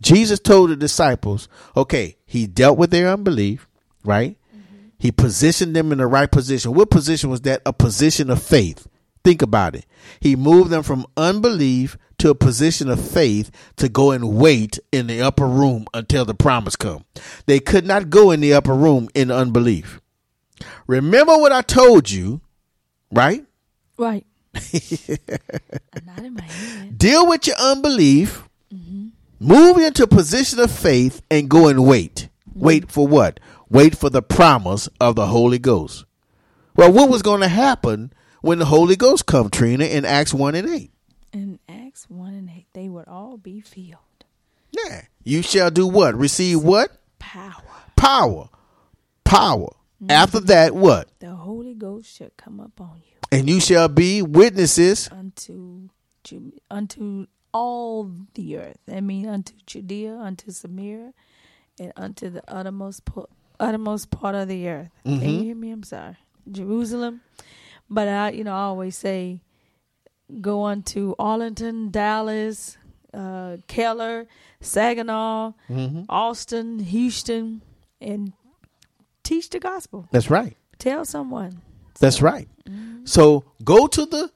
Jesus 0.00 0.40
told 0.40 0.70
the 0.70 0.76
disciples, 0.76 1.48
okay, 1.76 2.16
he 2.26 2.46
dealt 2.46 2.78
with 2.78 2.90
their 2.90 3.08
unbelief, 3.08 3.66
right? 4.04 4.36
Mm-hmm. 4.54 4.88
He 4.98 5.12
positioned 5.12 5.74
them 5.74 5.92
in 5.92 5.98
the 5.98 6.06
right 6.06 6.30
position. 6.30 6.74
What 6.74 6.90
position 6.90 7.30
was 7.30 7.40
that? 7.42 7.62
A 7.64 7.72
position 7.72 8.30
of 8.30 8.42
faith. 8.42 8.86
Think 9.26 9.42
about 9.42 9.74
it. 9.74 9.84
He 10.20 10.36
moved 10.36 10.70
them 10.70 10.84
from 10.84 11.04
unbelief 11.16 11.98
to 12.18 12.30
a 12.30 12.34
position 12.36 12.88
of 12.88 13.04
faith 13.04 13.50
to 13.74 13.88
go 13.88 14.12
and 14.12 14.36
wait 14.36 14.78
in 14.92 15.08
the 15.08 15.20
upper 15.20 15.48
room 15.48 15.88
until 15.92 16.24
the 16.24 16.32
promise 16.32 16.76
come. 16.76 17.04
They 17.46 17.58
could 17.58 17.84
not 17.84 18.08
go 18.08 18.30
in 18.30 18.38
the 18.38 18.54
upper 18.54 18.72
room 18.72 19.08
in 19.16 19.32
unbelief. 19.32 20.00
Remember 20.86 21.36
what 21.38 21.50
I 21.50 21.62
told 21.62 22.08
you, 22.08 22.40
right? 23.10 23.44
Right. 23.98 24.24
Deal 26.96 27.26
with 27.26 27.48
your 27.48 27.56
unbelief. 27.56 28.48
Mm-hmm. 28.72 29.08
Move 29.40 29.78
into 29.78 30.04
a 30.04 30.06
position 30.06 30.60
of 30.60 30.70
faith 30.70 31.20
and 31.32 31.50
go 31.50 31.66
and 31.66 31.84
wait. 31.84 32.28
Mm-hmm. 32.48 32.60
Wait 32.60 32.92
for 32.92 33.08
what? 33.08 33.40
Wait 33.68 33.98
for 33.98 34.08
the 34.08 34.22
promise 34.22 34.88
of 35.00 35.16
the 35.16 35.26
Holy 35.26 35.58
Ghost. 35.58 36.04
Well, 36.76 36.92
what 36.92 37.10
was 37.10 37.22
going 37.22 37.40
to 37.40 37.48
happen 37.48 38.12
when 38.46 38.60
the 38.60 38.64
Holy 38.64 38.94
Ghost 38.94 39.26
come, 39.26 39.50
Trina, 39.50 39.84
in 39.84 40.04
Acts 40.04 40.32
1 40.32 40.54
and 40.54 40.68
8. 40.68 40.90
In 41.32 41.58
Acts 41.68 42.08
1 42.08 42.32
and 42.32 42.48
8, 42.48 42.66
they 42.74 42.88
would 42.88 43.08
all 43.08 43.36
be 43.36 43.60
filled. 43.60 43.98
Yeah. 44.70 45.02
You 45.24 45.42
shall 45.42 45.70
do 45.70 45.86
what? 45.86 46.14
Receive 46.14 46.62
what? 46.62 46.92
Power. 47.18 47.64
Power. 47.96 48.48
Power. 49.24 49.74
Mm-hmm. 50.00 50.10
After 50.10 50.40
that, 50.40 50.76
what? 50.76 51.08
The 51.18 51.34
Holy 51.34 51.74
Ghost 51.74 52.16
shall 52.16 52.30
come 52.36 52.60
upon 52.60 53.02
you. 53.04 53.18
And 53.32 53.50
you 53.50 53.58
shall 53.58 53.88
be 53.88 54.22
witnesses 54.22 55.08
unto 55.10 55.88
unto 56.70 57.26
all 57.52 58.12
the 58.34 58.58
earth. 58.58 58.78
I 58.92 59.00
mean, 59.00 59.28
unto 59.28 59.54
Judea, 59.66 60.16
unto 60.16 60.52
Samaria, 60.52 61.12
and 61.80 61.92
unto 61.96 62.30
the 62.30 62.42
uttermost 62.46 63.02
uttermost 63.58 64.10
part 64.10 64.36
of 64.36 64.46
the 64.46 64.68
earth. 64.68 64.90
Mm-hmm. 65.04 65.20
Can 65.20 65.30
you 65.30 65.42
hear 65.42 65.56
me? 65.56 65.72
I'm 65.72 65.82
sorry. 65.82 66.16
Jerusalem 66.50 67.22
but 67.88 68.08
I, 68.08 68.30
you 68.30 68.44
know, 68.44 68.52
I 68.54 68.62
always 68.62 68.96
say, 68.96 69.40
go 70.40 70.62
on 70.62 70.82
to 70.84 71.14
Arlington, 71.18 71.90
Dallas, 71.90 72.76
uh, 73.14 73.58
Keller, 73.66 74.26
Saginaw, 74.60 75.52
mm-hmm. 75.68 76.02
Austin, 76.08 76.78
Houston, 76.80 77.62
and 78.00 78.32
teach 79.22 79.50
the 79.50 79.60
gospel. 79.60 80.08
That's 80.10 80.30
right. 80.30 80.56
Tell 80.78 81.04
someone. 81.04 81.62
That's 81.98 82.20
right. 82.20 82.48
Mm-hmm. 82.68 83.06
So 83.06 83.44
go 83.64 83.86
to 83.86 84.06
the 84.06 84.30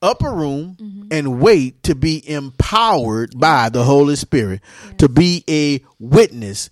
upper 0.00 0.32
room 0.32 0.76
mm-hmm. 0.78 1.08
and 1.10 1.40
wait 1.40 1.82
to 1.84 1.94
be 1.94 2.28
empowered 2.28 3.38
by 3.38 3.68
the 3.68 3.84
Holy 3.84 4.16
Spirit 4.16 4.60
yes. 4.84 4.94
to 4.98 5.08
be 5.08 5.44
a 5.48 5.82
witness 5.98 6.70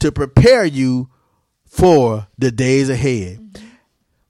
to 0.00 0.12
prepare 0.12 0.64
you 0.64 1.08
for 1.64 2.26
the 2.38 2.50
days 2.50 2.90
ahead. 2.90 3.38
Mm-hmm. 3.38 3.66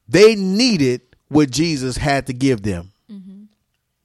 They 0.08 0.34
needed 0.34 1.00
what 1.32 1.50
Jesus 1.50 1.96
had 1.96 2.26
to 2.26 2.32
give 2.32 2.62
them 2.62 2.92
Mm-hmm. 3.10 3.42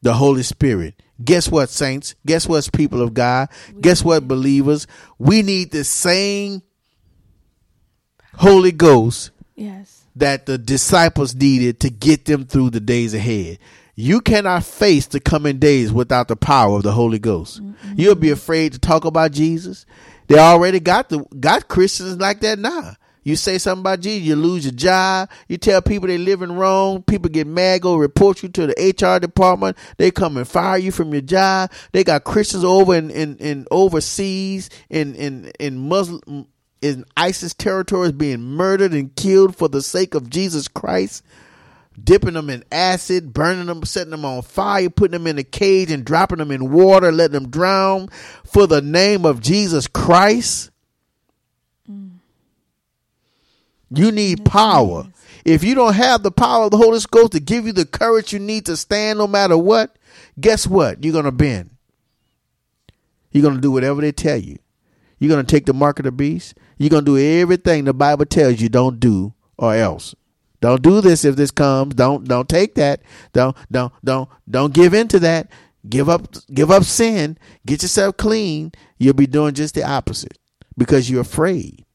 the 0.01 0.13
Holy 0.13 0.43
Spirit. 0.43 1.01
Guess 1.23 1.49
what, 1.49 1.69
saints? 1.69 2.13
Guess 2.25 2.47
what, 2.47 2.69
people 2.73 3.01
of 3.01 3.13
God? 3.13 3.49
Guess 3.81 4.03
what, 4.03 4.27
believers? 4.27 4.85
We 5.17 5.41
need 5.41 5.71
the 5.71 5.83
same 5.83 6.61
Holy 8.35 8.71
Ghost 8.71 9.31
Yes. 9.55 10.03
that 10.15 10.45
the 10.45 10.57
disciples 10.57 11.33
needed 11.33 11.79
to 11.81 11.89
get 11.89 12.25
them 12.25 12.45
through 12.45 12.69
the 12.71 12.79
days 12.79 13.13
ahead. 13.13 13.57
You 13.95 14.21
cannot 14.21 14.63
face 14.63 15.07
the 15.07 15.19
coming 15.19 15.57
days 15.57 15.91
without 15.91 16.27
the 16.27 16.35
power 16.35 16.77
of 16.77 16.83
the 16.83 16.91
Holy 16.91 17.17
Ghost. 17.17 17.61
You'll 17.95 18.13
be 18.13 18.29
afraid 18.29 18.73
to 18.73 18.79
talk 18.79 19.05
about 19.05 19.31
Jesus. 19.31 19.87
They 20.27 20.37
already 20.37 20.79
got 20.79 21.09
the 21.09 21.19
got 21.39 21.67
Christians 21.67 22.19
like 22.19 22.41
that 22.41 22.59
now. 22.59 22.93
You 23.27 23.35
say 23.35 23.57
something 23.57 23.81
about 23.81 23.99
Jesus, 23.99 24.25
you 24.25 24.37
lose 24.37 24.63
your 24.63 24.73
job. 24.73 25.29
You 25.49 25.57
tell 25.57 25.81
people 25.81 26.07
they 26.07 26.17
living 26.17 26.53
wrong. 26.53 27.03
People 27.03 27.29
get 27.29 27.45
mad, 27.45 27.81
go 27.81 27.97
report 27.97 28.41
you 28.41 28.47
to 28.47 28.67
the 28.67 28.95
HR 28.97 29.19
department. 29.19 29.77
They 29.97 30.11
come 30.11 30.37
and 30.37 30.47
fire 30.47 30.77
you 30.77 30.93
from 30.93 31.11
your 31.11 31.23
job. 31.23 31.69
They 31.91 32.05
got 32.05 32.23
Christians 32.23 32.63
over 32.63 32.95
in, 32.95 33.11
in, 33.11 33.35
in 33.39 33.67
overseas 33.69 34.69
in 34.89 35.13
in 35.15 35.51
in 35.59 35.89
Muslim 35.89 36.47
in 36.81 37.03
ISIS 37.17 37.53
territories 37.53 38.13
being 38.13 38.39
murdered 38.39 38.93
and 38.93 39.13
killed 39.13 39.57
for 39.57 39.67
the 39.67 39.81
sake 39.81 40.15
of 40.15 40.29
Jesus 40.29 40.69
Christ 40.69 41.21
dipping 42.01 42.35
them 42.35 42.49
in 42.49 42.63
acid, 42.71 43.33
burning 43.33 43.65
them, 43.65 43.83
setting 43.83 44.11
them 44.11 44.23
on 44.23 44.41
fire, 44.41 44.89
putting 44.89 45.11
them 45.11 45.27
in 45.27 45.37
a 45.37 45.43
cage 45.43 45.91
and 45.91 46.05
dropping 46.05 46.37
them 46.37 46.51
in 46.51 46.71
water, 46.71 47.11
letting 47.11 47.33
them 47.33 47.49
drown 47.49 48.07
for 48.45 48.67
the 48.67 48.81
name 48.81 49.25
of 49.25 49.41
Jesus 49.41 49.85
Christ. 49.85 50.71
You 53.89 54.11
need 54.11 54.45
power. 54.45 55.05
If 55.45 55.63
you 55.63 55.75
don't 55.75 55.93
have 55.93 56.23
the 56.23 56.31
power 56.31 56.65
of 56.65 56.71
the 56.71 56.77
Holy 56.77 56.99
Ghost 57.09 57.31
to 57.31 57.39
give 57.39 57.65
you 57.65 57.71
the 57.71 57.85
courage 57.85 58.33
you 58.33 58.39
need 58.39 58.65
to 58.65 58.75
stand 58.75 59.19
no 59.19 59.27
matter 59.27 59.57
what, 59.57 59.97
guess 60.39 60.67
what? 60.67 61.03
You're 61.03 61.13
going 61.13 61.25
to 61.25 61.31
bend. 61.31 61.71
You're 63.31 63.43
going 63.43 63.55
to 63.55 63.61
do 63.61 63.71
whatever 63.71 64.01
they 64.01 64.11
tell 64.11 64.37
you. 64.37 64.57
You're 65.19 65.29
going 65.29 65.45
to 65.45 65.49
take 65.49 65.65
the 65.65 65.73
mark 65.73 65.99
of 65.99 66.05
the 66.05 66.11
beast. 66.11 66.55
You're 66.77 66.89
going 66.89 67.05
to 67.05 67.17
do 67.17 67.41
everything 67.41 67.85
the 67.85 67.93
Bible 67.93 68.25
tells 68.25 68.59
you 68.59 68.69
don't 68.69 68.99
do 68.99 69.33
or 69.57 69.73
else. 69.73 70.15
Don't 70.59 70.81
do 70.81 71.01
this 71.01 71.23
if 71.23 71.35
this 71.35 71.51
comes. 71.51 71.93
Don't 71.95 72.27
don't 72.27 72.49
take 72.49 72.75
that. 72.75 73.01
Don't 73.31 73.55
don't 73.71 73.93
don't 74.03 74.27
don't 74.49 74.73
give 74.73 74.93
in 74.93 75.07
to 75.09 75.19
that. 75.19 75.51
Give 75.87 76.09
up 76.09 76.35
give 76.51 76.71
up 76.71 76.83
sin. 76.83 77.37
Get 77.65 77.83
yourself 77.83 78.17
clean. 78.17 78.71
You'll 78.97 79.13
be 79.13 79.27
doing 79.27 79.53
just 79.53 79.75
the 79.75 79.83
opposite 79.83 80.37
because 80.75 81.09
you're 81.09 81.21
afraid. 81.21 81.85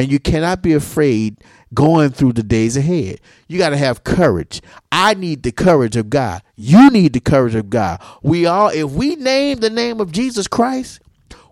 And 0.00 0.10
you 0.10 0.18
cannot 0.18 0.62
be 0.62 0.72
afraid 0.72 1.36
going 1.74 2.08
through 2.08 2.32
the 2.32 2.42
days 2.42 2.74
ahead. 2.74 3.20
You 3.48 3.58
got 3.58 3.68
to 3.68 3.76
have 3.76 4.02
courage. 4.02 4.62
I 4.90 5.12
need 5.12 5.42
the 5.42 5.52
courage 5.52 5.94
of 5.94 6.08
God. 6.08 6.40
You 6.56 6.88
need 6.88 7.12
the 7.12 7.20
courage 7.20 7.54
of 7.54 7.68
God. 7.68 8.00
We 8.22 8.46
all 8.46 8.70
if 8.70 8.92
we 8.92 9.14
name 9.16 9.58
the 9.58 9.68
name 9.68 10.00
of 10.00 10.10
Jesus 10.10 10.48
Christ, 10.48 11.02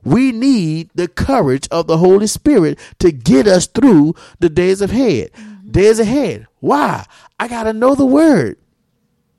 we 0.03 0.33
need 0.33 0.89
the 0.95 1.09
courage 1.09 1.69
of 1.71 1.89
the 1.89 1.99
Holy 1.99 2.27
Spirit 2.27 2.79
to 3.01 3.13
get 3.13 3.47
us 3.47 3.67
through 3.67 4.15
the 4.41 4.49
days 4.49 4.81
ahead. 4.81 5.31
Mm-hmm. 5.35 5.71
Days 5.71 5.99
ahead. 5.99 6.47
Why? 6.61 7.05
I 7.39 7.49
got 7.49 7.65
to 7.65 7.75
know 7.75 7.95
the 7.95 8.07
word. 8.07 8.57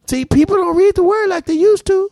See, 0.06 0.24
people 0.24 0.56
don't 0.56 0.78
read 0.78 0.94
the 0.94 1.04
word 1.04 1.30
like 1.30 1.46
they 1.46 1.56
used 1.56 1.88
to. 1.88 2.12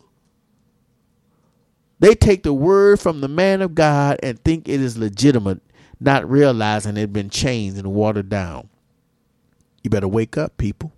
They 2.00 2.16
take 2.16 2.42
the 2.42 2.52
word 2.52 2.98
from 2.98 3.20
the 3.20 3.28
man 3.28 3.62
of 3.62 3.76
God 3.76 4.18
and 4.20 4.42
think 4.42 4.68
it 4.68 4.80
is 4.80 4.98
legitimate, 4.98 5.62
not 6.00 6.28
realizing 6.28 6.96
it 6.96 7.00
had 7.00 7.12
been 7.12 7.30
changed 7.30 7.78
and 7.78 7.92
watered 7.92 8.28
down. 8.28 8.68
You 9.82 9.90
better 9.90 10.08
wake 10.08 10.36
up, 10.36 10.56
people. 10.56 10.92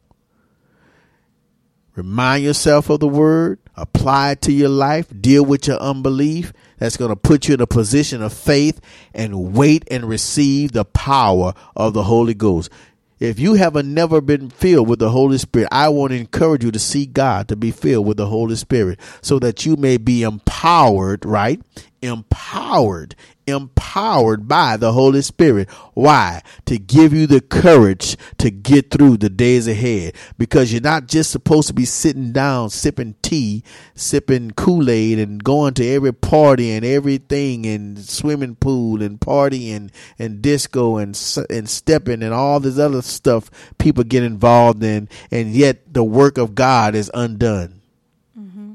Remind 1.96 2.44
yourself 2.44 2.88
of 2.88 3.00
the 3.00 3.08
word, 3.08 3.58
apply 3.76 4.32
it 4.32 4.42
to 4.42 4.52
your 4.52 4.68
life, 4.68 5.06
deal 5.20 5.44
with 5.44 5.66
your 5.66 5.78
unbelief. 5.78 6.52
That's 6.78 6.96
going 6.96 7.10
to 7.10 7.16
put 7.16 7.46
you 7.46 7.54
in 7.54 7.60
a 7.60 7.66
position 7.66 8.22
of 8.22 8.32
faith 8.32 8.80
and 9.12 9.54
wait 9.54 9.86
and 9.90 10.04
receive 10.04 10.72
the 10.72 10.84
power 10.84 11.52
of 11.76 11.92
the 11.92 12.04
Holy 12.04 12.32
Ghost. 12.32 12.70
If 13.18 13.38
you 13.38 13.52
have 13.54 13.74
never 13.84 14.22
been 14.22 14.48
filled 14.48 14.88
with 14.88 14.98
the 14.98 15.10
Holy 15.10 15.36
Spirit, 15.36 15.68
I 15.70 15.90
want 15.90 16.12
to 16.12 16.18
encourage 16.18 16.64
you 16.64 16.70
to 16.70 16.78
seek 16.78 17.12
God 17.12 17.48
to 17.48 17.56
be 17.56 17.70
filled 17.70 18.06
with 18.06 18.16
the 18.16 18.26
Holy 18.26 18.56
Spirit 18.56 18.98
so 19.20 19.38
that 19.40 19.66
you 19.66 19.76
may 19.76 19.98
be 19.98 20.22
empowered, 20.22 21.26
right? 21.26 21.60
Empowered, 22.00 23.14
empowered 23.50 24.48
by 24.48 24.76
the 24.76 24.92
Holy 24.92 25.22
Spirit. 25.22 25.68
Why? 25.94 26.42
To 26.66 26.78
give 26.78 27.12
you 27.12 27.26
the 27.26 27.40
courage 27.40 28.16
to 28.38 28.50
get 28.50 28.90
through 28.90 29.18
the 29.18 29.28
days 29.28 29.68
ahead 29.68 30.14
because 30.38 30.72
you're 30.72 30.80
not 30.80 31.06
just 31.06 31.30
supposed 31.30 31.68
to 31.68 31.74
be 31.74 31.84
sitting 31.84 32.32
down, 32.32 32.70
sipping 32.70 33.16
tea, 33.22 33.62
sipping 33.94 34.52
Kool 34.52 34.88
Aid, 34.88 35.18
and 35.18 35.44
going 35.44 35.74
to 35.74 35.86
every 35.86 36.14
party 36.14 36.70
and 36.70 36.84
everything, 36.84 37.66
and 37.66 37.98
swimming 37.98 38.56
pool 38.56 39.02
and 39.02 39.20
party 39.20 39.70
and, 39.72 39.92
and 40.18 40.40
disco 40.40 40.96
and, 40.96 41.08
and 41.50 41.68
stepping 41.68 42.22
and 42.22 42.32
all 42.32 42.60
this 42.60 42.78
other 42.78 43.02
stuff 43.02 43.50
people 43.78 44.04
get 44.04 44.22
involved 44.22 44.82
in, 44.82 45.08
and 45.30 45.52
yet 45.52 45.92
the 45.92 46.04
work 46.04 46.38
of 46.38 46.54
God 46.54 46.94
is 46.94 47.10
undone. 47.12 47.80
Mm-hmm. 48.38 48.74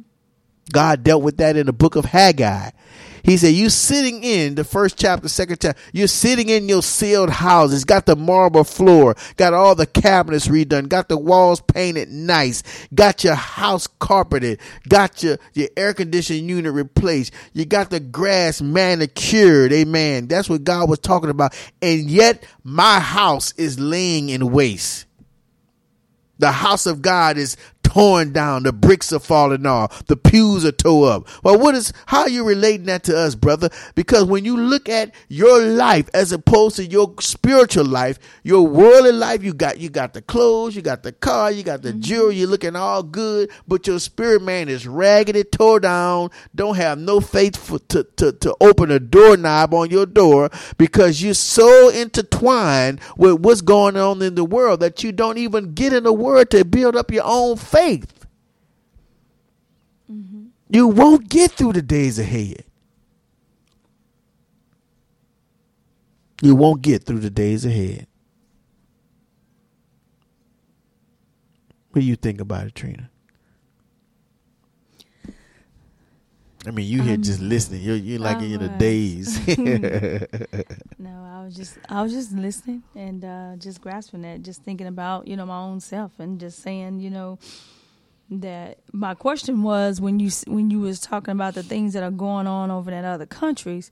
God 0.71 1.03
dealt 1.03 1.23
with 1.23 1.37
that 1.37 1.55
in 1.55 1.65
the 1.65 1.73
book 1.73 1.95
of 1.95 2.05
Haggai. 2.05 2.71
He 3.25 3.37
said, 3.37 3.55
You 3.55 3.71
sitting 3.71 4.23
in 4.23 4.53
the 4.53 4.63
first 4.63 4.99
chapter, 4.99 5.27
second 5.27 5.59
chapter, 5.59 5.81
you're 5.91 6.07
sitting 6.07 6.49
in 6.49 6.69
your 6.69 6.83
sealed 6.83 7.31
houses, 7.31 7.83
got 7.83 8.05
the 8.05 8.15
marble 8.15 8.63
floor, 8.63 9.15
got 9.35 9.51
all 9.51 9.73
the 9.73 9.87
cabinets 9.87 10.47
redone, 10.47 10.87
got 10.87 11.09
the 11.09 11.17
walls 11.17 11.59
painted 11.59 12.09
nice, 12.09 12.61
got 12.93 13.23
your 13.23 13.33
house 13.33 13.87
carpeted, 13.87 14.59
got 14.87 15.23
your, 15.23 15.39
your 15.53 15.69
air 15.75 15.95
conditioning 15.95 16.47
unit 16.47 16.71
replaced, 16.71 17.33
you 17.53 17.65
got 17.65 17.89
the 17.89 17.99
grass 17.99 18.61
manicured, 18.61 19.73
amen. 19.73 20.27
That's 20.27 20.47
what 20.47 20.63
God 20.63 20.87
was 20.87 20.99
talking 20.99 21.31
about. 21.31 21.55
And 21.81 22.07
yet 22.07 22.45
my 22.63 22.99
house 22.99 23.53
is 23.57 23.79
laying 23.79 24.29
in 24.29 24.51
waste. 24.51 25.07
The 26.37 26.51
house 26.51 26.85
of 26.85 27.01
God 27.01 27.37
is 27.37 27.55
torn 27.95 28.33
down. 28.33 28.63
The 28.63 28.73
bricks 28.73 29.13
are 29.13 29.19
falling 29.19 29.65
off. 29.65 30.05
The 30.07 30.17
pews 30.17 30.65
are 30.65 30.73
tore 30.73 31.13
up. 31.13 31.29
Well, 31.43 31.57
what 31.57 31.75
is, 31.75 31.93
how 32.07 32.21
are 32.23 32.29
you 32.29 32.43
relating 32.43 32.87
that 32.87 33.05
to 33.05 33.17
us, 33.17 33.35
brother? 33.35 33.69
Because 33.95 34.25
when 34.25 34.43
you 34.43 34.57
look 34.57 34.89
at 34.89 35.15
your 35.29 35.61
life 35.61 36.09
as 36.13 36.33
opposed 36.33 36.75
to 36.75 36.85
your 36.85 37.13
spiritual 37.21 37.85
life, 37.85 38.19
your 38.43 38.67
worldly 38.67 39.13
life, 39.13 39.43
you 39.43 39.53
got, 39.53 39.79
you 39.79 39.89
got 39.89 40.13
the 40.13 40.21
clothes, 40.21 40.75
you 40.75 40.81
got 40.81 41.03
the 41.03 41.13
car, 41.13 41.53
you 41.53 41.63
got 41.63 41.83
the 41.83 41.91
mm-hmm. 41.91 42.01
jewelry, 42.01 42.35
you're 42.35 42.49
looking 42.49 42.75
all 42.75 43.01
good, 43.01 43.49
but 43.65 43.87
your 43.87 43.99
spirit 43.99 44.41
man 44.41 44.67
is 44.67 44.85
raggedy, 44.85 45.45
tore 45.45 45.79
down, 45.79 46.31
don't 46.53 46.75
have 46.75 46.97
no 46.99 47.21
faith 47.21 47.55
for, 47.55 47.79
to, 47.79 48.03
to, 48.17 48.33
to 48.33 48.53
open 48.59 48.91
a 48.91 48.99
doorknob 48.99 49.73
on 49.73 49.89
your 49.89 50.05
door 50.05 50.49
because 50.77 51.23
you're 51.23 51.33
so 51.33 51.87
intertwined 51.87 52.99
with 53.15 53.39
what's 53.39 53.61
going 53.61 53.95
on 53.95 54.21
in 54.21 54.35
the 54.35 54.43
world 54.43 54.81
that 54.81 55.01
you 55.01 55.13
don't 55.13 55.37
even 55.37 55.73
get 55.73 55.93
in 55.93 56.03
the 56.03 56.11
word 56.11 56.51
to 56.51 56.65
build 56.65 56.97
up 56.97 57.09
your 57.09 57.23
own 57.23 57.55
faith. 57.55 57.84
You 60.69 60.87
won't 60.87 61.29
get 61.29 61.51
through 61.51 61.73
the 61.73 61.81
days 61.81 62.19
ahead. 62.19 62.63
You 66.41 66.55
won't 66.55 66.81
get 66.81 67.03
through 67.05 67.19
the 67.19 67.29
days 67.29 67.65
ahead. 67.65 68.07
What 71.91 72.01
do 72.01 72.05
you 72.07 72.15
think 72.15 72.41
about 72.41 72.67
it, 72.67 72.75
Trina? 72.75 73.09
I 76.67 76.71
mean, 76.71 76.87
you 76.87 77.01
here 77.03 77.15
Um, 77.15 77.23
just 77.23 77.41
listening. 77.41 77.81
You're 77.81 77.95
you're 77.95 78.19
like 78.19 78.41
in 78.41 78.59
the 78.59 78.71
uh, 78.71 78.77
days. 78.77 79.39
No, 80.99 81.23
I 81.33 81.43
was 81.45 81.55
just 81.55 81.77
I 81.89 82.01
was 82.01 82.11
just 82.11 82.31
listening 82.33 82.83
and 82.95 83.23
uh, 83.23 83.55
just 83.57 83.81
grasping 83.81 84.21
that, 84.23 84.41
just 84.41 84.63
thinking 84.63 84.87
about 84.87 85.27
you 85.27 85.35
know 85.37 85.45
my 85.45 85.59
own 85.59 85.79
self 85.79 86.19
and 86.19 86.39
just 86.39 86.59
saying 86.61 86.99
you 87.01 87.09
know 87.11 87.37
that 88.29 88.79
my 88.91 89.13
question 89.13 89.63
was 89.63 90.01
when 90.01 90.19
you 90.19 90.29
when 90.47 90.71
you 90.71 90.79
was 90.79 90.99
talking 90.99 91.31
about 91.31 91.53
the 91.53 91.63
things 91.63 91.93
that 91.93 92.03
are 92.03 92.11
going 92.11 92.47
on 92.47 92.71
over 92.71 92.91
in 92.91 93.05
other 93.05 93.25
countries, 93.25 93.91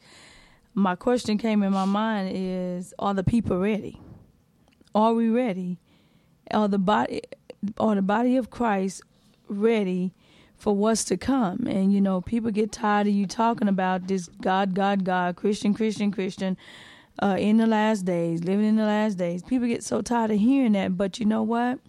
my 0.74 0.96
question 0.96 1.38
came 1.38 1.62
in 1.64 1.72
my 1.72 1.86
mind 1.86 2.32
is 2.34 2.94
are 2.98 3.14
the 3.14 3.24
people 3.24 3.60
ready? 3.60 4.00
Are 4.96 5.14
we 5.14 5.30
ready? 5.30 5.78
Are 6.52 6.68
the 6.68 6.80
body 6.80 7.22
are 7.78 7.96
the 7.96 8.02
body 8.02 8.36
of 8.38 8.50
Christ 8.50 9.02
ready 9.48 10.14
for 10.58 10.76
what's 10.76 11.04
to 11.06 11.18
come? 11.18 11.68
And 11.68 11.94
you 11.94 12.02
know, 12.02 12.22
people 12.22 12.52
get 12.52 12.72
tired 12.72 13.08
of 13.08 13.14
you 13.14 13.28
talking 13.28 13.68
about 13.68 14.08
this 14.08 14.28
God, 14.42 14.74
God, 14.74 15.06
God, 15.06 15.36
Christian, 15.36 15.74
Christian, 15.74 16.12
Christian, 16.12 16.58
uh, 17.22 17.38
in 17.40 17.58
the 17.58 17.68
last 17.68 18.06
days, 18.06 18.44
living 18.44 18.66
in 18.66 18.76
the 18.76 18.86
last 18.86 19.18
days. 19.18 19.44
People 19.44 19.68
get 19.68 19.84
so 19.84 20.02
tired 20.02 20.32
of 20.32 20.40
hearing 20.40 20.72
that, 20.74 20.98
but 20.98 21.20
you 21.20 21.26
know 21.26 21.44
what? 21.44 21.80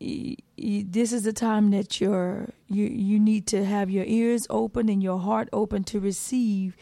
Y- 0.00 0.36
y- 0.62 0.86
This 0.88 1.12
is 1.12 1.24
the 1.24 1.32
time 1.32 1.70
that 1.70 2.00
you're 2.00 2.50
you 2.68 2.84
you 2.86 3.18
need 3.20 3.46
to 3.48 3.64
have 3.64 3.90
your 3.90 4.04
ears 4.06 4.46
open 4.50 4.88
and 4.88 5.02
your 5.02 5.18
heart 5.18 5.48
open 5.52 5.84
to 5.84 6.00
receive 6.00 6.76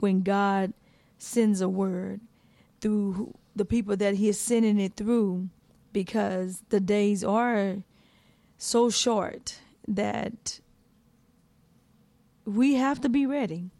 when 0.00 0.22
God 0.22 0.72
sends 1.18 1.60
a 1.60 1.68
word 1.68 2.20
through 2.80 3.34
the 3.56 3.64
people 3.64 3.96
that 3.96 4.16
He 4.16 4.28
is 4.28 4.40
sending 4.40 4.78
it 4.80 4.96
through 4.96 5.48
because 5.92 6.62
the 6.70 6.80
days 6.80 7.24
are 7.24 7.78
so 8.58 8.90
short 8.90 9.60
that 9.88 10.60
we 12.46 12.74
have 12.74 13.00
to 13.02 13.08
be 13.08 13.26
ready. 13.26 13.70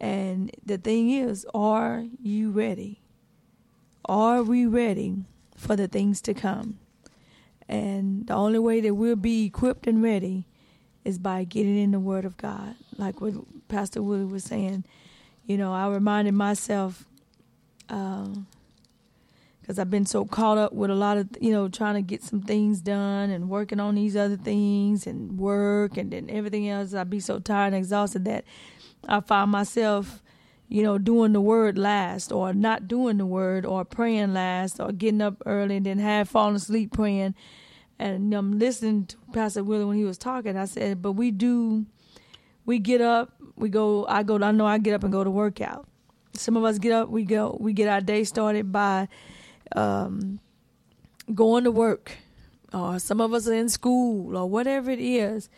And 0.00 0.50
the 0.64 0.78
thing 0.78 1.10
is, 1.10 1.46
are 1.54 2.04
you 2.22 2.50
ready? 2.50 3.00
Are 4.04 4.42
we 4.42 4.64
ready 4.66 5.16
for 5.56 5.76
the 5.76 5.88
things 5.88 6.20
to 6.22 6.34
come? 6.34 6.78
And 7.68 8.26
the 8.26 8.34
only 8.34 8.58
way 8.58 8.80
that 8.80 8.94
we'll 8.94 9.16
be 9.16 9.44
equipped 9.44 9.86
and 9.86 10.02
ready 10.02 10.46
is 11.04 11.18
by 11.18 11.44
getting 11.44 11.78
in 11.78 11.90
the 11.90 12.00
Word 12.00 12.24
of 12.24 12.36
God. 12.36 12.74
Like 12.96 13.20
what 13.20 13.34
Pastor 13.68 14.02
Willie 14.02 14.24
was 14.24 14.44
saying, 14.44 14.84
you 15.44 15.56
know, 15.56 15.72
I 15.72 15.88
reminded 15.88 16.34
myself, 16.34 17.04
because 17.86 18.36
uh, 19.78 19.80
I've 19.80 19.90
been 19.90 20.06
so 20.06 20.24
caught 20.24 20.58
up 20.58 20.72
with 20.72 20.90
a 20.90 20.94
lot 20.94 21.18
of, 21.18 21.28
you 21.40 21.50
know, 21.50 21.68
trying 21.68 21.94
to 21.94 22.02
get 22.02 22.22
some 22.22 22.42
things 22.42 22.80
done 22.80 23.30
and 23.30 23.48
working 23.48 23.80
on 23.80 23.94
these 23.94 24.16
other 24.16 24.36
things 24.36 25.06
and 25.06 25.38
work 25.38 25.96
and 25.96 26.10
then 26.10 26.28
everything 26.30 26.68
else. 26.68 26.94
I'd 26.94 27.10
be 27.10 27.20
so 27.20 27.38
tired 27.38 27.68
and 27.68 27.76
exhausted 27.76 28.24
that 28.24 28.44
I 29.06 29.20
find 29.20 29.50
myself, 29.50 30.22
you 30.68 30.82
know, 30.82 30.98
doing 30.98 31.32
the 31.32 31.40
word 31.40 31.78
last 31.78 32.30
or 32.30 32.52
not 32.52 32.86
doing 32.86 33.16
the 33.16 33.26
word 33.26 33.64
or 33.64 33.84
praying 33.84 34.34
last 34.34 34.78
or 34.78 34.92
getting 34.92 35.22
up 35.22 35.42
early 35.46 35.76
and 35.78 35.86
then 35.86 35.98
have 35.98 36.28
fallen 36.28 36.56
asleep 36.56 36.92
praying. 36.92 37.34
And 37.98 38.32
I'm 38.34 38.58
listening 38.58 39.06
to 39.06 39.16
Pastor 39.32 39.64
Willie 39.64 39.86
when 39.86 39.96
he 39.96 40.04
was 40.04 40.18
talking. 40.18 40.56
I 40.56 40.66
said, 40.66 41.00
but 41.00 41.12
we 41.12 41.30
do, 41.30 41.86
we 42.66 42.78
get 42.78 43.00
up, 43.00 43.32
we 43.56 43.70
go, 43.70 44.06
I 44.06 44.22
go, 44.22 44.40
I 44.42 44.52
know 44.52 44.66
I 44.66 44.78
get 44.78 44.94
up 44.94 45.02
and 45.02 45.12
go 45.12 45.24
to 45.24 45.30
workout. 45.30 45.88
Some 46.34 46.56
of 46.56 46.64
us 46.64 46.78
get 46.78 46.92
up, 46.92 47.08
we 47.08 47.24
go, 47.24 47.56
we 47.58 47.72
get 47.72 47.88
our 47.88 48.02
day 48.02 48.22
started 48.24 48.70
by 48.70 49.08
um, 49.74 50.38
going 51.34 51.64
to 51.64 51.70
work. 51.70 52.12
Or 52.74 52.98
some 52.98 53.22
of 53.22 53.32
us 53.32 53.48
are 53.48 53.54
in 53.54 53.70
school 53.70 54.36
or 54.36 54.48
whatever 54.48 54.90
it 54.90 55.00
is 55.00 55.48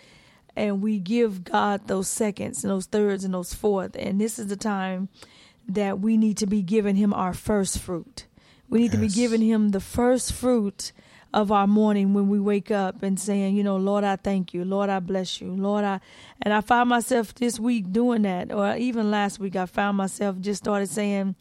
and 0.57 0.82
we 0.82 0.98
give 0.98 1.44
God 1.44 1.86
those 1.86 2.09
seconds 2.09 2.64
and 2.64 2.70
those 2.70 2.86
thirds 2.86 3.24
and 3.24 3.34
those 3.34 3.55
fourths. 3.55 3.96
And 3.96 4.20
this 4.20 4.38
is 4.38 4.48
the 4.48 4.57
time 4.57 5.09
that 5.68 6.01
we 6.01 6.16
need 6.16 6.36
to 6.38 6.46
be 6.46 6.62
giving 6.62 6.96
Him 6.96 7.14
our 7.14 7.32
first 7.34 7.78
fruit. 7.78 8.26
We 8.68 8.80
need 8.80 8.92
yes. 8.92 8.94
to 8.94 8.98
be 8.98 9.09
giving 9.09 9.42
Him 9.42 9.70
the 9.70 9.80
first 9.80 10.32
fruit 10.32 10.92
of 11.32 11.53
our 11.53 11.66
morning 11.66 12.12
when 12.12 12.28
we 12.28 12.40
wake 12.40 12.70
up 12.70 13.03
and 13.03 13.18
saying, 13.18 13.55
you 13.55 13.62
know, 13.62 13.76
Lord, 13.76 14.03
I 14.03 14.16
thank 14.16 14.53
you. 14.53 14.64
Lord, 14.64 14.90
I 14.90 14.98
bless 14.98 15.40
you. 15.40 15.55
Lord, 15.55 15.84
I. 15.84 16.01
And 16.42 16.53
I 16.53 16.61
found 16.61 16.88
myself 16.88 17.34
this 17.34 17.61
week 17.61 17.92
doing 17.92 18.22
that, 18.22 18.53
or 18.53 18.74
even 18.76 19.11
last 19.11 19.38
week, 19.38 19.55
I 19.57 19.66
found 19.66 19.96
myself 19.96 20.40
just 20.40 20.64
started 20.64 20.88
saying, 20.88 21.36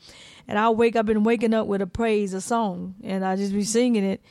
and 0.47 0.59
I'll 0.59 0.75
wake, 0.75 0.95
I've 0.95 1.05
been 1.05 1.23
waking 1.23 1.53
up 1.53 1.67
with 1.67 1.81
a 1.81 1.87
praise, 1.87 2.33
a 2.33 2.41
song, 2.41 2.95
and 3.03 3.25
I 3.25 3.35
just 3.35 3.53
be 3.53 3.63
singing 3.63 4.03
it, 4.03 4.21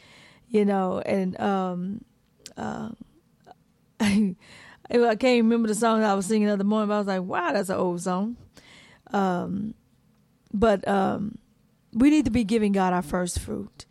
you 0.49 0.65
know, 0.65 1.01
and, 1.01 1.41
um, 1.41 2.05
uh, 2.57 2.91
I 4.91 5.17
can't 5.17 5.43
remember 5.45 5.69
the 5.69 5.75
song 5.75 6.03
I 6.03 6.15
was 6.15 6.27
singing 6.27 6.49
the 6.49 6.55
other 6.55 6.65
morning, 6.65 6.89
but 6.89 6.95
I 6.95 6.99
was 6.99 7.07
like, 7.07 7.23
wow, 7.23 7.53
that's 7.53 7.69
an 7.69 7.77
old 7.77 8.01
song. 8.01 8.37
Um, 9.13 9.75
but 10.53 10.87
um, 10.89 11.39
we 11.93 12.11
need 12.11 12.25
to 12.25 12.31
be 12.31 12.45
giving 12.45 12.73
God 12.73 12.93
our 12.93 13.03
first 13.03 13.39
fruit 13.39 13.85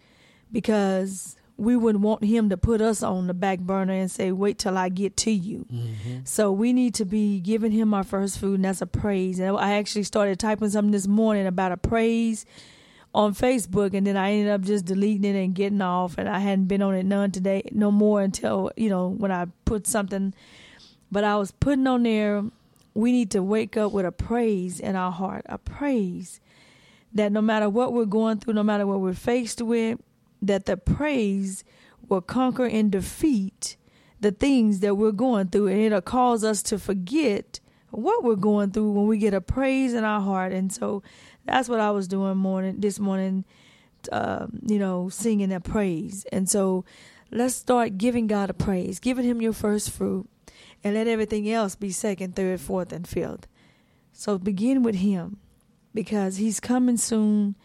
because 0.51 1.35
we 1.57 1.75
wouldn't 1.75 2.03
want 2.03 2.23
Him 2.23 2.49
to 2.49 2.57
put 2.57 2.81
us 2.81 3.01
on 3.01 3.27
the 3.27 3.33
back 3.33 3.59
burner 3.59 3.93
and 3.93 4.09
say, 4.09 4.31
wait 4.31 4.59
till 4.59 4.77
I 4.77 4.89
get 4.89 5.17
to 5.17 5.31
you. 5.31 5.65
Mm-hmm. 5.71 6.19
So 6.23 6.51
we 6.51 6.71
need 6.71 6.93
to 6.95 7.05
be 7.05 7.39
giving 7.39 7.71
Him 7.71 7.93
our 7.93 8.03
first 8.03 8.39
fruit, 8.39 8.55
and 8.55 8.65
that's 8.65 8.81
a 8.81 8.87
praise. 8.87 9.39
And 9.39 9.57
I 9.57 9.73
actually 9.73 10.03
started 10.03 10.39
typing 10.39 10.69
something 10.69 10.91
this 10.91 11.07
morning 11.07 11.47
about 11.47 11.71
a 11.71 11.77
praise 11.77 12.45
on 13.13 13.33
Facebook, 13.33 13.95
and 13.95 14.05
then 14.05 14.17
I 14.17 14.31
ended 14.33 14.53
up 14.53 14.61
just 14.61 14.85
deleting 14.85 15.23
it 15.23 15.35
and 15.35 15.55
getting 15.55 15.81
off. 15.81 16.17
And 16.17 16.29
I 16.29 16.39
hadn't 16.39 16.65
been 16.65 16.83
on 16.83 16.93
it 16.93 17.05
none 17.05 17.31
today, 17.31 17.63
no 17.71 17.91
more 17.91 18.21
until 18.21 18.71
you 18.77 18.89
know 18.89 19.09
when 19.09 19.31
I 19.31 19.47
put 19.65 19.87
something 19.87 20.35
but 21.11 21.23
I 21.23 21.37
was 21.37 21.51
putting 21.51 21.87
on 21.87 22.03
there, 22.03 22.43
we 22.93 23.11
need 23.11 23.31
to 23.31 23.43
wake 23.43 23.77
up 23.77 23.91
with 23.91 24.05
a 24.05 24.11
praise 24.11 24.79
in 24.79 24.95
our 24.95 25.11
heart, 25.11 25.45
a 25.47 25.57
praise 25.57 26.39
that 27.13 27.31
no 27.31 27.41
matter 27.41 27.69
what 27.69 27.93
we're 27.93 28.05
going 28.05 28.39
through, 28.39 28.53
no 28.53 28.63
matter 28.63 28.85
what 28.85 28.99
we're 28.99 29.13
faced 29.13 29.61
with, 29.61 29.99
that 30.41 30.65
the 30.65 30.77
praise 30.77 31.63
will 32.09 32.21
conquer 32.21 32.65
and 32.65 32.91
defeat 32.91 33.77
the 34.19 34.31
things 34.31 34.79
that 34.79 34.95
we're 34.95 35.11
going 35.11 35.47
through. 35.47 35.67
And 35.67 35.79
it'll 35.79 36.01
cause 36.01 36.43
us 36.43 36.61
to 36.63 36.79
forget 36.79 37.59
what 37.91 38.23
we're 38.23 38.35
going 38.35 38.71
through 38.71 38.91
when 38.91 39.07
we 39.07 39.17
get 39.17 39.33
a 39.33 39.41
praise 39.41 39.93
in 39.93 40.03
our 40.03 40.21
heart. 40.21 40.51
And 40.51 40.71
so 40.71 41.03
that's 41.45 41.69
what 41.69 41.79
I 41.79 41.91
was 41.91 42.07
doing 42.07 42.37
morning 42.37 42.79
this 42.79 42.99
morning, 42.99 43.45
uh, 44.11 44.47
you 44.65 44.79
know, 44.79 45.09
singing 45.09 45.49
that 45.49 45.63
praise. 45.63 46.25
And 46.31 46.49
so 46.49 46.83
let's 47.31 47.55
start 47.55 47.97
giving 47.97 48.27
God 48.27 48.49
a 48.49 48.53
praise, 48.53 48.99
giving 48.99 49.25
Him 49.25 49.41
your 49.41 49.53
first 49.53 49.91
fruit 49.91 50.27
and 50.83 50.95
let 50.95 51.07
everything 51.07 51.49
else 51.49 51.75
be 51.75 51.91
second, 51.91 52.35
third, 52.35 52.61
fourth, 52.61 52.91
and 52.91 53.07
fifth. 53.07 53.47
So 54.13 54.37
begin 54.37 54.83
with 54.83 54.95
Him 54.95 55.37
because 55.93 56.37
He's 56.37 56.59
coming 56.59 56.97
soon. 56.97 57.55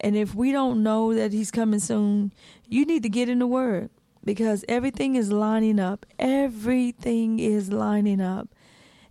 And 0.00 0.16
if 0.16 0.34
we 0.34 0.52
don't 0.52 0.82
know 0.82 1.14
that 1.14 1.32
He's 1.32 1.50
coming 1.50 1.80
soon, 1.80 2.32
you 2.68 2.84
need 2.84 3.02
to 3.02 3.08
get 3.08 3.28
in 3.28 3.38
the 3.38 3.46
Word 3.46 3.90
because 4.24 4.64
everything 4.68 5.16
is 5.16 5.32
lining 5.32 5.78
up. 5.78 6.06
Everything 6.18 7.38
is 7.38 7.72
lining 7.72 8.20
up. 8.20 8.48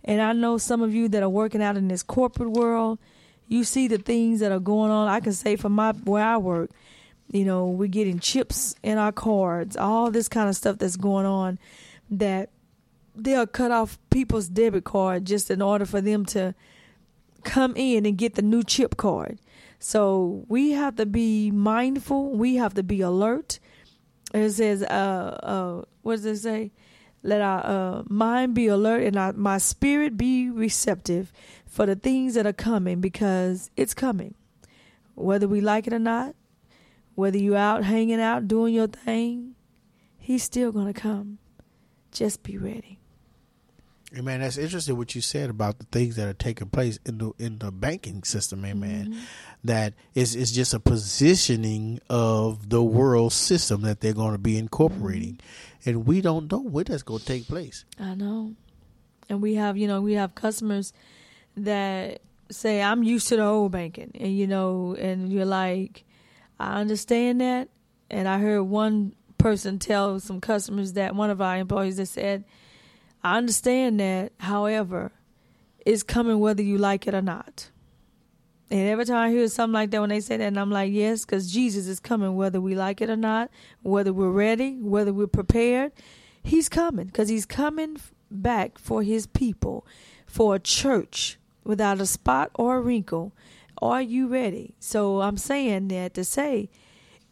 And 0.04 0.20
I 0.20 0.32
know 0.32 0.58
some 0.58 0.82
of 0.82 0.94
you 0.94 1.08
that 1.08 1.22
are 1.22 1.28
working 1.28 1.62
out 1.62 1.76
in 1.76 1.88
this 1.88 2.02
corporate 2.02 2.50
world, 2.50 2.98
you 3.46 3.64
see 3.64 3.86
the 3.86 3.98
things 3.98 4.40
that 4.40 4.52
are 4.52 4.60
going 4.60 4.90
on. 4.90 5.08
I 5.08 5.20
can 5.20 5.32
say 5.32 5.56
from 5.56 5.72
my 5.72 5.92
where 5.92 6.24
I 6.24 6.38
work, 6.38 6.70
you 7.30 7.44
know, 7.44 7.68
we're 7.68 7.88
getting 7.88 8.18
chips 8.18 8.74
in 8.82 8.98
our 8.98 9.12
cards, 9.12 9.76
all 9.76 10.10
this 10.10 10.28
kind 10.28 10.48
of 10.48 10.56
stuff 10.56 10.78
that's 10.78 10.96
going 10.96 11.26
on 11.26 11.58
that 12.10 12.50
they'll 13.14 13.46
cut 13.46 13.70
off 13.70 13.98
people's 14.10 14.48
debit 14.48 14.84
card 14.84 15.24
just 15.24 15.50
in 15.50 15.62
order 15.62 15.84
for 15.84 16.00
them 16.00 16.24
to 16.26 16.54
come 17.44 17.74
in 17.76 18.06
and 18.06 18.16
get 18.16 18.34
the 18.34 18.42
new 18.42 18.62
chip 18.62 18.96
card. 18.96 19.38
So 19.78 20.44
we 20.48 20.70
have 20.72 20.96
to 20.96 21.06
be 21.06 21.50
mindful. 21.50 22.30
We 22.30 22.56
have 22.56 22.74
to 22.74 22.82
be 22.82 23.00
alert. 23.00 23.58
It 24.32 24.50
says, 24.50 24.82
uh, 24.82 25.38
uh, 25.42 25.84
what 26.02 26.16
does 26.16 26.24
it 26.24 26.36
say? 26.38 26.72
Let 27.24 27.40
our 27.40 27.66
uh, 27.66 28.02
mind 28.08 28.54
be 28.54 28.66
alert 28.66 29.02
and 29.02 29.16
our, 29.16 29.32
my 29.32 29.58
spirit 29.58 30.16
be 30.16 30.50
receptive 30.50 31.32
for 31.66 31.86
the 31.86 31.96
things 31.96 32.34
that 32.34 32.46
are 32.46 32.52
coming 32.52 33.00
because 33.00 33.70
it's 33.76 33.94
coming. 33.94 34.34
Whether 35.14 35.46
we 35.46 35.60
like 35.60 35.86
it 35.86 35.92
or 35.92 35.98
not, 35.98 36.34
whether 37.14 37.38
you're 37.38 37.56
out 37.56 37.84
hanging 37.84 38.20
out 38.20 38.48
doing 38.48 38.74
your 38.74 38.86
thing, 38.86 39.54
he's 40.18 40.42
still 40.42 40.72
going 40.72 40.92
to 40.92 40.98
come. 40.98 41.38
Just 42.10 42.42
be 42.42 42.56
ready. 42.56 43.01
Man, 44.20 44.40
that's 44.40 44.58
interesting 44.58 44.96
what 44.98 45.14
you 45.14 45.22
said 45.22 45.48
about 45.48 45.78
the 45.78 45.86
things 45.86 46.16
that 46.16 46.28
are 46.28 46.34
taking 46.34 46.68
place 46.68 46.98
in 47.06 47.18
the 47.18 47.32
in 47.38 47.58
the 47.58 47.70
banking 47.70 48.24
system, 48.24 48.60
man. 48.60 48.76
Mm-hmm. 48.76 49.18
That 49.64 49.94
is 50.14 50.34
it's 50.34 50.50
just 50.50 50.74
a 50.74 50.80
positioning 50.80 52.00
of 52.10 52.68
the 52.68 52.82
world 52.82 53.32
system 53.32 53.82
that 53.82 54.00
they're 54.00 54.12
going 54.12 54.32
to 54.32 54.38
be 54.38 54.58
incorporating, 54.58 55.34
mm-hmm. 55.34 55.90
and 55.90 56.06
we 56.06 56.20
don't 56.20 56.50
know 56.52 56.58
what 56.58 56.88
that's 56.88 57.02
going 57.02 57.20
to 57.20 57.24
take 57.26 57.46
place. 57.48 57.86
I 57.98 58.14
know, 58.14 58.54
and 59.30 59.40
we 59.40 59.54
have 59.54 59.78
you 59.78 59.88
know 59.88 60.02
we 60.02 60.14
have 60.14 60.34
customers 60.34 60.92
that 61.56 62.20
say 62.50 62.82
I'm 62.82 63.02
used 63.02 63.28
to 63.28 63.36
the 63.36 63.44
old 63.44 63.72
banking, 63.72 64.12
and 64.14 64.36
you 64.36 64.46
know, 64.46 64.94
and 64.98 65.32
you're 65.32 65.46
like, 65.46 66.04
I 66.60 66.80
understand 66.80 67.40
that, 67.40 67.70
and 68.10 68.28
I 68.28 68.38
heard 68.38 68.64
one 68.64 69.14
person 69.38 69.78
tell 69.78 70.20
some 70.20 70.40
customers 70.40 70.92
that 70.94 71.14
one 71.14 71.30
of 71.30 71.40
our 71.40 71.56
employees 71.56 71.96
that 71.96 72.06
said 72.06 72.44
I 73.24 73.38
understand 73.38 74.00
that. 74.00 74.32
However, 74.38 75.12
it's 75.84 76.02
coming 76.02 76.38
whether 76.40 76.62
you 76.62 76.78
like 76.78 77.06
it 77.06 77.14
or 77.14 77.22
not. 77.22 77.70
And 78.70 78.88
every 78.88 79.04
time 79.04 79.16
I 79.16 79.30
hear 79.30 79.46
something 79.48 79.74
like 79.74 79.90
that, 79.90 80.00
when 80.00 80.08
they 80.08 80.20
say 80.20 80.38
that, 80.38 80.44
and 80.44 80.58
I'm 80.58 80.70
like, 80.70 80.92
yes, 80.92 81.26
because 81.26 81.52
Jesus 81.52 81.86
is 81.86 82.00
coming 82.00 82.36
whether 82.36 82.60
we 82.60 82.74
like 82.74 83.02
it 83.02 83.10
or 83.10 83.16
not, 83.16 83.50
whether 83.82 84.12
we're 84.14 84.30
ready, 84.30 84.78
whether 84.80 85.12
we're 85.12 85.26
prepared. 85.26 85.92
He's 86.42 86.70
coming 86.70 87.06
because 87.06 87.28
he's 87.28 87.44
coming 87.44 87.98
back 88.30 88.78
for 88.78 89.02
his 89.02 89.26
people, 89.26 89.86
for 90.26 90.54
a 90.54 90.58
church 90.58 91.38
without 91.64 92.00
a 92.00 92.06
spot 92.06 92.50
or 92.54 92.76
a 92.76 92.80
wrinkle. 92.80 93.32
Are 93.80 94.00
you 94.00 94.26
ready? 94.26 94.74
So 94.78 95.20
I'm 95.20 95.36
saying 95.36 95.88
that 95.88 96.14
to 96.14 96.24
say 96.24 96.70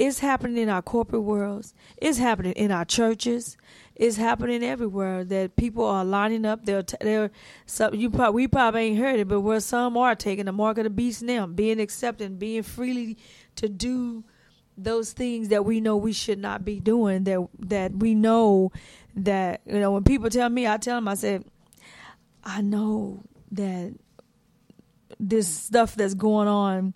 it's 0.01 0.21
happening 0.21 0.57
in 0.57 0.71
our 0.71 0.81
corporate 0.81 1.25
worlds, 1.25 1.75
it's 1.99 2.17
happening 2.17 2.53
in 2.53 2.73
our 2.73 2.87
churches, 2.87 3.59
it's 3.95 4.17
happening 4.17 4.65
everywhere 4.65 5.25
that 5.25 5.57
people 5.57 5.85
are 5.85 6.07
lining 6.07 6.47
up. 6.47 6.65
They're 6.65 6.85
they're 7.03 7.31
some 7.67 7.95
you 7.95 8.09
probably 8.09 8.45
we 8.45 8.49
probably 8.49 8.81
ain't 8.81 8.99
heard 8.99 9.21
it, 9.21 9.29
but 9.29 9.43
where 9.43 9.61
some 9.61 9.99
are 9.99 10.15
taking 10.15 10.47
the 10.47 10.53
mark 10.53 10.79
of 10.79 10.85
the 10.85 10.91
beast 10.91 11.23
now, 11.23 11.47
being 11.47 11.79
accepted, 11.79 12.39
being 12.39 12.63
freely 12.63 13.19
to 13.57 13.69
do 13.69 14.25
those 14.79 15.13
things 15.13 15.49
that 15.49 15.67
we 15.67 15.83
know 15.83 15.99
we 15.99 16.15
should 16.15 16.39
not 16.39 16.65
be 16.65 16.81
doing. 16.81 17.25
That 17.25 17.47
that 17.59 17.93
we 17.93 18.15
know 18.15 18.73
that 19.17 19.61
you 19.67 19.81
know 19.81 19.93
when 19.93 20.05
people 20.05 20.31
tell 20.31 20.49
me, 20.49 20.67
I 20.67 20.79
tell 20.79 20.97
them 20.97 21.09
I 21.09 21.15
said, 21.15 21.45
I 22.43 22.63
know 22.63 23.23
that 23.53 23.93
this 25.19 25.47
stuff 25.47 25.95
that's 25.95 26.15
going 26.15 26.49
on, 26.49 26.95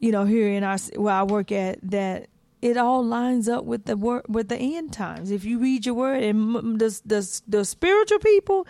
you 0.00 0.10
know, 0.10 0.24
here 0.24 0.48
in 0.48 0.64
our 0.64 0.78
where 0.96 1.14
I 1.14 1.22
work 1.22 1.52
at 1.52 1.78
that 1.90 2.28
it 2.62 2.76
all 2.76 3.04
lines 3.04 3.48
up 3.48 3.64
with 3.64 3.84
the 3.84 3.96
word 3.96 4.24
with 4.28 4.48
the 4.48 4.56
end 4.56 4.92
times. 4.92 5.30
If 5.30 5.44
you 5.44 5.58
read 5.58 5.86
your 5.86 5.94
word 5.94 6.22
and 6.22 6.78
the 6.78 7.00
the, 7.04 7.40
the 7.46 7.64
spiritual 7.64 8.18
people, 8.18 8.66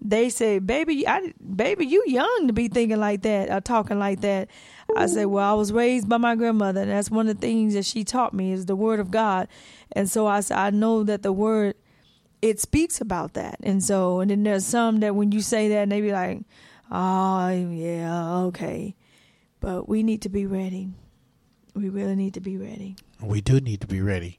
they 0.00 0.28
say, 0.28 0.58
"Baby, 0.58 1.06
I, 1.06 1.32
baby, 1.54 1.86
you 1.86 2.04
young 2.06 2.46
to 2.46 2.52
be 2.52 2.68
thinking 2.68 2.98
like 2.98 3.22
that 3.22 3.50
or 3.50 3.60
talking 3.60 3.98
like 3.98 4.20
that." 4.20 4.48
I 4.96 5.06
say, 5.06 5.26
"Well, 5.26 5.50
I 5.50 5.54
was 5.54 5.72
raised 5.72 6.08
by 6.08 6.18
my 6.18 6.34
grandmother, 6.34 6.82
and 6.82 6.90
that's 6.90 7.10
one 7.10 7.28
of 7.28 7.40
the 7.40 7.46
things 7.46 7.74
that 7.74 7.84
she 7.84 8.04
taught 8.04 8.32
me 8.32 8.52
is 8.52 8.66
the 8.66 8.76
word 8.76 9.00
of 9.00 9.10
God." 9.10 9.48
And 9.92 10.10
so 10.10 10.26
I 10.26 10.42
I 10.50 10.70
know 10.70 11.02
that 11.04 11.22
the 11.22 11.32
word 11.32 11.74
it 12.42 12.60
speaks 12.60 13.00
about 13.00 13.34
that. 13.34 13.56
And 13.62 13.82
so 13.82 14.20
and 14.20 14.30
then 14.30 14.42
there's 14.42 14.66
some 14.66 15.00
that 15.00 15.14
when 15.14 15.32
you 15.32 15.40
say 15.40 15.68
that, 15.70 15.88
they 15.88 16.00
be 16.00 16.12
like, 16.12 16.40
"Oh, 16.90 17.48
yeah, 17.48 18.36
okay." 18.44 18.94
But 19.66 19.88
we 19.88 20.04
need 20.04 20.22
to 20.22 20.28
be 20.28 20.46
ready. 20.46 20.90
We 21.74 21.88
really 21.88 22.14
need 22.14 22.34
to 22.34 22.40
be 22.40 22.56
ready. 22.56 22.94
We 23.20 23.40
do 23.40 23.58
need 23.58 23.80
to 23.80 23.88
be 23.88 24.00
ready. 24.00 24.38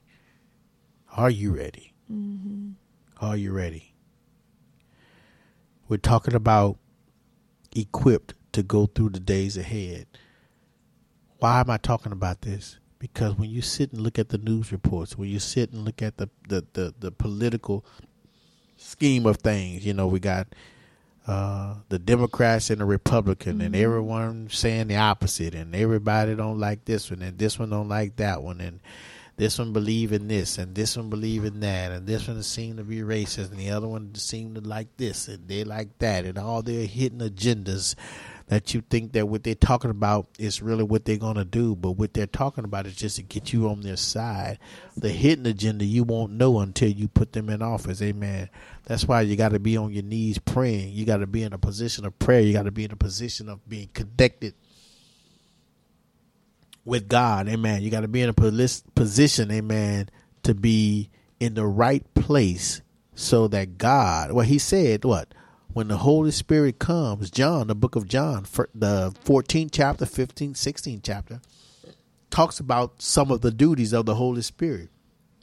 Are 1.14 1.28
you 1.28 1.54
ready? 1.54 1.92
Mm-hmm. 2.10 2.70
Are 3.20 3.36
you 3.36 3.52
ready? 3.52 3.92
We're 5.86 5.98
talking 5.98 6.32
about 6.32 6.78
equipped 7.76 8.32
to 8.52 8.62
go 8.62 8.86
through 8.86 9.10
the 9.10 9.20
days 9.20 9.58
ahead. 9.58 10.06
Why 11.40 11.60
am 11.60 11.68
I 11.68 11.76
talking 11.76 12.12
about 12.12 12.40
this? 12.40 12.78
Because 12.98 13.34
when 13.34 13.50
you 13.50 13.60
sit 13.60 13.92
and 13.92 14.00
look 14.00 14.18
at 14.18 14.30
the 14.30 14.38
news 14.38 14.72
reports, 14.72 15.18
when 15.18 15.28
you 15.28 15.40
sit 15.40 15.72
and 15.72 15.84
look 15.84 16.00
at 16.00 16.16
the, 16.16 16.30
the, 16.48 16.64
the, 16.72 16.94
the 16.98 17.10
political 17.10 17.84
scheme 18.78 19.26
of 19.26 19.36
things, 19.36 19.84
you 19.84 19.92
know, 19.92 20.06
we 20.06 20.20
got 20.20 20.54
uh, 21.28 21.74
the 21.90 21.98
Democrats 21.98 22.70
and 22.70 22.80
the 22.80 22.84
Republican, 22.84 23.58
mm-hmm. 23.58 23.66
and 23.66 23.76
everyone 23.76 24.48
saying 24.50 24.88
the 24.88 24.96
opposite, 24.96 25.54
and 25.54 25.76
everybody 25.76 26.34
don't 26.34 26.58
like 26.58 26.84
this 26.84 27.10
one, 27.10 27.22
and 27.22 27.38
this 27.38 27.58
one 27.58 27.70
don't 27.70 27.88
like 27.88 28.16
that 28.16 28.42
one, 28.42 28.60
and 28.60 28.80
this 29.36 29.58
one 29.58 29.72
believe 29.72 30.12
in 30.12 30.26
this 30.26 30.58
and 30.58 30.74
this 30.74 30.96
one 30.96 31.08
believe 31.08 31.44
in 31.44 31.60
that 31.60 31.92
and 31.92 32.08
this 32.08 32.26
one 32.26 32.42
seem 32.42 32.76
to 32.76 32.82
be 32.82 32.98
racist 32.98 33.52
and 33.52 33.58
the 33.58 33.70
other 33.70 33.86
one 33.86 34.12
seem 34.16 34.52
to 34.52 34.60
like 34.60 34.88
this 34.96 35.28
and 35.28 35.46
they 35.46 35.62
like 35.62 35.96
that 36.00 36.24
and 36.24 36.36
all 36.36 36.60
their 36.60 36.84
hidden 36.84 37.20
agendas 37.20 37.94
that 38.48 38.74
you 38.74 38.82
think 38.90 39.12
that 39.12 39.28
what 39.28 39.44
they're 39.44 39.54
talking 39.54 39.90
about 39.90 40.26
is 40.38 40.60
really 40.60 40.84
what 40.84 41.04
they're 41.04 41.16
going 41.16 41.36
to 41.36 41.44
do 41.44 41.74
but 41.76 41.92
what 41.92 42.14
they're 42.14 42.26
talking 42.26 42.64
about 42.64 42.86
is 42.86 42.96
just 42.96 43.16
to 43.16 43.22
get 43.22 43.52
you 43.52 43.68
on 43.68 43.80
their 43.80 43.96
side 43.96 44.58
the 44.96 45.10
hidden 45.10 45.46
agenda 45.46 45.84
you 45.84 46.04
won't 46.04 46.32
know 46.32 46.58
until 46.60 46.90
you 46.90 47.08
put 47.08 47.32
them 47.32 47.48
in 47.48 47.62
office 47.62 48.02
amen 48.02 48.48
that's 48.84 49.06
why 49.06 49.20
you 49.20 49.36
got 49.36 49.50
to 49.50 49.58
be 49.58 49.76
on 49.76 49.92
your 49.92 50.02
knees 50.02 50.38
praying 50.38 50.92
you 50.92 51.04
got 51.04 51.18
to 51.18 51.26
be 51.26 51.42
in 51.42 51.52
a 51.52 51.58
position 51.58 52.04
of 52.04 52.18
prayer 52.18 52.40
you 52.40 52.52
got 52.52 52.64
to 52.64 52.70
be 52.70 52.84
in 52.84 52.92
a 52.92 52.96
position 52.96 53.48
of 53.48 53.66
being 53.68 53.88
connected 53.94 54.54
with 56.88 57.06
God. 57.06 57.48
Amen. 57.48 57.82
You 57.82 57.90
got 57.90 58.00
to 58.00 58.08
be 58.08 58.22
in 58.22 58.30
a 58.30 58.34
position, 58.34 59.50
amen, 59.52 60.08
to 60.42 60.54
be 60.54 61.10
in 61.38 61.54
the 61.54 61.66
right 61.66 62.02
place 62.14 62.80
so 63.14 63.46
that 63.48 63.78
God, 63.78 64.32
well, 64.32 64.46
he 64.46 64.58
said, 64.58 65.04
what? 65.04 65.28
When 65.72 65.88
the 65.88 65.98
Holy 65.98 66.30
Spirit 66.30 66.78
comes, 66.78 67.30
John, 67.30 67.68
the 67.68 67.74
book 67.74 67.94
of 67.94 68.08
John, 68.08 68.44
the 68.74 69.14
14th 69.24 69.70
chapter, 69.70 70.06
15th, 70.06 70.52
16th 70.52 71.00
chapter, 71.02 71.40
talks 72.30 72.58
about 72.58 73.00
some 73.00 73.30
of 73.30 73.42
the 73.42 73.50
duties 73.50 73.92
of 73.92 74.06
the 74.06 74.14
Holy 74.14 74.42
Spirit. 74.42 74.88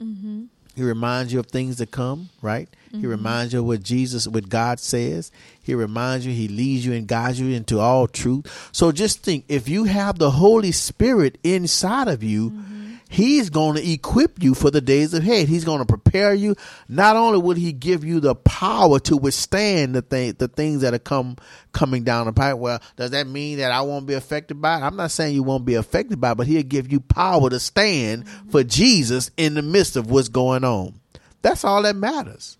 Mm-hmm. 0.00 0.44
He 0.74 0.82
reminds 0.82 1.32
you 1.32 1.40
of 1.40 1.46
things 1.46 1.76
to 1.76 1.86
come, 1.86 2.28
right? 2.42 2.68
Mm-hmm. 2.88 3.00
He 3.00 3.06
reminds 3.06 3.54
you 3.54 3.60
of 3.60 3.64
what 3.66 3.82
Jesus, 3.82 4.28
what 4.28 4.50
God 4.50 4.78
says. 4.78 5.32
He 5.62 5.74
reminds 5.74 6.26
you, 6.26 6.32
He 6.32 6.48
leads 6.48 6.84
you 6.84 6.92
and 6.92 7.08
guides 7.08 7.40
you 7.40 7.54
into 7.54 7.80
all 7.80 8.06
truth. 8.06 8.68
So 8.72 8.92
just 8.92 9.22
think 9.22 9.46
if 9.48 9.70
you 9.70 9.84
have 9.84 10.18
the 10.18 10.32
Holy 10.32 10.72
Spirit 10.72 11.38
inside 11.42 12.08
of 12.08 12.22
you, 12.22 12.50
mm-hmm 12.50 12.95
He's 13.08 13.50
going 13.50 13.76
to 13.76 13.92
equip 13.92 14.42
you 14.42 14.54
for 14.54 14.70
the 14.70 14.80
days 14.80 15.14
ahead. 15.14 15.48
He's 15.48 15.64
going 15.64 15.78
to 15.78 15.86
prepare 15.86 16.34
you. 16.34 16.56
Not 16.88 17.14
only 17.14 17.38
will 17.38 17.54
he 17.54 17.72
give 17.72 18.04
you 18.04 18.18
the 18.18 18.34
power 18.34 18.98
to 19.00 19.16
withstand 19.16 19.94
the 19.94 20.02
thing, 20.02 20.34
the 20.38 20.48
things 20.48 20.80
that 20.80 20.92
are 20.92 20.98
come 20.98 21.36
coming 21.72 22.02
down 22.02 22.26
the 22.26 22.32
pipe. 22.32 22.56
Well, 22.56 22.80
does 22.96 23.12
that 23.12 23.28
mean 23.28 23.58
that 23.58 23.70
I 23.70 23.82
won't 23.82 24.06
be 24.06 24.14
affected 24.14 24.60
by 24.60 24.78
it? 24.78 24.82
I'm 24.82 24.96
not 24.96 25.12
saying 25.12 25.34
you 25.34 25.44
won't 25.44 25.64
be 25.64 25.74
affected 25.74 26.20
by 26.20 26.32
it, 26.32 26.34
but 26.34 26.48
he'll 26.48 26.64
give 26.64 26.90
you 26.90 26.98
power 26.98 27.48
to 27.48 27.60
stand 27.60 28.28
for 28.50 28.64
Jesus 28.64 29.30
in 29.36 29.54
the 29.54 29.62
midst 29.62 29.96
of 29.96 30.10
what's 30.10 30.28
going 30.28 30.64
on. 30.64 30.98
That's 31.42 31.64
all 31.64 31.82
that 31.82 31.94
matters. 31.94 32.58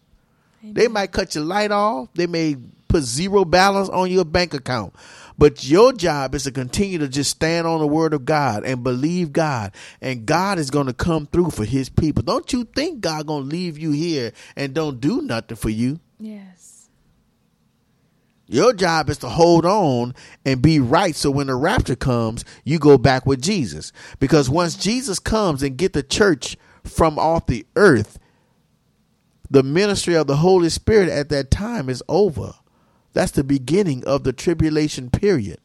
Amen. 0.62 0.74
They 0.74 0.86
might 0.86 1.10
cut 1.10 1.34
your 1.34 1.44
light 1.44 1.72
off. 1.72 2.08
They 2.14 2.28
may 2.28 2.56
put 2.88 3.02
zero 3.02 3.44
balance 3.44 3.88
on 3.88 4.10
your 4.10 4.24
bank 4.24 4.54
account. 4.54 4.94
But 5.38 5.68
your 5.68 5.92
job 5.92 6.34
is 6.34 6.44
to 6.44 6.50
continue 6.50 6.98
to 6.98 7.08
just 7.08 7.30
stand 7.30 7.66
on 7.66 7.80
the 7.80 7.86
word 7.86 8.14
of 8.14 8.24
God 8.24 8.64
and 8.64 8.82
believe 8.82 9.32
God. 9.32 9.72
And 10.00 10.24
God 10.24 10.58
is 10.58 10.70
going 10.70 10.86
to 10.86 10.94
come 10.94 11.26
through 11.26 11.50
for 11.50 11.64
his 11.64 11.88
people. 11.88 12.22
Don't 12.22 12.52
you 12.52 12.64
think 12.64 13.00
God 13.00 13.26
going 13.26 13.44
to 13.44 13.48
leave 13.48 13.78
you 13.78 13.92
here 13.92 14.32
and 14.56 14.74
don't 14.74 15.00
do 15.00 15.20
nothing 15.20 15.56
for 15.56 15.68
you? 15.68 16.00
Yes. 16.18 16.88
Your 18.48 18.72
job 18.72 19.10
is 19.10 19.18
to 19.18 19.28
hold 19.28 19.66
on 19.66 20.14
and 20.44 20.62
be 20.62 20.78
right 20.78 21.16
so 21.16 21.30
when 21.30 21.48
the 21.48 21.56
rapture 21.56 21.96
comes, 21.96 22.44
you 22.64 22.78
go 22.78 22.96
back 22.96 23.26
with 23.26 23.42
Jesus. 23.42 23.92
Because 24.20 24.48
once 24.48 24.76
Jesus 24.76 25.18
comes 25.18 25.62
and 25.62 25.76
get 25.76 25.92
the 25.92 26.02
church 26.02 26.56
from 26.84 27.18
off 27.18 27.46
the 27.46 27.66
earth, 27.74 28.18
the 29.50 29.64
ministry 29.64 30.14
of 30.14 30.28
the 30.28 30.36
Holy 30.36 30.68
Spirit 30.68 31.08
at 31.08 31.28
that 31.30 31.50
time 31.50 31.88
is 31.88 32.02
over. 32.08 32.54
That's 33.16 33.32
the 33.32 33.44
beginning 33.44 34.04
of 34.04 34.24
the 34.24 34.34
tribulation 34.34 35.08
period. 35.08 35.58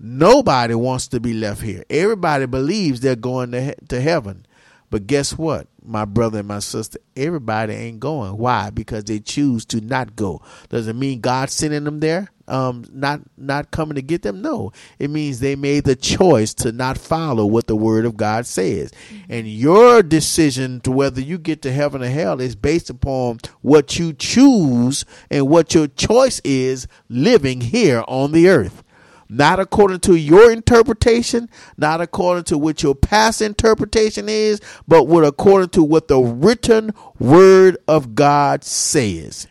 Nobody 0.00 0.74
wants 0.74 1.06
to 1.08 1.20
be 1.20 1.32
left 1.32 1.62
here. 1.62 1.84
Everybody 1.88 2.46
believes 2.46 2.98
they're 2.98 3.14
going 3.14 3.52
to, 3.52 3.62
he- 3.62 3.86
to 3.86 4.00
heaven. 4.00 4.44
But 4.90 5.06
guess 5.06 5.38
what, 5.38 5.68
my 5.80 6.04
brother 6.04 6.40
and 6.40 6.48
my 6.48 6.58
sister? 6.58 6.98
Everybody 7.14 7.74
ain't 7.74 8.00
going. 8.00 8.36
Why? 8.36 8.70
Because 8.70 9.04
they 9.04 9.20
choose 9.20 9.64
to 9.66 9.80
not 9.80 10.16
go. 10.16 10.42
Does 10.70 10.88
it 10.88 10.96
mean 10.96 11.20
God's 11.20 11.52
sending 11.52 11.84
them 11.84 12.00
there? 12.00 12.32
Um, 12.48 12.84
not 12.92 13.20
not 13.36 13.70
coming 13.70 13.94
to 13.96 14.02
get 14.02 14.22
them. 14.22 14.42
No, 14.42 14.72
it 14.98 15.10
means 15.10 15.40
they 15.40 15.56
made 15.56 15.84
the 15.84 15.96
choice 15.96 16.54
to 16.54 16.72
not 16.72 16.98
follow 16.98 17.46
what 17.46 17.66
the 17.66 17.76
Word 17.76 18.04
of 18.04 18.16
God 18.16 18.46
says, 18.46 18.90
mm-hmm. 18.90 19.32
and 19.32 19.48
your 19.48 20.02
decision 20.02 20.80
to 20.80 20.90
whether 20.90 21.20
you 21.20 21.38
get 21.38 21.62
to 21.62 21.72
heaven 21.72 22.02
or 22.02 22.08
hell 22.08 22.40
is 22.40 22.56
based 22.56 22.90
upon 22.90 23.38
what 23.60 23.98
you 23.98 24.12
choose 24.12 25.04
and 25.30 25.48
what 25.48 25.74
your 25.74 25.86
choice 25.86 26.40
is 26.44 26.88
living 27.08 27.60
here 27.60 28.02
on 28.08 28.32
the 28.32 28.48
earth 28.48 28.82
not 29.28 29.60
according 29.60 30.00
to 30.00 30.14
your 30.14 30.50
interpretation, 30.50 31.48
not 31.76 32.00
according 32.00 32.44
to 32.44 32.56
what 32.56 32.82
your 32.82 32.94
past 32.94 33.42
interpretation 33.42 34.28
is, 34.28 34.60
but 34.86 35.06
what 35.06 35.24
according 35.24 35.68
to 35.70 35.82
what 35.82 36.08
the 36.08 36.18
written 36.18 36.94
word 37.18 37.76
of 37.86 38.14
God 38.14 38.64
says. 38.64 39.46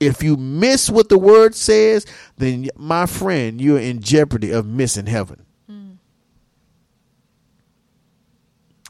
If 0.00 0.22
you 0.22 0.36
miss 0.36 0.90
what 0.90 1.08
the 1.08 1.18
word 1.18 1.54
says, 1.54 2.06
then 2.36 2.68
my 2.76 3.06
friend, 3.06 3.60
you're 3.60 3.78
in 3.78 4.00
jeopardy 4.00 4.50
of 4.50 4.66
missing 4.66 5.06
heaven. 5.06 5.46
Mm. 5.70 5.96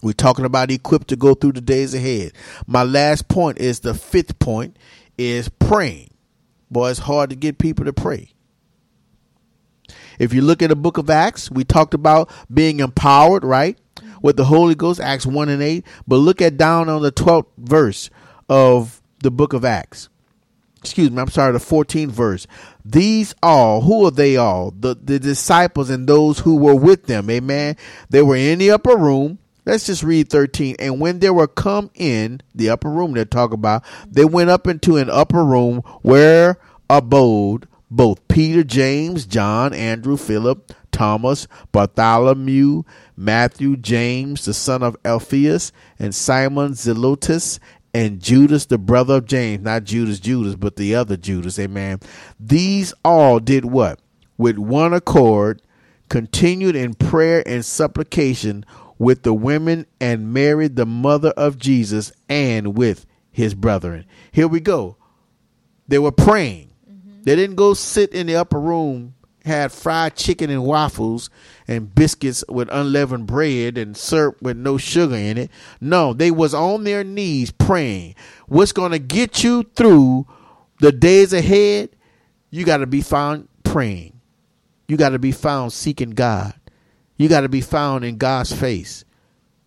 We're 0.02 0.12
talking 0.12 0.44
about 0.44 0.70
equipped 0.70 1.08
to 1.08 1.16
go 1.16 1.34
through 1.34 1.52
the 1.52 1.60
days 1.60 1.94
ahead. 1.94 2.32
My 2.66 2.82
last 2.82 3.28
point 3.28 3.58
is 3.58 3.80
the 3.80 3.94
fifth 3.94 4.38
point 4.38 4.76
is 5.16 5.48
praying. 5.48 6.10
Boy, 6.70 6.90
it's 6.90 6.98
hard 6.98 7.30
to 7.30 7.36
get 7.36 7.58
people 7.58 7.84
to 7.84 7.92
pray. 7.92 8.32
If 10.18 10.32
you 10.32 10.42
look 10.42 10.62
at 10.62 10.70
the 10.70 10.76
book 10.76 10.98
of 10.98 11.08
Acts, 11.08 11.50
we 11.50 11.62
talked 11.62 11.94
about 11.94 12.30
being 12.52 12.80
empowered, 12.80 13.44
right? 13.44 13.78
With 14.22 14.36
the 14.36 14.46
Holy 14.46 14.74
Ghost, 14.74 14.98
Acts 14.98 15.26
1 15.26 15.48
and 15.48 15.62
8. 15.62 15.84
But 16.08 16.16
look 16.16 16.42
at 16.42 16.56
down 16.56 16.88
on 16.88 17.02
the 17.02 17.12
12th 17.12 17.46
verse 17.58 18.10
of 18.48 19.00
the 19.22 19.30
book 19.30 19.52
of 19.52 19.64
Acts 19.64 20.08
excuse 20.86 21.10
me, 21.10 21.20
I'm 21.20 21.28
sorry, 21.28 21.52
the 21.52 21.58
14th 21.58 22.10
verse. 22.10 22.46
These 22.84 23.34
all, 23.42 23.82
who 23.82 24.06
are 24.06 24.10
they 24.10 24.36
all? 24.36 24.70
The, 24.70 24.94
the 24.94 25.18
disciples 25.18 25.90
and 25.90 26.08
those 26.08 26.38
who 26.38 26.56
were 26.56 26.74
with 26.74 27.06
them. 27.06 27.28
Amen. 27.30 27.76
They 28.10 28.22
were 28.22 28.36
in 28.36 28.58
the 28.58 28.70
upper 28.70 28.96
room. 28.96 29.38
Let's 29.64 29.86
just 29.86 30.04
read 30.04 30.28
13. 30.28 30.76
And 30.78 31.00
when 31.00 31.18
they 31.18 31.30
were 31.30 31.48
come 31.48 31.90
in 31.94 32.40
the 32.54 32.70
upper 32.70 32.88
room 32.88 33.12
they 33.12 33.24
talk 33.24 33.52
about, 33.52 33.84
they 34.08 34.24
went 34.24 34.50
up 34.50 34.66
into 34.66 34.96
an 34.96 35.10
upper 35.10 35.44
room 35.44 35.78
where 36.02 36.58
abode 36.88 37.66
both 37.90 38.26
Peter, 38.28 38.64
James, 38.64 39.26
John, 39.26 39.72
Andrew, 39.72 40.16
Philip, 40.16 40.72
Thomas, 40.90 41.46
Bartholomew, 41.72 42.82
Matthew, 43.16 43.76
James, 43.76 44.44
the 44.44 44.54
son 44.54 44.82
of 44.82 44.96
Alphaeus, 45.04 45.72
and 45.98 46.14
Simon 46.14 46.72
Zelotes, 46.72 47.58
and 47.96 48.20
Judas, 48.20 48.66
the 48.66 48.76
brother 48.76 49.14
of 49.14 49.24
James, 49.24 49.64
not 49.64 49.84
Judas, 49.84 50.20
Judas, 50.20 50.54
but 50.54 50.76
the 50.76 50.94
other 50.94 51.16
Judas, 51.16 51.58
amen. 51.58 52.00
These 52.38 52.92
all 53.02 53.40
did 53.40 53.64
what? 53.64 54.00
With 54.36 54.58
one 54.58 54.92
accord, 54.92 55.62
continued 56.10 56.76
in 56.76 56.92
prayer 56.92 57.42
and 57.46 57.64
supplication 57.64 58.66
with 58.98 59.22
the 59.22 59.32
women 59.32 59.86
and 59.98 60.34
Mary, 60.34 60.68
the 60.68 60.84
mother 60.84 61.30
of 61.38 61.58
Jesus, 61.58 62.12
and 62.28 62.76
with 62.76 63.06
his 63.32 63.54
brethren. 63.54 64.04
Here 64.30 64.46
we 64.46 64.60
go. 64.60 64.98
They 65.88 65.98
were 65.98 66.12
praying. 66.12 66.72
Mm-hmm. 66.86 67.22
They 67.22 67.34
didn't 67.34 67.56
go 67.56 67.72
sit 67.72 68.12
in 68.12 68.26
the 68.26 68.36
upper 68.36 68.60
room 68.60 69.14
had 69.46 69.72
fried 69.72 70.16
chicken 70.16 70.50
and 70.50 70.64
waffles 70.64 71.30
and 71.68 71.94
biscuits 71.94 72.44
with 72.48 72.68
unleavened 72.70 73.26
bread 73.26 73.78
and 73.78 73.96
syrup 73.96 74.42
with 74.42 74.56
no 74.56 74.76
sugar 74.76 75.14
in 75.14 75.38
it. 75.38 75.50
No, 75.80 76.12
they 76.12 76.30
was 76.30 76.52
on 76.52 76.84
their 76.84 77.04
knees 77.04 77.52
praying. 77.52 78.16
What's 78.48 78.72
going 78.72 78.92
to 78.92 78.98
get 78.98 79.42
you 79.44 79.62
through 79.62 80.26
the 80.80 80.92
days 80.92 81.32
ahead? 81.32 81.90
You 82.50 82.64
got 82.64 82.78
to 82.78 82.86
be 82.86 83.00
found 83.00 83.48
praying. 83.62 84.20
You 84.88 84.96
got 84.96 85.10
to 85.10 85.18
be 85.18 85.32
found 85.32 85.72
seeking 85.72 86.10
God. 86.10 86.52
You 87.16 87.28
got 87.28 87.40
to 87.42 87.48
be 87.48 87.60
found 87.60 88.04
in 88.04 88.18
God's 88.18 88.52
face. 88.52 89.04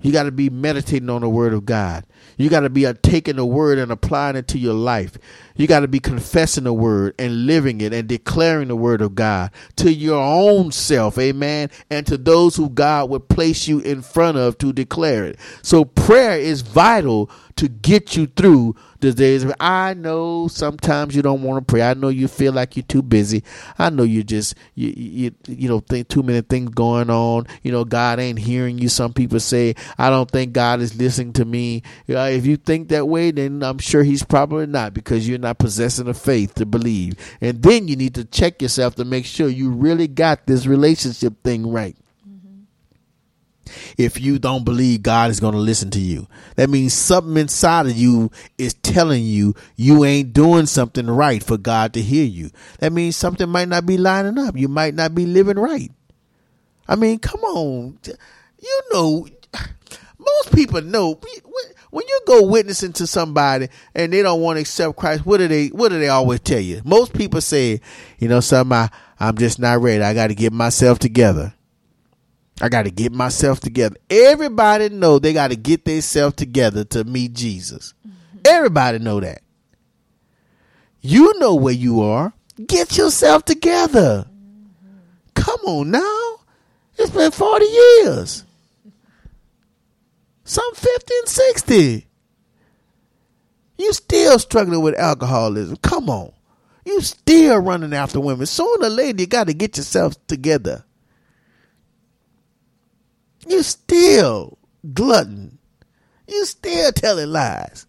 You 0.02 0.14
got 0.14 0.24
to 0.24 0.32
be 0.32 0.50
meditating 0.50 1.10
on 1.10 1.22
the 1.22 1.30
word 1.30 1.54
of 1.54 1.66
God. 1.66 2.06
You 2.38 2.50
got 2.50 2.62
to 2.62 2.70
be 2.70 2.86
uh, 2.86 2.94
taking 3.02 3.36
the 3.36 3.46
word 3.46 3.78
and 3.78 3.92
applying 3.92 4.38
it 4.38 4.48
to 4.50 4.58
your 4.58 4.74
life. 4.74 5.18
You 5.58 5.68
got 5.68 5.82
to 5.82 5.90
be 5.90 6.00
confessing 6.00 6.64
the 6.64 6.74
word 6.74 7.16
and 7.20 7.46
living 7.46 7.82
it 7.82 7.92
and 7.94 8.08
declaring 8.08 8.70
the 8.70 8.78
word 8.78 9.02
of 9.02 9.14
God 9.14 9.52
to 9.76 9.92
your 9.92 10.22
own 10.22 10.72
self. 10.72 11.18
Amen. 11.18 11.70
And 11.90 12.08
to 12.08 12.18
those 12.18 12.56
who 12.56 12.70
God 12.70 13.10
would 13.10 13.28
place 13.28 13.68
you 13.68 13.80
in 13.80 14.02
front 14.02 14.38
of 14.38 14.58
to 14.60 14.72
declare 14.72 15.26
it. 15.26 15.38
So 15.64 15.84
prayer 15.84 16.40
is 16.40 16.62
vital 16.62 17.30
to 17.60 17.68
get 17.68 18.16
you 18.16 18.26
through 18.26 18.74
the 19.02 19.12
days. 19.12 19.46
I 19.60 19.94
know 19.94 20.48
sometimes 20.48 21.14
you 21.14 21.22
don't 21.22 21.44
want 21.44 21.68
to 21.68 21.70
pray. 21.70 21.82
I 21.82 21.94
know 21.94 22.08
you 22.08 22.30
feel 22.30 22.54
like 22.54 22.78
you're 22.78 22.84
too 22.84 23.02
busy. 23.02 23.44
I 23.78 23.90
know 23.90 24.04
you 24.04 24.24
just 24.24 24.56
you 24.76 24.94
you 24.96 25.36
you 25.46 25.68
know 25.68 25.82
think 25.82 26.08
too 26.08 26.24
many 26.24 26.40
things 26.40 26.70
going 26.70 27.10
on. 27.10 27.48
You 27.62 27.74
know 27.74 27.84
God 27.84 28.18
ain't 28.20 28.40
hearing 28.40 28.78
you. 28.78 28.88
Some 28.88 29.12
people 29.12 29.42
say 29.42 29.76
I 29.98 30.10
don't 30.10 30.32
think 30.32 30.54
God 30.54 30.80
is 30.80 30.96
listening 30.96 31.34
to 31.34 31.44
me. 31.44 31.84
Uh, 32.10 32.30
if 32.32 32.46
you 32.46 32.56
think 32.56 32.88
that 32.90 33.10
way, 33.10 33.32
then 33.32 33.62
I'm 33.62 33.78
sure 33.78 34.04
He's 34.04 34.24
probably 34.24 34.66
not 34.66 34.94
because 34.94 35.28
you're 35.28 35.38
not 35.38 35.60
possessing 35.60 36.06
the 36.06 36.14
faith 36.14 36.56
to 36.56 36.66
believe. 36.66 37.16
And 37.42 37.62
then 37.62 37.90
you 37.90 37.98
need 37.98 38.16
to 38.16 38.24
check 38.24 38.62
yourself 38.62 38.96
to 38.96 39.04
make 39.04 39.26
sure 39.26 39.50
you 39.50 39.70
really 39.70 40.08
got 40.08 40.48
this 40.48 40.66
relationship 40.66 41.44
thing 41.44 41.70
right 41.70 41.98
if 43.98 44.20
you 44.20 44.40
don't 44.40 44.64
believe 44.64 45.04
God 45.04 45.32
is 45.32 45.40
going 45.40 45.54
to 45.54 45.60
listen 45.60 45.90
to 45.92 46.00
you. 46.00 46.28
That 46.56 46.70
means 46.70 46.94
something 46.94 47.38
inside 47.38 47.86
of 47.88 47.98
you 47.98 48.32
is 48.58 48.74
telling 48.76 49.24
you 49.24 49.56
you 49.76 50.06
ain't 50.06 50.34
doing 50.34 50.66
something 50.66 51.08
right 51.08 51.44
for 51.44 51.58
God 51.58 51.94
to 51.94 52.02
hear 52.02 52.26
you. 52.26 52.52
That 52.80 52.94
means 52.94 53.16
something 53.16 53.50
might 53.50 53.68
not 53.68 53.86
be 53.86 53.98
lining 53.98 54.38
up. 54.38 54.58
You 54.58 54.68
might 54.68 54.94
not 54.94 55.16
be 55.16 55.26
living 55.26 55.60
right. 55.60 55.92
I 56.88 56.96
mean, 56.96 57.20
come 57.20 57.42
on. 57.42 58.00
You 58.62 58.82
know, 58.92 59.28
most 60.20 60.54
people 60.54 60.82
know 60.82 61.20
when 61.92 62.08
you 62.08 62.20
go 62.26 62.46
witnessing 62.46 62.94
to 62.94 63.08
somebody 63.08 63.70
and 63.96 64.14
they 64.14 64.22
don't 64.22 64.42
want 64.42 64.58
to 64.58 64.62
accept 64.62 64.98
Christ, 64.98 65.26
what 65.26 65.38
do 65.38 65.48
they 65.48 65.68
what 65.68 65.90
do 65.90 66.00
they 66.00 66.10
always 66.10 66.40
tell 66.42 66.60
you? 66.60 66.82
Most 66.84 67.14
people 67.14 67.42
say, 67.42 67.82
you 68.20 68.28
know, 68.28 68.40
something 68.40 68.76
I, 68.76 68.90
I'm 69.20 69.38
just 69.38 69.60
not 69.60 69.82
ready. 69.82 70.04
I 70.04 70.14
got 70.14 70.28
to 70.28 70.36
get 70.36 70.54
myself 70.54 71.00
together. 71.00 71.54
I 72.62 72.70
got 72.70 72.84
to 72.84 72.92
get 72.92 73.12
myself 73.12 73.60
together. 73.60 73.96
Everybody 74.10 74.90
know 74.90 75.18
they 75.20 75.34
got 75.34 75.50
to 75.50 75.56
get 75.56 75.86
themselves 75.86 76.36
together 76.36 76.84
to 76.86 77.04
meet 77.04 77.34
Jesus. 77.34 77.94
Mm-hmm. 78.06 78.40
Everybody 78.46 79.00
know 79.00 79.20
that. 79.20 79.42
You 81.02 81.40
know 81.40 81.56
where 81.56 81.74
you 81.74 82.02
are. 82.02 82.34
Get 82.68 82.98
yourself 82.98 83.46
together. 83.46 84.28
Mm-hmm. 84.28 84.98
Come 85.36 85.60
on 85.66 85.92
now. 85.92 86.26
It's 86.98 87.12
been 87.12 87.32
40 87.32 87.66
years. 87.66 88.44
Some 90.44 90.74
50 90.74 91.14
and 91.20 91.30
60. 91.30 92.08
You 93.78 93.94
still 93.94 94.38
struggling 94.38 94.82
with 94.82 95.00
alcoholism. 95.00 95.78
Come 95.78 96.10
on. 96.10 96.34
You 96.86 97.00
still 97.02 97.60
running 97.60 97.94
after 97.94 98.20
women. 98.20 98.46
Sooner 98.48 98.88
or 98.88 98.90
later, 98.90 99.22
you 99.22 99.28
got 99.28 99.48
to 99.48 99.54
get 99.54 99.78
yourself 99.78 100.16
together 100.28 100.84
you 103.50 103.64
still 103.64 104.58
glutton. 104.94 105.58
You 106.28 106.46
still 106.46 106.92
telling 106.92 107.32
lies. 107.32 107.88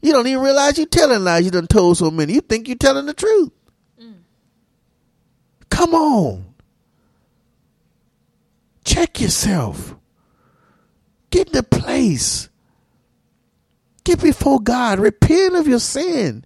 You 0.00 0.12
don't 0.12 0.26
even 0.26 0.42
realize 0.42 0.78
you 0.78 0.86
telling 0.86 1.22
lies. 1.22 1.44
You 1.44 1.50
done 1.50 1.66
told 1.66 1.98
so 1.98 2.10
many. 2.10 2.34
You 2.34 2.40
think 2.40 2.68
you 2.68 2.74
telling 2.74 3.06
the 3.06 3.14
truth. 3.14 3.52
Mm. 4.00 4.14
Come 5.68 5.94
on. 5.94 6.54
Check 8.84 9.20
yourself. 9.20 9.94
Get 11.30 11.48
in 11.48 11.52
the 11.52 11.62
place. 11.62 12.48
Get 14.04 14.22
before 14.22 14.60
God. 14.60 14.98
Repent 15.00 15.56
of 15.56 15.66
your 15.66 15.80
sin 15.80 16.44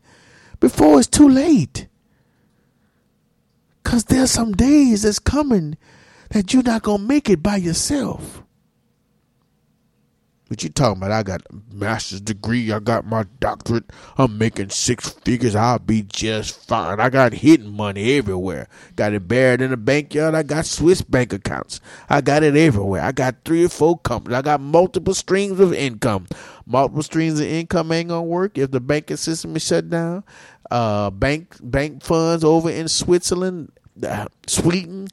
before 0.59 0.99
it's 0.99 1.09
too 1.09 1.29
late. 1.29 1.87
Because 3.83 4.05
there's 4.05 4.31
some 4.31 4.53
days 4.53 5.03
that's 5.03 5.19
coming 5.19 5.77
that 6.31 6.53
you're 6.53 6.63
not 6.63 6.83
gonna 6.83 7.03
make 7.03 7.29
it 7.29 7.43
by 7.43 7.57
yourself. 7.57 8.43
What 10.51 10.65
you 10.65 10.69
talking 10.69 11.01
about? 11.01 11.13
I 11.13 11.23
got 11.23 11.43
a 11.49 11.75
master's 11.75 12.21
degree. 12.21 12.73
I 12.73 12.81
got 12.81 13.07
my 13.07 13.25
doctorate. 13.39 13.85
I'm 14.19 14.37
making 14.37 14.71
six 14.71 15.09
figures. 15.09 15.55
I'll 15.55 15.79
be 15.79 16.03
just 16.03 16.67
fine. 16.67 16.99
I 16.99 17.09
got 17.09 17.33
hidden 17.33 17.69
money 17.69 18.19
everywhere. 18.19 18.67
Got 18.97 19.13
it 19.13 19.29
buried 19.29 19.61
in 19.61 19.71
the 19.71 19.77
backyard. 19.77 20.35
I 20.35 20.43
got 20.43 20.67
Swiss 20.67 21.03
bank 21.03 21.33
accounts. 21.33 21.81
I 22.09 22.21
got 22.21 22.43
it 22.43 22.57
everywhere. 22.57 23.03
I 23.03 23.13
got 23.13 23.37
three 23.45 23.65
or 23.65 23.69
four 23.69 23.99
companies. 24.01 24.39
I 24.39 24.43
got 24.43 24.61
multiple 24.61 25.15
streams 25.15 25.61
of 25.61 25.73
income. 25.73 26.27
Multiple 26.67 27.05
streams 27.05 27.39
of 27.39 27.47
income 27.47 27.93
ain't 27.93 28.09
gonna 28.09 28.23
work 28.25 28.59
if 28.59 28.73
the 28.73 28.81
banking 28.81 29.19
system 29.19 29.55
is 29.55 29.65
shut 29.65 29.89
down. 29.89 30.25
Uh, 30.69 31.11
bank 31.11 31.59
bank 31.63 32.03
funds 32.03 32.43
over 32.43 32.71
in 32.71 32.89
Switzerland, 32.89 33.71
uh, 34.05 34.27
Sweden, 34.49 35.07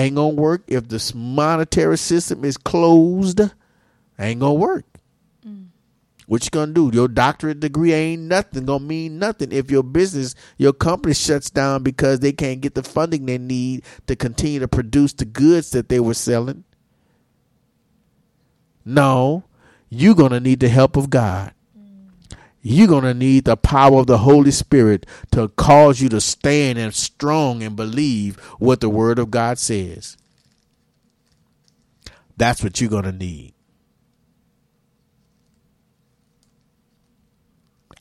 ain't 0.00 0.16
gonna 0.16 0.34
work 0.34 0.62
if 0.66 0.88
this 0.88 1.14
monetary 1.14 1.98
system 1.98 2.44
is 2.44 2.56
closed. 2.56 3.40
Ain't 4.18 4.40
gonna 4.40 4.54
work. 4.54 4.84
Mm. 5.46 5.66
What 6.26 6.44
you 6.44 6.50
gonna 6.50 6.72
do? 6.72 6.90
Your 6.92 7.08
doctorate 7.08 7.60
degree 7.60 7.92
ain't 7.92 8.22
nothing 8.22 8.64
gonna 8.64 8.84
mean 8.84 9.18
nothing 9.18 9.52
if 9.52 9.70
your 9.70 9.82
business, 9.82 10.34
your 10.56 10.72
company 10.72 11.14
shuts 11.14 11.50
down 11.50 11.82
because 11.82 12.20
they 12.20 12.32
can't 12.32 12.60
get 12.60 12.74
the 12.74 12.82
funding 12.82 13.26
they 13.26 13.38
need 13.38 13.84
to 14.06 14.16
continue 14.16 14.60
to 14.60 14.68
produce 14.68 15.12
the 15.12 15.24
goods 15.24 15.70
that 15.70 15.88
they 15.88 16.00
were 16.00 16.14
selling. 16.14 16.64
No, 18.84 19.44
you're 19.88 20.14
gonna 20.14 20.40
need 20.40 20.60
the 20.60 20.68
help 20.68 20.96
of 20.96 21.10
God 21.10 21.52
you're 22.68 22.88
going 22.88 23.04
to 23.04 23.14
need 23.14 23.44
the 23.44 23.56
power 23.56 24.00
of 24.00 24.08
the 24.08 24.18
Holy 24.18 24.50
Spirit 24.50 25.06
to 25.30 25.46
cause 25.50 26.00
you 26.00 26.08
to 26.08 26.20
stand 26.20 26.80
and 26.80 26.92
strong 26.92 27.62
and 27.62 27.76
believe 27.76 28.40
what 28.58 28.80
the 28.80 28.88
Word 28.88 29.20
of 29.20 29.30
God 29.30 29.56
says. 29.56 30.16
That's 32.36 32.64
what 32.64 32.80
you're 32.80 32.90
going 32.90 33.04
to 33.04 33.12
need. 33.12 33.54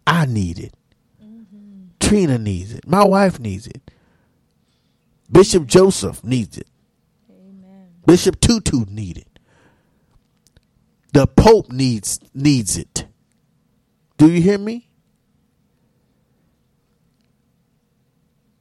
I 0.08 0.26
need 0.26 0.58
it. 0.58 0.74
Mm-hmm. 1.24 1.90
Trina 2.00 2.40
needs 2.40 2.74
it. 2.74 2.88
My 2.88 3.04
wife 3.04 3.40
needs 3.40 3.68
it. 3.68 3.92
Bishop 5.32 5.68
Joseph 5.68 6.24
needs 6.24 6.58
it. 6.58 6.68
Amen. 7.30 7.90
Bishop 8.08 8.40
Tutu 8.40 8.86
needs 8.90 9.20
it. 9.20 9.40
The 11.14 11.28
Pope 11.28 11.72
needs 11.72 12.20
needs 12.34 12.80
it. 12.80 13.06
Do 14.18 14.32
you 14.32 14.42
hear 14.42 14.58
me? 14.58 14.88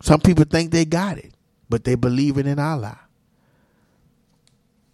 Some 0.03 0.21
people 0.21 0.45
think 0.45 0.71
they 0.71 0.85
got 0.85 1.17
it, 1.19 1.33
but 1.69 1.85
they 1.85 1.95
believe 1.95 2.37
in 2.37 2.59
Allah. 2.59 3.01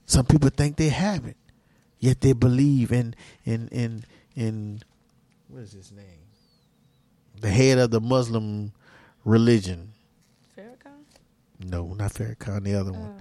Some 0.06 0.26
people 0.26 0.50
think 0.50 0.76
they 0.76 0.88
have 0.88 1.26
it, 1.26 1.36
yet 1.98 2.20
they 2.20 2.32
believe 2.32 2.92
in 2.92 3.14
in 3.44 3.68
in 3.68 4.04
in 4.36 4.82
what 5.48 5.62
is 5.62 5.72
his 5.72 5.92
name? 5.92 6.04
The 7.40 7.50
head 7.50 7.78
of 7.78 7.90
the 7.90 8.00
Muslim 8.00 8.72
religion. 9.24 9.92
Farrakhan? 10.56 11.02
No, 11.58 11.94
not 11.94 12.12
Farrakhan. 12.12 12.64
The 12.64 12.74
other 12.74 12.92
one. 12.92 13.02
Uh, 13.02 13.20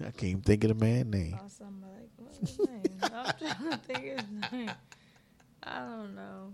I 0.00 0.10
can't 0.10 0.24
even 0.24 0.40
think 0.40 0.64
of 0.64 0.76
the 0.78 0.84
man's 0.84 1.06
name. 1.06 1.38
what's 1.38 2.38
his 2.38 2.58
name? 2.58 2.82
I'm 3.02 3.32
trying 3.38 3.70
to 3.70 3.76
think 3.78 4.02
his 4.02 4.52
name. 4.52 4.70
I 5.66 5.78
don't 5.78 6.14
know. 6.14 6.52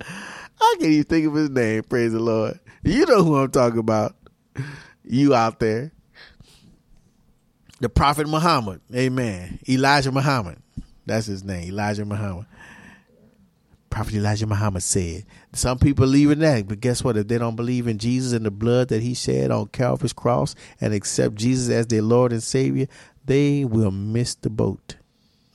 I 0.00 0.76
can't 0.78 0.90
even 0.90 1.04
think 1.04 1.26
of 1.26 1.34
his 1.34 1.50
name. 1.50 1.82
Praise 1.84 2.12
the 2.12 2.20
Lord. 2.20 2.58
You 2.82 3.06
know 3.06 3.22
who 3.22 3.36
I'm 3.36 3.50
talking 3.50 3.78
about. 3.78 4.16
You 5.04 5.34
out 5.34 5.60
there. 5.60 5.92
The 7.80 7.88
Prophet 7.88 8.28
Muhammad. 8.28 8.80
Amen. 8.94 9.60
Elijah 9.68 10.10
Muhammad. 10.10 10.58
That's 11.06 11.26
his 11.26 11.44
name. 11.44 11.68
Elijah 11.68 12.04
Muhammad. 12.04 12.46
Prophet 13.88 14.14
Elijah 14.14 14.46
Muhammad 14.46 14.82
said, 14.82 15.24
Some 15.54 15.78
people 15.78 16.04
believe 16.04 16.30
in 16.30 16.40
that, 16.40 16.68
but 16.68 16.80
guess 16.80 17.02
what? 17.02 17.16
If 17.16 17.28
they 17.28 17.38
don't 17.38 17.56
believe 17.56 17.86
in 17.86 17.98
Jesus 17.98 18.32
and 18.32 18.44
the 18.44 18.50
blood 18.50 18.88
that 18.88 19.02
he 19.02 19.14
shed 19.14 19.50
on 19.50 19.68
Calvary's 19.68 20.12
cross 20.12 20.54
and 20.80 20.92
accept 20.92 21.36
Jesus 21.36 21.70
as 21.70 21.86
their 21.86 22.02
Lord 22.02 22.32
and 22.32 22.42
Savior, 22.42 22.86
they 23.24 23.64
will 23.64 23.90
miss 23.90 24.34
the 24.34 24.50
boat. 24.50 24.96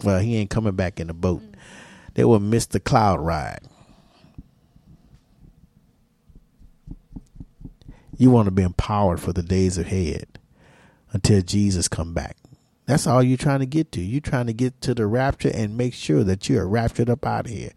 Well, 0.03 0.19
he 0.19 0.37
ain't 0.37 0.49
coming 0.49 0.75
back 0.75 0.99
in 0.99 1.07
the 1.07 1.13
boat 1.13 1.43
they 2.13 2.23
will 2.23 2.39
miss 2.39 2.65
the 2.65 2.79
cloud 2.79 3.19
ride. 3.19 3.61
You 8.17 8.29
want 8.29 8.45
to 8.45 8.51
be 8.51 8.63
empowered 8.63 9.19
for 9.19 9.33
the 9.33 9.43
days 9.43 9.77
ahead 9.77 10.39
until 11.11 11.41
Jesus 11.41 11.87
come 11.87 12.13
back. 12.13 12.37
That's 12.85 13.07
all 13.07 13.23
you're 13.23 13.37
trying 13.37 13.59
to 13.59 13.65
get 13.65 13.91
to. 13.93 14.01
You're 14.01 14.21
trying 14.21 14.47
to 14.47 14.53
get 14.53 14.81
to 14.81 14.93
the 14.93 15.07
rapture 15.07 15.51
and 15.53 15.77
make 15.77 15.93
sure 15.93 16.23
that 16.23 16.49
you 16.49 16.59
are 16.59 16.67
raptured 16.67 17.09
up 17.09 17.25
out 17.25 17.45
of 17.45 17.51
here. 17.51 17.71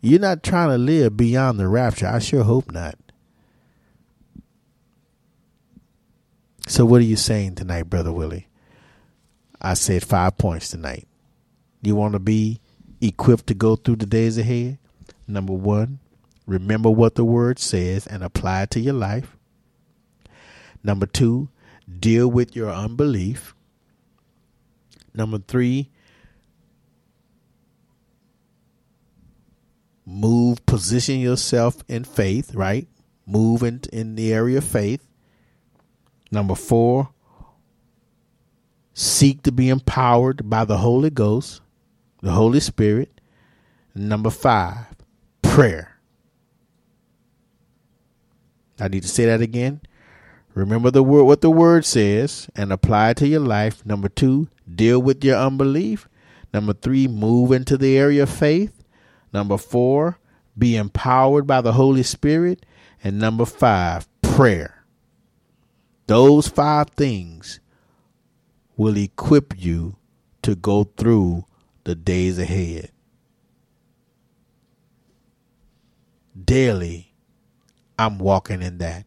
You're 0.00 0.20
not 0.20 0.42
trying 0.42 0.70
to 0.70 0.78
live 0.78 1.16
beyond 1.16 1.58
the 1.58 1.68
rapture. 1.68 2.06
I 2.06 2.18
sure 2.18 2.44
hope 2.44 2.70
not. 2.72 2.96
So, 6.66 6.84
what 6.84 7.00
are 7.00 7.04
you 7.04 7.16
saying 7.16 7.56
tonight, 7.56 7.84
Brother 7.84 8.12
Willie? 8.12 8.48
I 9.60 9.74
said 9.74 10.02
five 10.02 10.36
points 10.38 10.68
tonight. 10.68 11.06
You 11.84 11.96
want 11.96 12.14
to 12.14 12.18
be 12.18 12.60
equipped 13.00 13.46
to 13.48 13.54
go 13.54 13.76
through 13.76 13.96
the 13.96 14.06
days 14.06 14.38
ahead? 14.38 14.78
Number 15.26 15.52
one, 15.52 16.00
remember 16.46 16.90
what 16.90 17.14
the 17.14 17.24
word 17.24 17.58
says 17.58 18.06
and 18.06 18.22
apply 18.22 18.62
it 18.62 18.70
to 18.72 18.80
your 18.80 18.94
life. 18.94 19.36
Number 20.82 21.06
two, 21.06 21.48
deal 22.00 22.28
with 22.28 22.54
your 22.54 22.70
unbelief. 22.70 23.54
Number 25.14 25.38
three, 25.38 25.90
move, 30.04 30.64
position 30.66 31.20
yourself 31.20 31.82
in 31.88 32.04
faith, 32.04 32.54
right? 32.54 32.86
Move 33.26 33.62
in, 33.62 33.80
in 33.92 34.16
the 34.16 34.32
area 34.32 34.58
of 34.58 34.64
faith. 34.64 35.06
Number 36.30 36.54
four, 36.54 37.10
seek 38.92 39.42
to 39.42 39.52
be 39.52 39.68
empowered 39.68 40.48
by 40.50 40.64
the 40.64 40.78
Holy 40.78 41.10
Ghost, 41.10 41.60
the 42.24 42.32
Holy 42.32 42.58
Spirit. 42.58 43.20
Number 43.94 44.30
five, 44.30 44.86
prayer. 45.42 45.98
I 48.80 48.88
need 48.88 49.02
to 49.02 49.08
say 49.08 49.26
that 49.26 49.42
again. 49.42 49.82
Remember 50.54 50.90
the 50.90 51.02
word 51.02 51.24
what 51.24 51.42
the 51.42 51.50
word 51.50 51.84
says 51.84 52.48
and 52.56 52.72
apply 52.72 53.10
it 53.10 53.18
to 53.18 53.28
your 53.28 53.40
life. 53.40 53.84
Number 53.84 54.08
two, 54.08 54.48
deal 54.74 55.02
with 55.02 55.22
your 55.22 55.36
unbelief. 55.36 56.08
Number 56.54 56.72
three, 56.72 57.06
move 57.06 57.52
into 57.52 57.76
the 57.76 57.98
area 57.98 58.22
of 58.22 58.30
faith. 58.30 58.82
Number 59.34 59.58
four, 59.58 60.18
be 60.56 60.76
empowered 60.76 61.46
by 61.46 61.60
the 61.60 61.72
Holy 61.72 62.02
Spirit. 62.02 62.64
And 63.02 63.18
number 63.18 63.44
five, 63.44 64.08
prayer. 64.22 64.86
Those 66.06 66.48
five 66.48 66.88
things 66.90 67.60
will 68.78 68.96
equip 68.96 69.60
you 69.62 69.96
to 70.40 70.54
go 70.54 70.84
through 70.84 71.44
the 71.84 71.94
days 71.94 72.38
ahead. 72.38 72.90
Daily, 76.42 77.14
I'm 77.98 78.18
walking 78.18 78.62
in 78.62 78.78
that. 78.78 79.06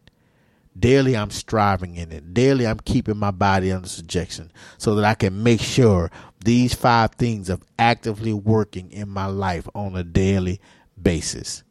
Daily, 0.78 1.16
I'm 1.16 1.30
striving 1.30 1.96
in 1.96 2.12
it. 2.12 2.32
Daily, 2.32 2.66
I'm 2.66 2.78
keeping 2.78 3.16
my 3.16 3.32
body 3.32 3.72
under 3.72 3.88
subjection 3.88 4.52
so 4.78 4.94
that 4.94 5.04
I 5.04 5.14
can 5.14 5.42
make 5.42 5.60
sure 5.60 6.10
these 6.44 6.72
five 6.72 7.12
things 7.12 7.50
are 7.50 7.58
actively 7.78 8.32
working 8.32 8.90
in 8.92 9.08
my 9.08 9.26
life 9.26 9.68
on 9.74 9.96
a 9.96 10.04
daily 10.04 10.60
basis. 11.00 11.64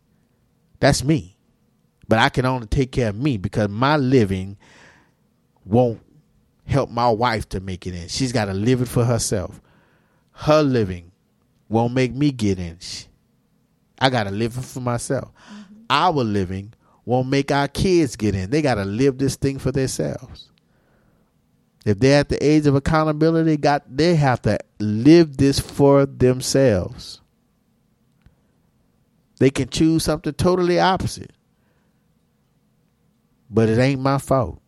That's 0.80 1.04
me. 1.04 1.38
But 2.10 2.20
I 2.20 2.30
can 2.30 2.46
only 2.46 2.68
take 2.68 2.92
care 2.92 3.10
of 3.10 3.16
me 3.16 3.38
because 3.38 3.70
my 3.70 3.98
living 3.98 4.58
won't 5.66 6.02
help 6.66 6.90
my 6.90 7.10
wife 7.10 7.48
to 7.50 7.60
make 7.60 7.88
it 7.88 7.94
in. 7.94 8.08
She's 8.10 8.32
got 8.32 8.46
to 8.46 8.54
live 8.54 8.82
it 8.82 8.88
for 8.88 9.06
herself. 9.06 9.62
Her 10.38 10.62
living 10.62 11.12
won't 11.68 11.94
make 11.94 12.14
me 12.14 12.32
get 12.32 12.60
in. 12.60 12.78
I 14.00 14.10
got 14.12 14.26
to 14.26 14.32
live 14.32 14.54
for 14.54 14.80
myself. 14.80 15.32
Mm-hmm. 15.52 15.74
Our 15.90 16.24
living 16.24 16.74
won't 17.06 17.28
make 17.28 17.52
our 17.52 17.68
kids 17.68 18.16
get 18.16 18.36
in. 18.36 18.52
They 18.52 18.62
got 18.62 18.76
to 18.76 18.86
live 18.86 19.18
this 19.18 19.36
thing 19.36 19.58
for 19.58 19.72
themselves. 19.72 20.52
If 21.86 22.00
they're 22.00 22.20
at 22.20 22.30
the 22.30 22.46
age 22.46 22.68
of 22.68 22.76
accountability, 22.76 23.58
got 23.58 23.84
they 23.90 24.16
have 24.16 24.42
to 24.44 24.60
live 24.80 25.38
this 25.38 25.60
for 25.60 26.06
themselves. 26.06 27.22
They 29.40 29.50
can 29.50 29.70
choose 29.70 30.04
something 30.04 30.34
totally 30.34 30.80
opposite. 30.80 31.32
But 33.50 33.70
it 33.70 33.80
ain't 33.80 34.02
my 34.02 34.20
fault 34.20 34.62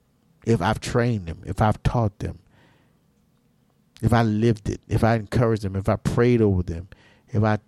if 0.45 0.61
I've 0.61 0.79
trained 0.79 1.27
them, 1.27 1.43
if 1.45 1.61
I've 1.61 1.81
taught 1.83 2.17
them, 2.19 2.38
if 4.01 4.13
I 4.13 4.23
lived 4.23 4.69
it, 4.69 4.81
if 4.87 5.03
I 5.03 5.15
encouraged 5.15 5.63
them, 5.63 5.75
if 5.75 5.89
I 5.89 5.95
prayed 5.97 6.41
over 6.41 6.63
them, 6.63 6.87
if 7.29 7.43
I 7.43 7.59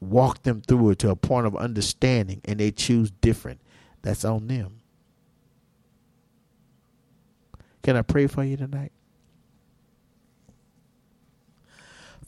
walked 0.00 0.44
them 0.44 0.60
through 0.60 0.90
it 0.90 0.98
to 1.00 1.10
a 1.10 1.16
point 1.16 1.46
of 1.46 1.56
understanding 1.56 2.40
and 2.44 2.60
they 2.60 2.70
choose 2.70 3.10
different, 3.10 3.60
that's 4.02 4.24
on 4.24 4.46
them. 4.46 4.80
Can 7.82 7.96
I 7.96 8.02
pray 8.02 8.26
for 8.26 8.44
you 8.44 8.56
tonight? 8.56 8.92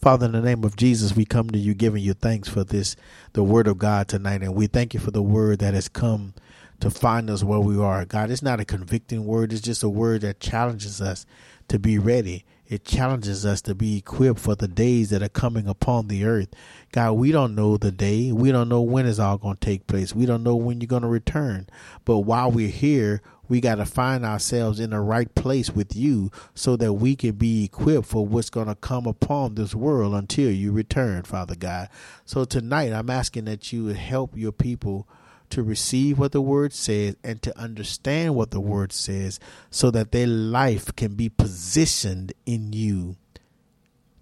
Father, 0.01 0.27
in 0.27 0.33
the 0.33 0.43
name 0.43 0.63
of 0.65 0.77
Jesus, 0.77 1.17
we 1.17 1.25
come 1.25 1.51
to 1.51 1.59
you 1.59 1.75
giving 1.75 2.03
you 2.03 2.13
thanks 2.13 2.49
for 2.49 2.63
this, 2.63 2.97
the 3.33 3.43
word 3.43 3.67
of 3.67 3.79
God 3.79 4.09
tonight. 4.09 4.43
And 4.43 4.55
we 4.55 4.67
thank 4.67 4.95
you 4.95 5.01
for 5.01 5.11
the 5.11 5.23
word 5.23 5.59
that 5.61 5.75
has 5.75 5.89
come 5.89 6.35
to 6.81 6.91
find 6.91 7.31
us 7.31 7.43
where 7.43 7.61
we 7.61 7.79
are. 7.79 8.05
God, 8.05 8.31
it's 8.31 8.43
not 8.43 8.61
a 8.61 8.65
convicting 8.65 9.25
word, 9.25 9.53
it's 9.53 9.63
just 9.63 9.83
a 9.83 9.89
word 9.89 10.21
that 10.21 10.41
challenges 10.41 11.01
us 11.01 11.25
to 11.69 11.79
be 11.79 11.99
ready. 11.99 12.45
It 12.69 12.85
challenges 12.85 13.47
us 13.47 13.63
to 13.63 13.75
be 13.75 13.99
equipped 13.99 14.41
for 14.41 14.57
the 14.57 14.67
days 14.67 15.11
that 15.11 15.23
are 15.23 15.29
coming 15.29 15.69
upon 15.69 16.09
the 16.09 16.25
earth. 16.25 16.49
God, 16.91 17.13
we 17.13 17.31
don't 17.31 17.55
know 17.55 17.77
the 17.77 17.93
day. 17.93 18.33
We 18.33 18.51
don't 18.51 18.69
know 18.69 18.81
when 18.81 19.07
it's 19.07 19.19
all 19.19 19.39
going 19.39 19.57
to 19.57 19.65
take 19.65 19.87
place. 19.87 20.15
We 20.15 20.27
don't 20.27 20.43
know 20.43 20.57
when 20.57 20.81
you're 20.81 20.89
going 20.89 21.03
to 21.03 21.09
return. 21.09 21.69
But 22.05 22.21
while 22.21 22.51
we're 22.51 22.69
here, 22.69 23.23
we 23.49 23.61
got 23.61 23.77
to 23.77 23.87
find 23.87 24.25
ourselves 24.25 24.81
in 24.81 24.91
the 24.91 25.01
right 25.01 25.33
place 25.35 25.71
with 25.71 25.95
you 25.95 26.31
so 26.55 26.77
that 26.77 26.95
we 26.95 27.15
can 27.15 27.33
be 27.33 27.65
equipped 27.65 28.09
for 28.09 28.27
what's 28.27 28.51
going 28.51 28.67
to 28.67 28.75
come 28.75 29.07
upon 29.07 29.55
this 29.55 29.75
world 29.75 30.15
until 30.15 30.51
you 30.51 30.73
return, 30.73 31.23
Father 31.23 31.55
God. 31.55 31.89
So 32.25 32.45
tonight, 32.45 32.93
I'm 32.93 33.11
asking 33.11 33.45
that 33.45 33.73
you 33.73 33.87
help 33.89 34.37
your 34.37 34.53
people 34.53 35.07
to 35.51 35.63
receive 35.63 36.19
what 36.19 36.33
the 36.33 36.41
word 36.41 36.73
says 36.73 37.17
and 37.23 37.41
to 37.43 37.59
understand 37.59 38.35
what 38.35 38.51
the 38.51 38.61
word 38.61 38.93
says 38.93 39.39
so 39.71 39.91
that 39.91 40.13
their 40.13 40.27
life 40.27 40.95
can 40.97 41.15
be 41.15 41.29
positioned 41.29 42.33
in 42.45 42.73
you 42.73 43.17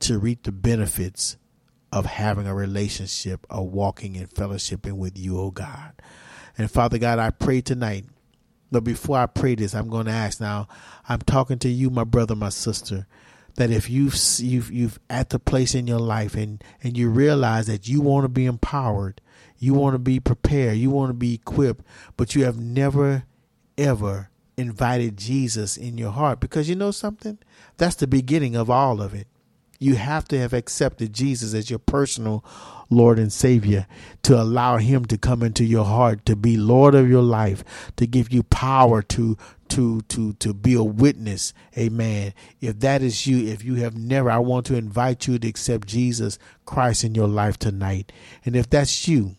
to 0.00 0.18
reap 0.18 0.42
the 0.42 0.52
benefits 0.52 1.36
of 1.92 2.06
having 2.06 2.46
a 2.46 2.54
relationship, 2.54 3.46
of 3.48 3.66
walking 3.66 4.16
in 4.16 4.26
fellowshipping 4.26 4.94
with 4.94 5.16
you, 5.16 5.38
oh 5.38 5.50
God. 5.50 5.92
And 6.58 6.70
Father 6.70 6.98
God, 6.98 7.18
I 7.18 7.30
pray 7.30 7.60
tonight. 7.60 8.04
But 8.70 8.82
before 8.82 9.18
I 9.18 9.26
pray 9.26 9.54
this, 9.54 9.74
I'm 9.74 9.88
going 9.88 10.06
to 10.06 10.12
ask 10.12 10.40
now. 10.40 10.66
I'm 11.08 11.20
talking 11.20 11.58
to 11.60 11.68
you, 11.68 11.90
my 11.90 12.02
brother, 12.02 12.34
my 12.34 12.48
sister, 12.48 13.06
that 13.56 13.70
if 13.70 13.88
you've 13.88 14.16
you've 14.38 14.72
you've 14.72 14.98
at 15.08 15.30
the 15.30 15.38
place 15.38 15.74
in 15.74 15.86
your 15.86 16.00
life 16.00 16.34
and 16.34 16.62
and 16.82 16.96
you 16.96 17.08
realize 17.08 17.66
that 17.68 17.86
you 17.86 18.00
want 18.00 18.24
to 18.24 18.28
be 18.28 18.46
empowered 18.46 19.20
you 19.64 19.72
want 19.74 19.94
to 19.94 19.98
be 19.98 20.20
prepared. 20.20 20.76
You 20.76 20.90
want 20.90 21.08
to 21.08 21.14
be 21.14 21.34
equipped, 21.34 21.84
but 22.16 22.34
you 22.34 22.44
have 22.44 22.58
never, 22.58 23.24
ever 23.78 24.30
invited 24.56 25.16
Jesus 25.16 25.76
in 25.76 25.96
your 25.96 26.10
heart 26.10 26.38
because 26.38 26.68
you 26.68 26.74
know 26.74 26.90
something? 26.90 27.38
That's 27.78 27.96
the 27.96 28.06
beginning 28.06 28.56
of 28.56 28.68
all 28.68 29.00
of 29.00 29.14
it. 29.14 29.26
You 29.80 29.96
have 29.96 30.28
to 30.28 30.38
have 30.38 30.52
accepted 30.52 31.12
Jesus 31.12 31.52
as 31.52 31.68
your 31.68 31.78
personal 31.78 32.44
Lord 32.90 33.18
and 33.18 33.32
Savior 33.32 33.86
to 34.22 34.40
allow 34.40 34.76
Him 34.76 35.04
to 35.06 35.18
come 35.18 35.42
into 35.42 35.64
your 35.64 35.84
heart, 35.84 36.24
to 36.26 36.36
be 36.36 36.56
Lord 36.56 36.94
of 36.94 37.08
your 37.08 37.22
life, 37.22 37.64
to 37.96 38.06
give 38.06 38.32
you 38.32 38.42
power 38.44 39.02
to 39.02 39.36
to 39.70 40.02
to 40.02 40.34
to 40.34 40.54
be 40.54 40.74
a 40.74 40.84
witness. 40.84 41.52
Amen. 41.76 42.34
If 42.60 42.80
that 42.80 43.02
is 43.02 43.26
you, 43.26 43.46
if 43.48 43.64
you 43.64 43.76
have 43.76 43.96
never, 43.96 44.30
I 44.30 44.38
want 44.38 44.66
to 44.66 44.76
invite 44.76 45.26
you 45.26 45.38
to 45.38 45.48
accept 45.48 45.88
Jesus 45.88 46.38
Christ 46.64 47.02
in 47.02 47.14
your 47.14 47.28
life 47.28 47.58
tonight. 47.58 48.12
And 48.44 48.54
if 48.54 48.70
that's 48.70 49.08
you, 49.08 49.36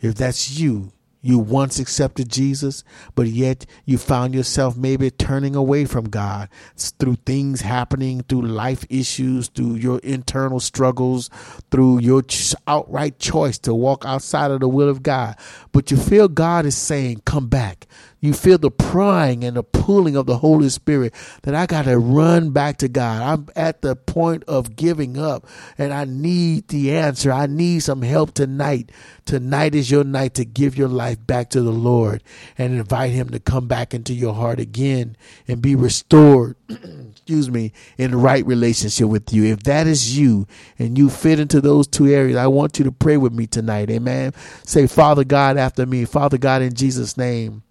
if 0.00 0.14
that's 0.14 0.58
you, 0.58 0.92
you 1.22 1.38
once 1.38 1.78
accepted 1.78 2.30
Jesus, 2.30 2.82
but 3.14 3.26
yet 3.26 3.66
you 3.84 3.98
found 3.98 4.34
yourself 4.34 4.76
maybe 4.76 5.10
turning 5.10 5.54
away 5.54 5.84
from 5.84 6.08
God 6.08 6.48
through 6.76 7.16
things 7.26 7.60
happening, 7.60 8.22
through 8.22 8.42
life 8.42 8.86
issues, 8.88 9.48
through 9.48 9.74
your 9.74 9.98
internal 9.98 10.60
struggles, 10.60 11.28
through 11.70 12.00
your 12.00 12.22
outright 12.66 13.18
choice 13.18 13.58
to 13.58 13.74
walk 13.74 14.04
outside 14.06 14.50
of 14.50 14.60
the 14.60 14.68
will 14.68 14.88
of 14.88 15.02
God. 15.02 15.36
But 15.72 15.90
you 15.90 15.98
feel 15.98 16.28
God 16.28 16.64
is 16.64 16.76
saying, 16.76 17.22
Come 17.26 17.48
back 17.48 17.86
you 18.20 18.34
feel 18.34 18.58
the 18.58 18.70
prying 18.70 19.44
and 19.44 19.56
the 19.56 19.62
pulling 19.62 20.14
of 20.14 20.26
the 20.26 20.38
Holy 20.38 20.68
Spirit 20.68 21.14
that 21.42 21.54
I 21.54 21.66
got 21.66 21.86
to 21.86 21.98
run 21.98 22.50
back 22.50 22.76
to 22.78 22.88
God. 22.88 23.22
I'm 23.22 23.48
at 23.56 23.82
the 23.82 23.96
point 23.96 24.44
of 24.44 24.76
giving 24.76 25.18
up 25.18 25.46
and 25.78 25.92
I 25.92 26.04
need 26.04 26.68
the 26.68 26.96
answer. 26.96 27.32
I 27.32 27.46
need 27.46 27.80
some 27.80 28.02
help 28.02 28.34
tonight. 28.34 28.92
Tonight 29.24 29.74
is 29.74 29.90
your 29.90 30.04
night 30.04 30.34
to 30.34 30.44
give 30.44 30.76
your 30.76 30.88
life 30.88 31.24
back 31.26 31.50
to 31.50 31.62
the 31.62 31.72
Lord 31.72 32.22
and 32.58 32.74
invite 32.74 33.12
Him 33.12 33.30
to 33.30 33.40
come 33.40 33.66
back 33.66 33.94
into 33.94 34.12
your 34.12 34.34
heart 34.34 34.60
again 34.60 35.16
and 35.48 35.62
be 35.62 35.74
restored. 35.74 36.56
excuse 37.30 37.50
me, 37.50 37.72
in 37.96 38.10
the 38.10 38.16
right 38.16 38.44
relationship 38.44 39.08
with 39.08 39.32
you. 39.32 39.44
If 39.44 39.62
that 39.62 39.86
is 39.86 40.18
you 40.18 40.46
and 40.78 40.98
you 40.98 41.08
fit 41.08 41.38
into 41.38 41.60
those 41.60 41.86
two 41.86 42.08
areas, 42.08 42.36
I 42.36 42.48
want 42.48 42.78
you 42.78 42.84
to 42.86 42.92
pray 42.92 43.16
with 43.16 43.32
me 43.32 43.46
tonight. 43.46 43.88
Amen. 43.88 44.32
Say, 44.64 44.86
Father 44.88 45.22
God, 45.22 45.56
after 45.56 45.86
me. 45.86 46.04
Father 46.04 46.38
God, 46.38 46.62
in 46.62 46.74
Jesus' 46.74 47.16
name. 47.16 47.62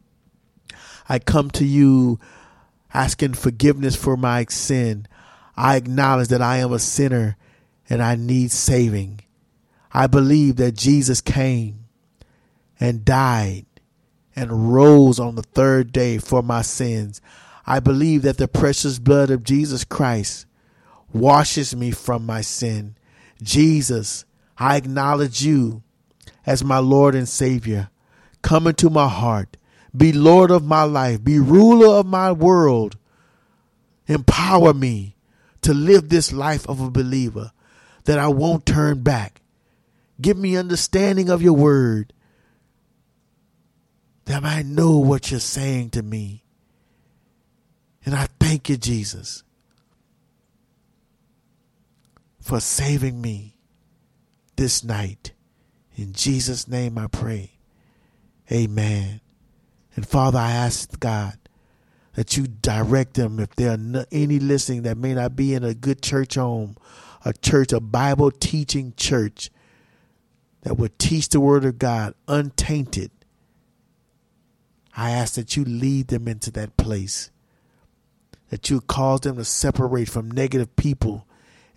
I 1.09 1.17
come 1.19 1.49
to 1.51 1.65
you 1.65 2.19
asking 2.93 3.33
forgiveness 3.33 3.95
for 3.95 4.15
my 4.15 4.45
sin. 4.45 5.07
I 5.57 5.75
acknowledge 5.75 6.29
that 6.29 6.41
I 6.41 6.57
am 6.57 6.71
a 6.71 6.79
sinner 6.79 7.35
and 7.89 8.01
I 8.01 8.15
need 8.15 8.51
saving. 8.51 9.21
I 9.91 10.05
believe 10.07 10.57
that 10.57 10.75
Jesus 10.75 11.19
came 11.19 11.85
and 12.79 13.03
died 13.03 13.65
and 14.35 14.71
rose 14.73 15.19
on 15.19 15.35
the 15.35 15.43
third 15.43 15.91
day 15.91 16.19
for 16.19 16.43
my 16.43 16.61
sins. 16.61 17.21
I 17.65 17.79
believe 17.79 18.21
that 18.21 18.37
the 18.37 18.47
precious 18.47 18.99
blood 18.99 19.31
of 19.31 19.43
Jesus 19.43 19.83
Christ 19.83 20.45
washes 21.11 21.75
me 21.75 21.91
from 21.91 22.25
my 22.25 22.41
sin. 22.41 22.95
Jesus, 23.41 24.25
I 24.57 24.77
acknowledge 24.77 25.43
you 25.43 25.81
as 26.45 26.63
my 26.63 26.77
Lord 26.77 27.15
and 27.15 27.27
Savior. 27.27 27.89
Come 28.41 28.67
into 28.67 28.89
my 28.89 29.07
heart 29.07 29.57
be 29.99 30.13
Lord 30.13 30.49
of 30.49 30.63
my 30.63 30.83
life, 30.83 31.23
be 31.23 31.37
ruler 31.37 31.99
of 31.99 32.05
my 32.05 32.31
world. 32.31 32.97
Empower 34.07 34.73
me 34.73 35.17
to 35.61 35.73
live 35.73 36.07
this 36.09 36.31
life 36.31 36.67
of 36.67 36.79
a 36.79 36.89
believer 36.89 37.51
that 38.05 38.17
I 38.17 38.29
won't 38.29 38.65
turn 38.65 39.03
back. 39.03 39.41
Give 40.19 40.37
me 40.37 40.55
understanding 40.57 41.29
of 41.29 41.41
your 41.41 41.53
word 41.53 42.13
that 44.25 44.43
I 44.43 44.61
know 44.61 44.97
what 44.97 45.31
you're 45.31 45.39
saying 45.39 45.91
to 45.91 46.01
me. 46.01 46.45
And 48.05 48.15
I 48.15 48.27
thank 48.39 48.69
you, 48.69 48.77
Jesus, 48.77 49.43
for 52.39 52.59
saving 52.59 53.21
me 53.21 53.57
this 54.55 54.83
night. 54.83 55.33
In 55.95 56.13
Jesus' 56.13 56.67
name 56.67 56.97
I 56.97 57.07
pray. 57.07 57.51
Amen. 58.51 59.19
And 59.99 60.07
Father, 60.07 60.39
I 60.39 60.51
ask 60.51 60.97
God 61.01 61.37
that 62.13 62.37
you 62.37 62.47
direct 62.47 63.15
them 63.15 63.37
if 63.37 63.53
there 63.55 63.71
are 63.71 64.05
any 64.13 64.39
listening 64.39 64.83
that 64.83 64.97
may 64.97 65.13
not 65.13 65.35
be 65.35 65.53
in 65.53 65.65
a 65.65 65.73
good 65.73 66.01
church 66.01 66.35
home, 66.35 66.77
a 67.25 67.33
church, 67.33 67.73
a 67.73 67.81
Bible 67.81 68.31
teaching 68.31 68.93
church 68.95 69.51
that 70.61 70.77
would 70.77 70.97
teach 70.99 71.27
the 71.27 71.41
Word 71.41 71.65
of 71.65 71.79
God 71.79 72.13
untainted. 72.29 73.11
I 74.95 75.11
ask 75.11 75.33
that 75.33 75.57
you 75.57 75.65
lead 75.65 76.07
them 76.07 76.29
into 76.29 76.49
that 76.51 76.77
place, 76.77 77.29
that 78.51 78.69
you 78.69 78.79
cause 78.79 79.19
them 79.19 79.35
to 79.35 79.43
separate 79.43 80.07
from 80.07 80.31
negative 80.31 80.77
people 80.77 81.27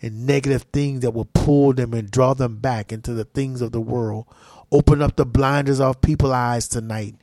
and 0.01 0.29
negative 0.29 0.63
things 0.73 1.01
that 1.01 1.11
will 1.11 1.29
pull 1.35 1.73
them 1.73 1.93
and 1.93 2.09
draw 2.09 2.35
them 2.35 2.59
back 2.59 2.93
into 2.93 3.15
the 3.15 3.25
things 3.25 3.61
of 3.61 3.73
the 3.73 3.81
world. 3.81 4.27
Open 4.71 5.03
up 5.03 5.17
the 5.17 5.27
blinders 5.27 5.81
of 5.81 6.01
people's 6.01 6.31
eyes 6.31 6.69
tonight 6.69 7.17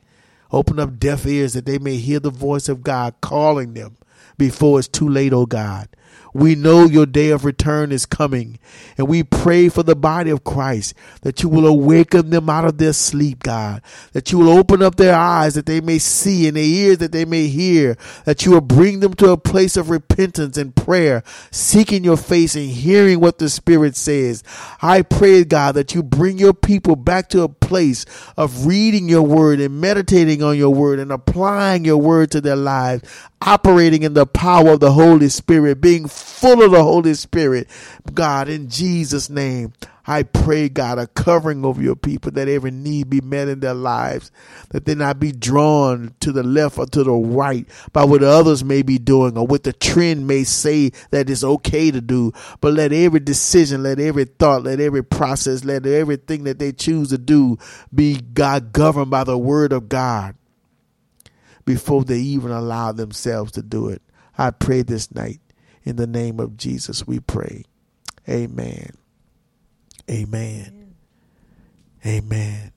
Open 0.52 0.78
up 0.78 0.98
deaf 0.98 1.26
ears 1.26 1.52
that 1.54 1.66
they 1.66 1.78
may 1.78 1.96
hear 1.96 2.20
the 2.20 2.30
voice 2.30 2.68
of 2.68 2.82
God 2.82 3.14
calling 3.20 3.74
them 3.74 3.96
before 4.36 4.78
it's 4.78 4.88
too 4.88 5.08
late, 5.08 5.32
oh 5.32 5.46
God. 5.46 5.88
We 6.32 6.54
know 6.54 6.84
your 6.84 7.06
day 7.06 7.30
of 7.30 7.44
return 7.44 7.92
is 7.92 8.06
coming. 8.06 8.58
And 8.96 9.08
we 9.08 9.22
pray 9.22 9.68
for 9.68 9.82
the 9.82 9.96
body 9.96 10.30
of 10.30 10.44
Christ 10.44 10.94
that 11.22 11.42
you 11.42 11.48
will 11.48 11.66
awaken 11.66 12.30
them 12.30 12.48
out 12.48 12.64
of 12.64 12.78
their 12.78 12.92
sleep, 12.92 13.42
God. 13.42 13.82
That 14.12 14.30
you 14.30 14.38
will 14.38 14.50
open 14.50 14.82
up 14.82 14.96
their 14.96 15.14
eyes 15.14 15.54
that 15.54 15.66
they 15.66 15.80
may 15.80 15.98
see 15.98 16.46
and 16.46 16.56
their 16.56 16.64
ears 16.64 16.98
that 16.98 17.12
they 17.12 17.24
may 17.24 17.48
hear. 17.48 17.96
That 18.24 18.44
you 18.44 18.52
will 18.52 18.60
bring 18.60 19.00
them 19.00 19.14
to 19.14 19.30
a 19.30 19.36
place 19.36 19.76
of 19.76 19.90
repentance 19.90 20.56
and 20.56 20.74
prayer, 20.74 21.22
seeking 21.50 22.04
your 22.04 22.16
face 22.16 22.54
and 22.54 22.70
hearing 22.70 23.20
what 23.20 23.38
the 23.38 23.48
Spirit 23.48 23.96
says. 23.96 24.44
I 24.80 25.02
pray, 25.02 25.44
God, 25.44 25.72
that 25.72 25.94
you 25.94 26.02
bring 26.02 26.38
your 26.38 26.54
people 26.54 26.96
back 26.96 27.28
to 27.30 27.42
a 27.42 27.48
place 27.70 28.04
of 28.36 28.66
reading 28.66 29.08
your 29.08 29.22
word 29.22 29.60
and 29.60 29.80
meditating 29.80 30.42
on 30.42 30.58
your 30.58 30.74
word 30.74 30.98
and 30.98 31.12
applying 31.12 31.84
your 31.84 31.98
word 31.98 32.32
to 32.32 32.40
their 32.40 32.56
lives 32.56 33.04
operating 33.42 34.02
in 34.02 34.12
the 34.12 34.26
power 34.26 34.70
of 34.70 34.80
the 34.80 34.92
Holy 34.92 35.28
Spirit, 35.28 35.80
being 35.80 36.06
full 36.06 36.62
of 36.62 36.72
the 36.72 36.82
Holy 36.82 37.14
Spirit. 37.14 37.68
God, 38.14 38.48
in 38.48 38.68
Jesus' 38.68 39.30
name, 39.30 39.72
I 40.06 40.22
pray, 40.24 40.68
God, 40.68 40.98
a 40.98 41.06
covering 41.06 41.64
over 41.64 41.80
your 41.80 41.94
people 41.94 42.32
that 42.32 42.48
every 42.48 42.70
need 42.70 43.10
be 43.10 43.20
met 43.20 43.48
in 43.48 43.60
their 43.60 43.74
lives, 43.74 44.32
that 44.70 44.84
they 44.84 44.94
not 44.94 45.20
be 45.20 45.30
drawn 45.30 46.14
to 46.20 46.32
the 46.32 46.42
left 46.42 46.78
or 46.78 46.86
to 46.86 47.04
the 47.04 47.12
right 47.12 47.66
by 47.92 48.04
what 48.04 48.22
others 48.22 48.64
may 48.64 48.82
be 48.82 48.98
doing 48.98 49.36
or 49.38 49.46
what 49.46 49.62
the 49.62 49.72
trend 49.72 50.26
may 50.26 50.42
say 50.42 50.90
that 51.10 51.30
is 51.30 51.44
okay 51.44 51.90
to 51.90 52.00
do. 52.00 52.32
But 52.60 52.72
let 52.72 52.92
every 52.92 53.20
decision, 53.20 53.82
let 53.82 54.00
every 54.00 54.24
thought, 54.24 54.64
let 54.64 54.80
every 54.80 55.04
process, 55.04 55.64
let 55.64 55.86
everything 55.86 56.44
that 56.44 56.58
they 56.58 56.72
choose 56.72 57.10
to 57.10 57.18
do 57.18 57.58
be 57.94 58.20
God 58.20 58.72
governed 58.72 59.10
by 59.10 59.24
the 59.24 59.38
word 59.38 59.72
of 59.72 59.88
God 59.88 60.34
before 61.64 62.02
they 62.04 62.18
even 62.18 62.50
allow 62.50 62.90
themselves 62.90 63.52
to 63.52 63.62
do 63.62 63.88
it. 63.88 64.02
I 64.36 64.50
pray 64.50 64.82
this 64.82 65.14
night 65.14 65.40
in 65.84 65.96
the 65.96 66.06
name 66.06 66.40
of 66.40 66.56
Jesus. 66.56 67.06
We 67.06 67.20
pray. 67.20 67.64
Amen. 68.28 68.92
Amen. 70.10 70.94
Amen. 72.04 72.72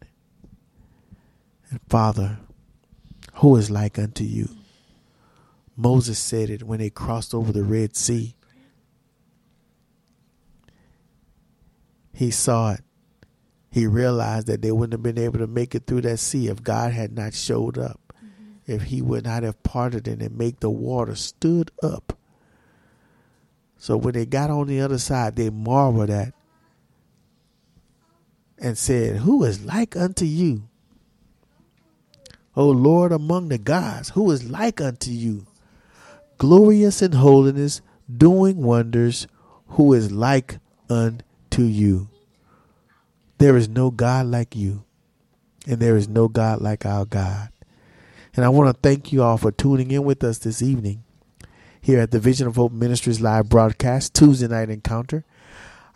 And 1.70 1.80
Father, 1.89 2.39
who 3.36 3.56
is 3.56 3.72
like 3.72 3.98
unto 3.98 4.24
you? 4.24 4.50
Moses 5.76 6.20
said 6.20 6.50
it 6.50 6.64
when 6.64 6.80
they 6.80 6.89
crossed 6.89 7.34
over 7.34 7.52
the 7.52 7.64
Red 7.64 7.96
Sea. 7.96 8.36
He 12.14 12.30
saw 12.30 12.74
it. 12.74 12.82
He 13.72 13.88
realized 13.88 14.46
that 14.48 14.62
they 14.62 14.72
wouldn't 14.72 14.94
have 14.94 15.02
been 15.02 15.24
able 15.24 15.39
to 15.39 15.48
make 15.48 15.74
it 15.74 15.88
through 15.88 16.02
that 16.02 16.20
sea 16.20 16.48
if 16.48 16.62
God 16.62 16.94
had 16.94 17.12
not 17.12 17.34
showed 17.34 17.80
up 17.80 18.00
mm-hmm. 18.16 18.72
if 18.72 18.84
he 18.84 19.02
would 19.02 19.26
not 19.26 19.41
have 19.41 19.64
parted 19.64 20.08
it 20.08 20.22
and 20.22 20.38
make 20.38 20.60
the 20.60 20.70
water 20.70 21.16
stood 21.16 21.72
up. 21.82 22.16
So 23.84 23.98
when 23.98 24.14
they 24.14 24.26
got 24.26 24.50
on 24.50 24.68
the 24.68 24.80
other 24.80 24.98
side, 24.98 25.36
they 25.36 25.50
marveled 25.50 26.10
at 26.10 26.34
and 28.58 28.78
said, 28.78 29.18
Who 29.18 29.44
is 29.44 29.66
like 29.66 29.98
unto 29.98 30.24
you? 30.24 30.70
O 32.56 32.70
Lord 32.70 33.12
among 33.12 33.50
the 33.50 33.58
gods, 33.58 34.12
who 34.12 34.32
is 34.32 34.50
like 34.50 34.80
unto 34.80 35.12
you? 35.12 35.48
Glorious 36.38 37.02
in 37.02 37.12
holiness, 37.12 37.82
doing 38.10 38.64
wonders, 38.64 39.28
who 39.68 39.92
is 39.92 40.14
like 40.14 40.60
unto 40.90 41.64
you? 41.64 42.08
There 43.38 43.58
is 43.58 43.68
no 43.68 43.92
God 43.92 44.28
like 44.28 44.56
you, 44.56 44.86
and 45.68 45.82
there 45.82 45.98
is 45.98 46.08
no 46.08 46.30
God 46.30 46.62
like 46.62 46.86
our 46.86 47.04
God. 47.04 47.50
And 48.34 48.46
I 48.46 48.50
want 48.50 48.74
to 48.74 48.82
thank 48.82 49.12
you 49.12 49.24
all 49.24 49.36
for 49.36 49.52
tuning 49.52 49.92
in 49.92 50.06
with 50.06 50.24
us 50.24 50.38
this 50.38 50.62
evening 50.62 51.04
here 51.84 52.00
at 52.00 52.12
the 52.12 52.20
Vision 52.20 52.48
of 52.48 52.56
Hope 52.56 52.72
Ministries 52.72 53.20
live 53.20 53.50
broadcast, 53.50 54.14
Tuesday 54.14 54.48
night 54.48 54.70
encounter. 54.70 55.26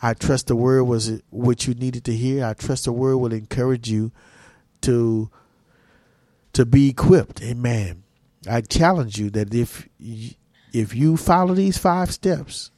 I 0.02 0.14
trust 0.16 0.48
the 0.48 0.56
word 0.56 0.84
was 0.84 1.22
what 1.30 1.66
you 1.66 1.74
needed 1.76 2.04
to 2.06 2.14
hear. 2.14 2.46
I 2.46 2.54
trust 2.56 2.84
the 2.84 2.92
word 2.92 3.18
will 3.18 3.32
encourage 3.32 3.90
you 3.90 4.12
to 4.82 5.32
to 6.52 6.66
be 6.66 6.90
equipped. 6.90 7.42
Amen. 7.42 8.04
I 8.50 8.60
challenge 8.60 9.18
you 9.18 9.30
that 9.30 9.54
if 9.54 9.88
if 10.74 10.94
you 10.94 11.16
follow 11.16 11.54
these 11.54 11.78
five 11.78 12.12
steps, 12.12 12.70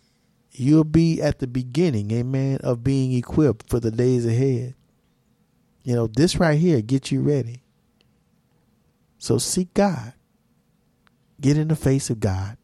you'll 0.51 0.83
be 0.83 1.19
at 1.19 1.39
the 1.39 1.47
beginning, 1.47 2.11
amen, 2.11 2.59
of 2.63 2.83
being 2.83 3.11
equipped 3.13 3.71
for 3.71 3.79
the 3.79 3.89
days 3.89 4.27
ahead. 4.27 4.75
You 5.81 5.95
know, 5.95 6.05
this 6.05 6.35
right 6.35 6.59
here 6.59 6.81
get 6.81 7.11
you 7.11 7.21
ready. 7.21 7.63
So 9.17 9.39
seek 9.39 9.73
God. 9.73 10.13
Get 11.41 11.57
in 11.57 11.69
the 11.69 11.75
face 11.75 12.11
of 12.11 12.19
God. 12.19 12.58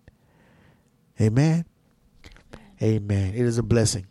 Amen. 1.19 1.65
Amen. 2.81 3.33
It 3.33 3.41
is 3.41 3.57
a 3.57 3.63
blessing 3.63 4.07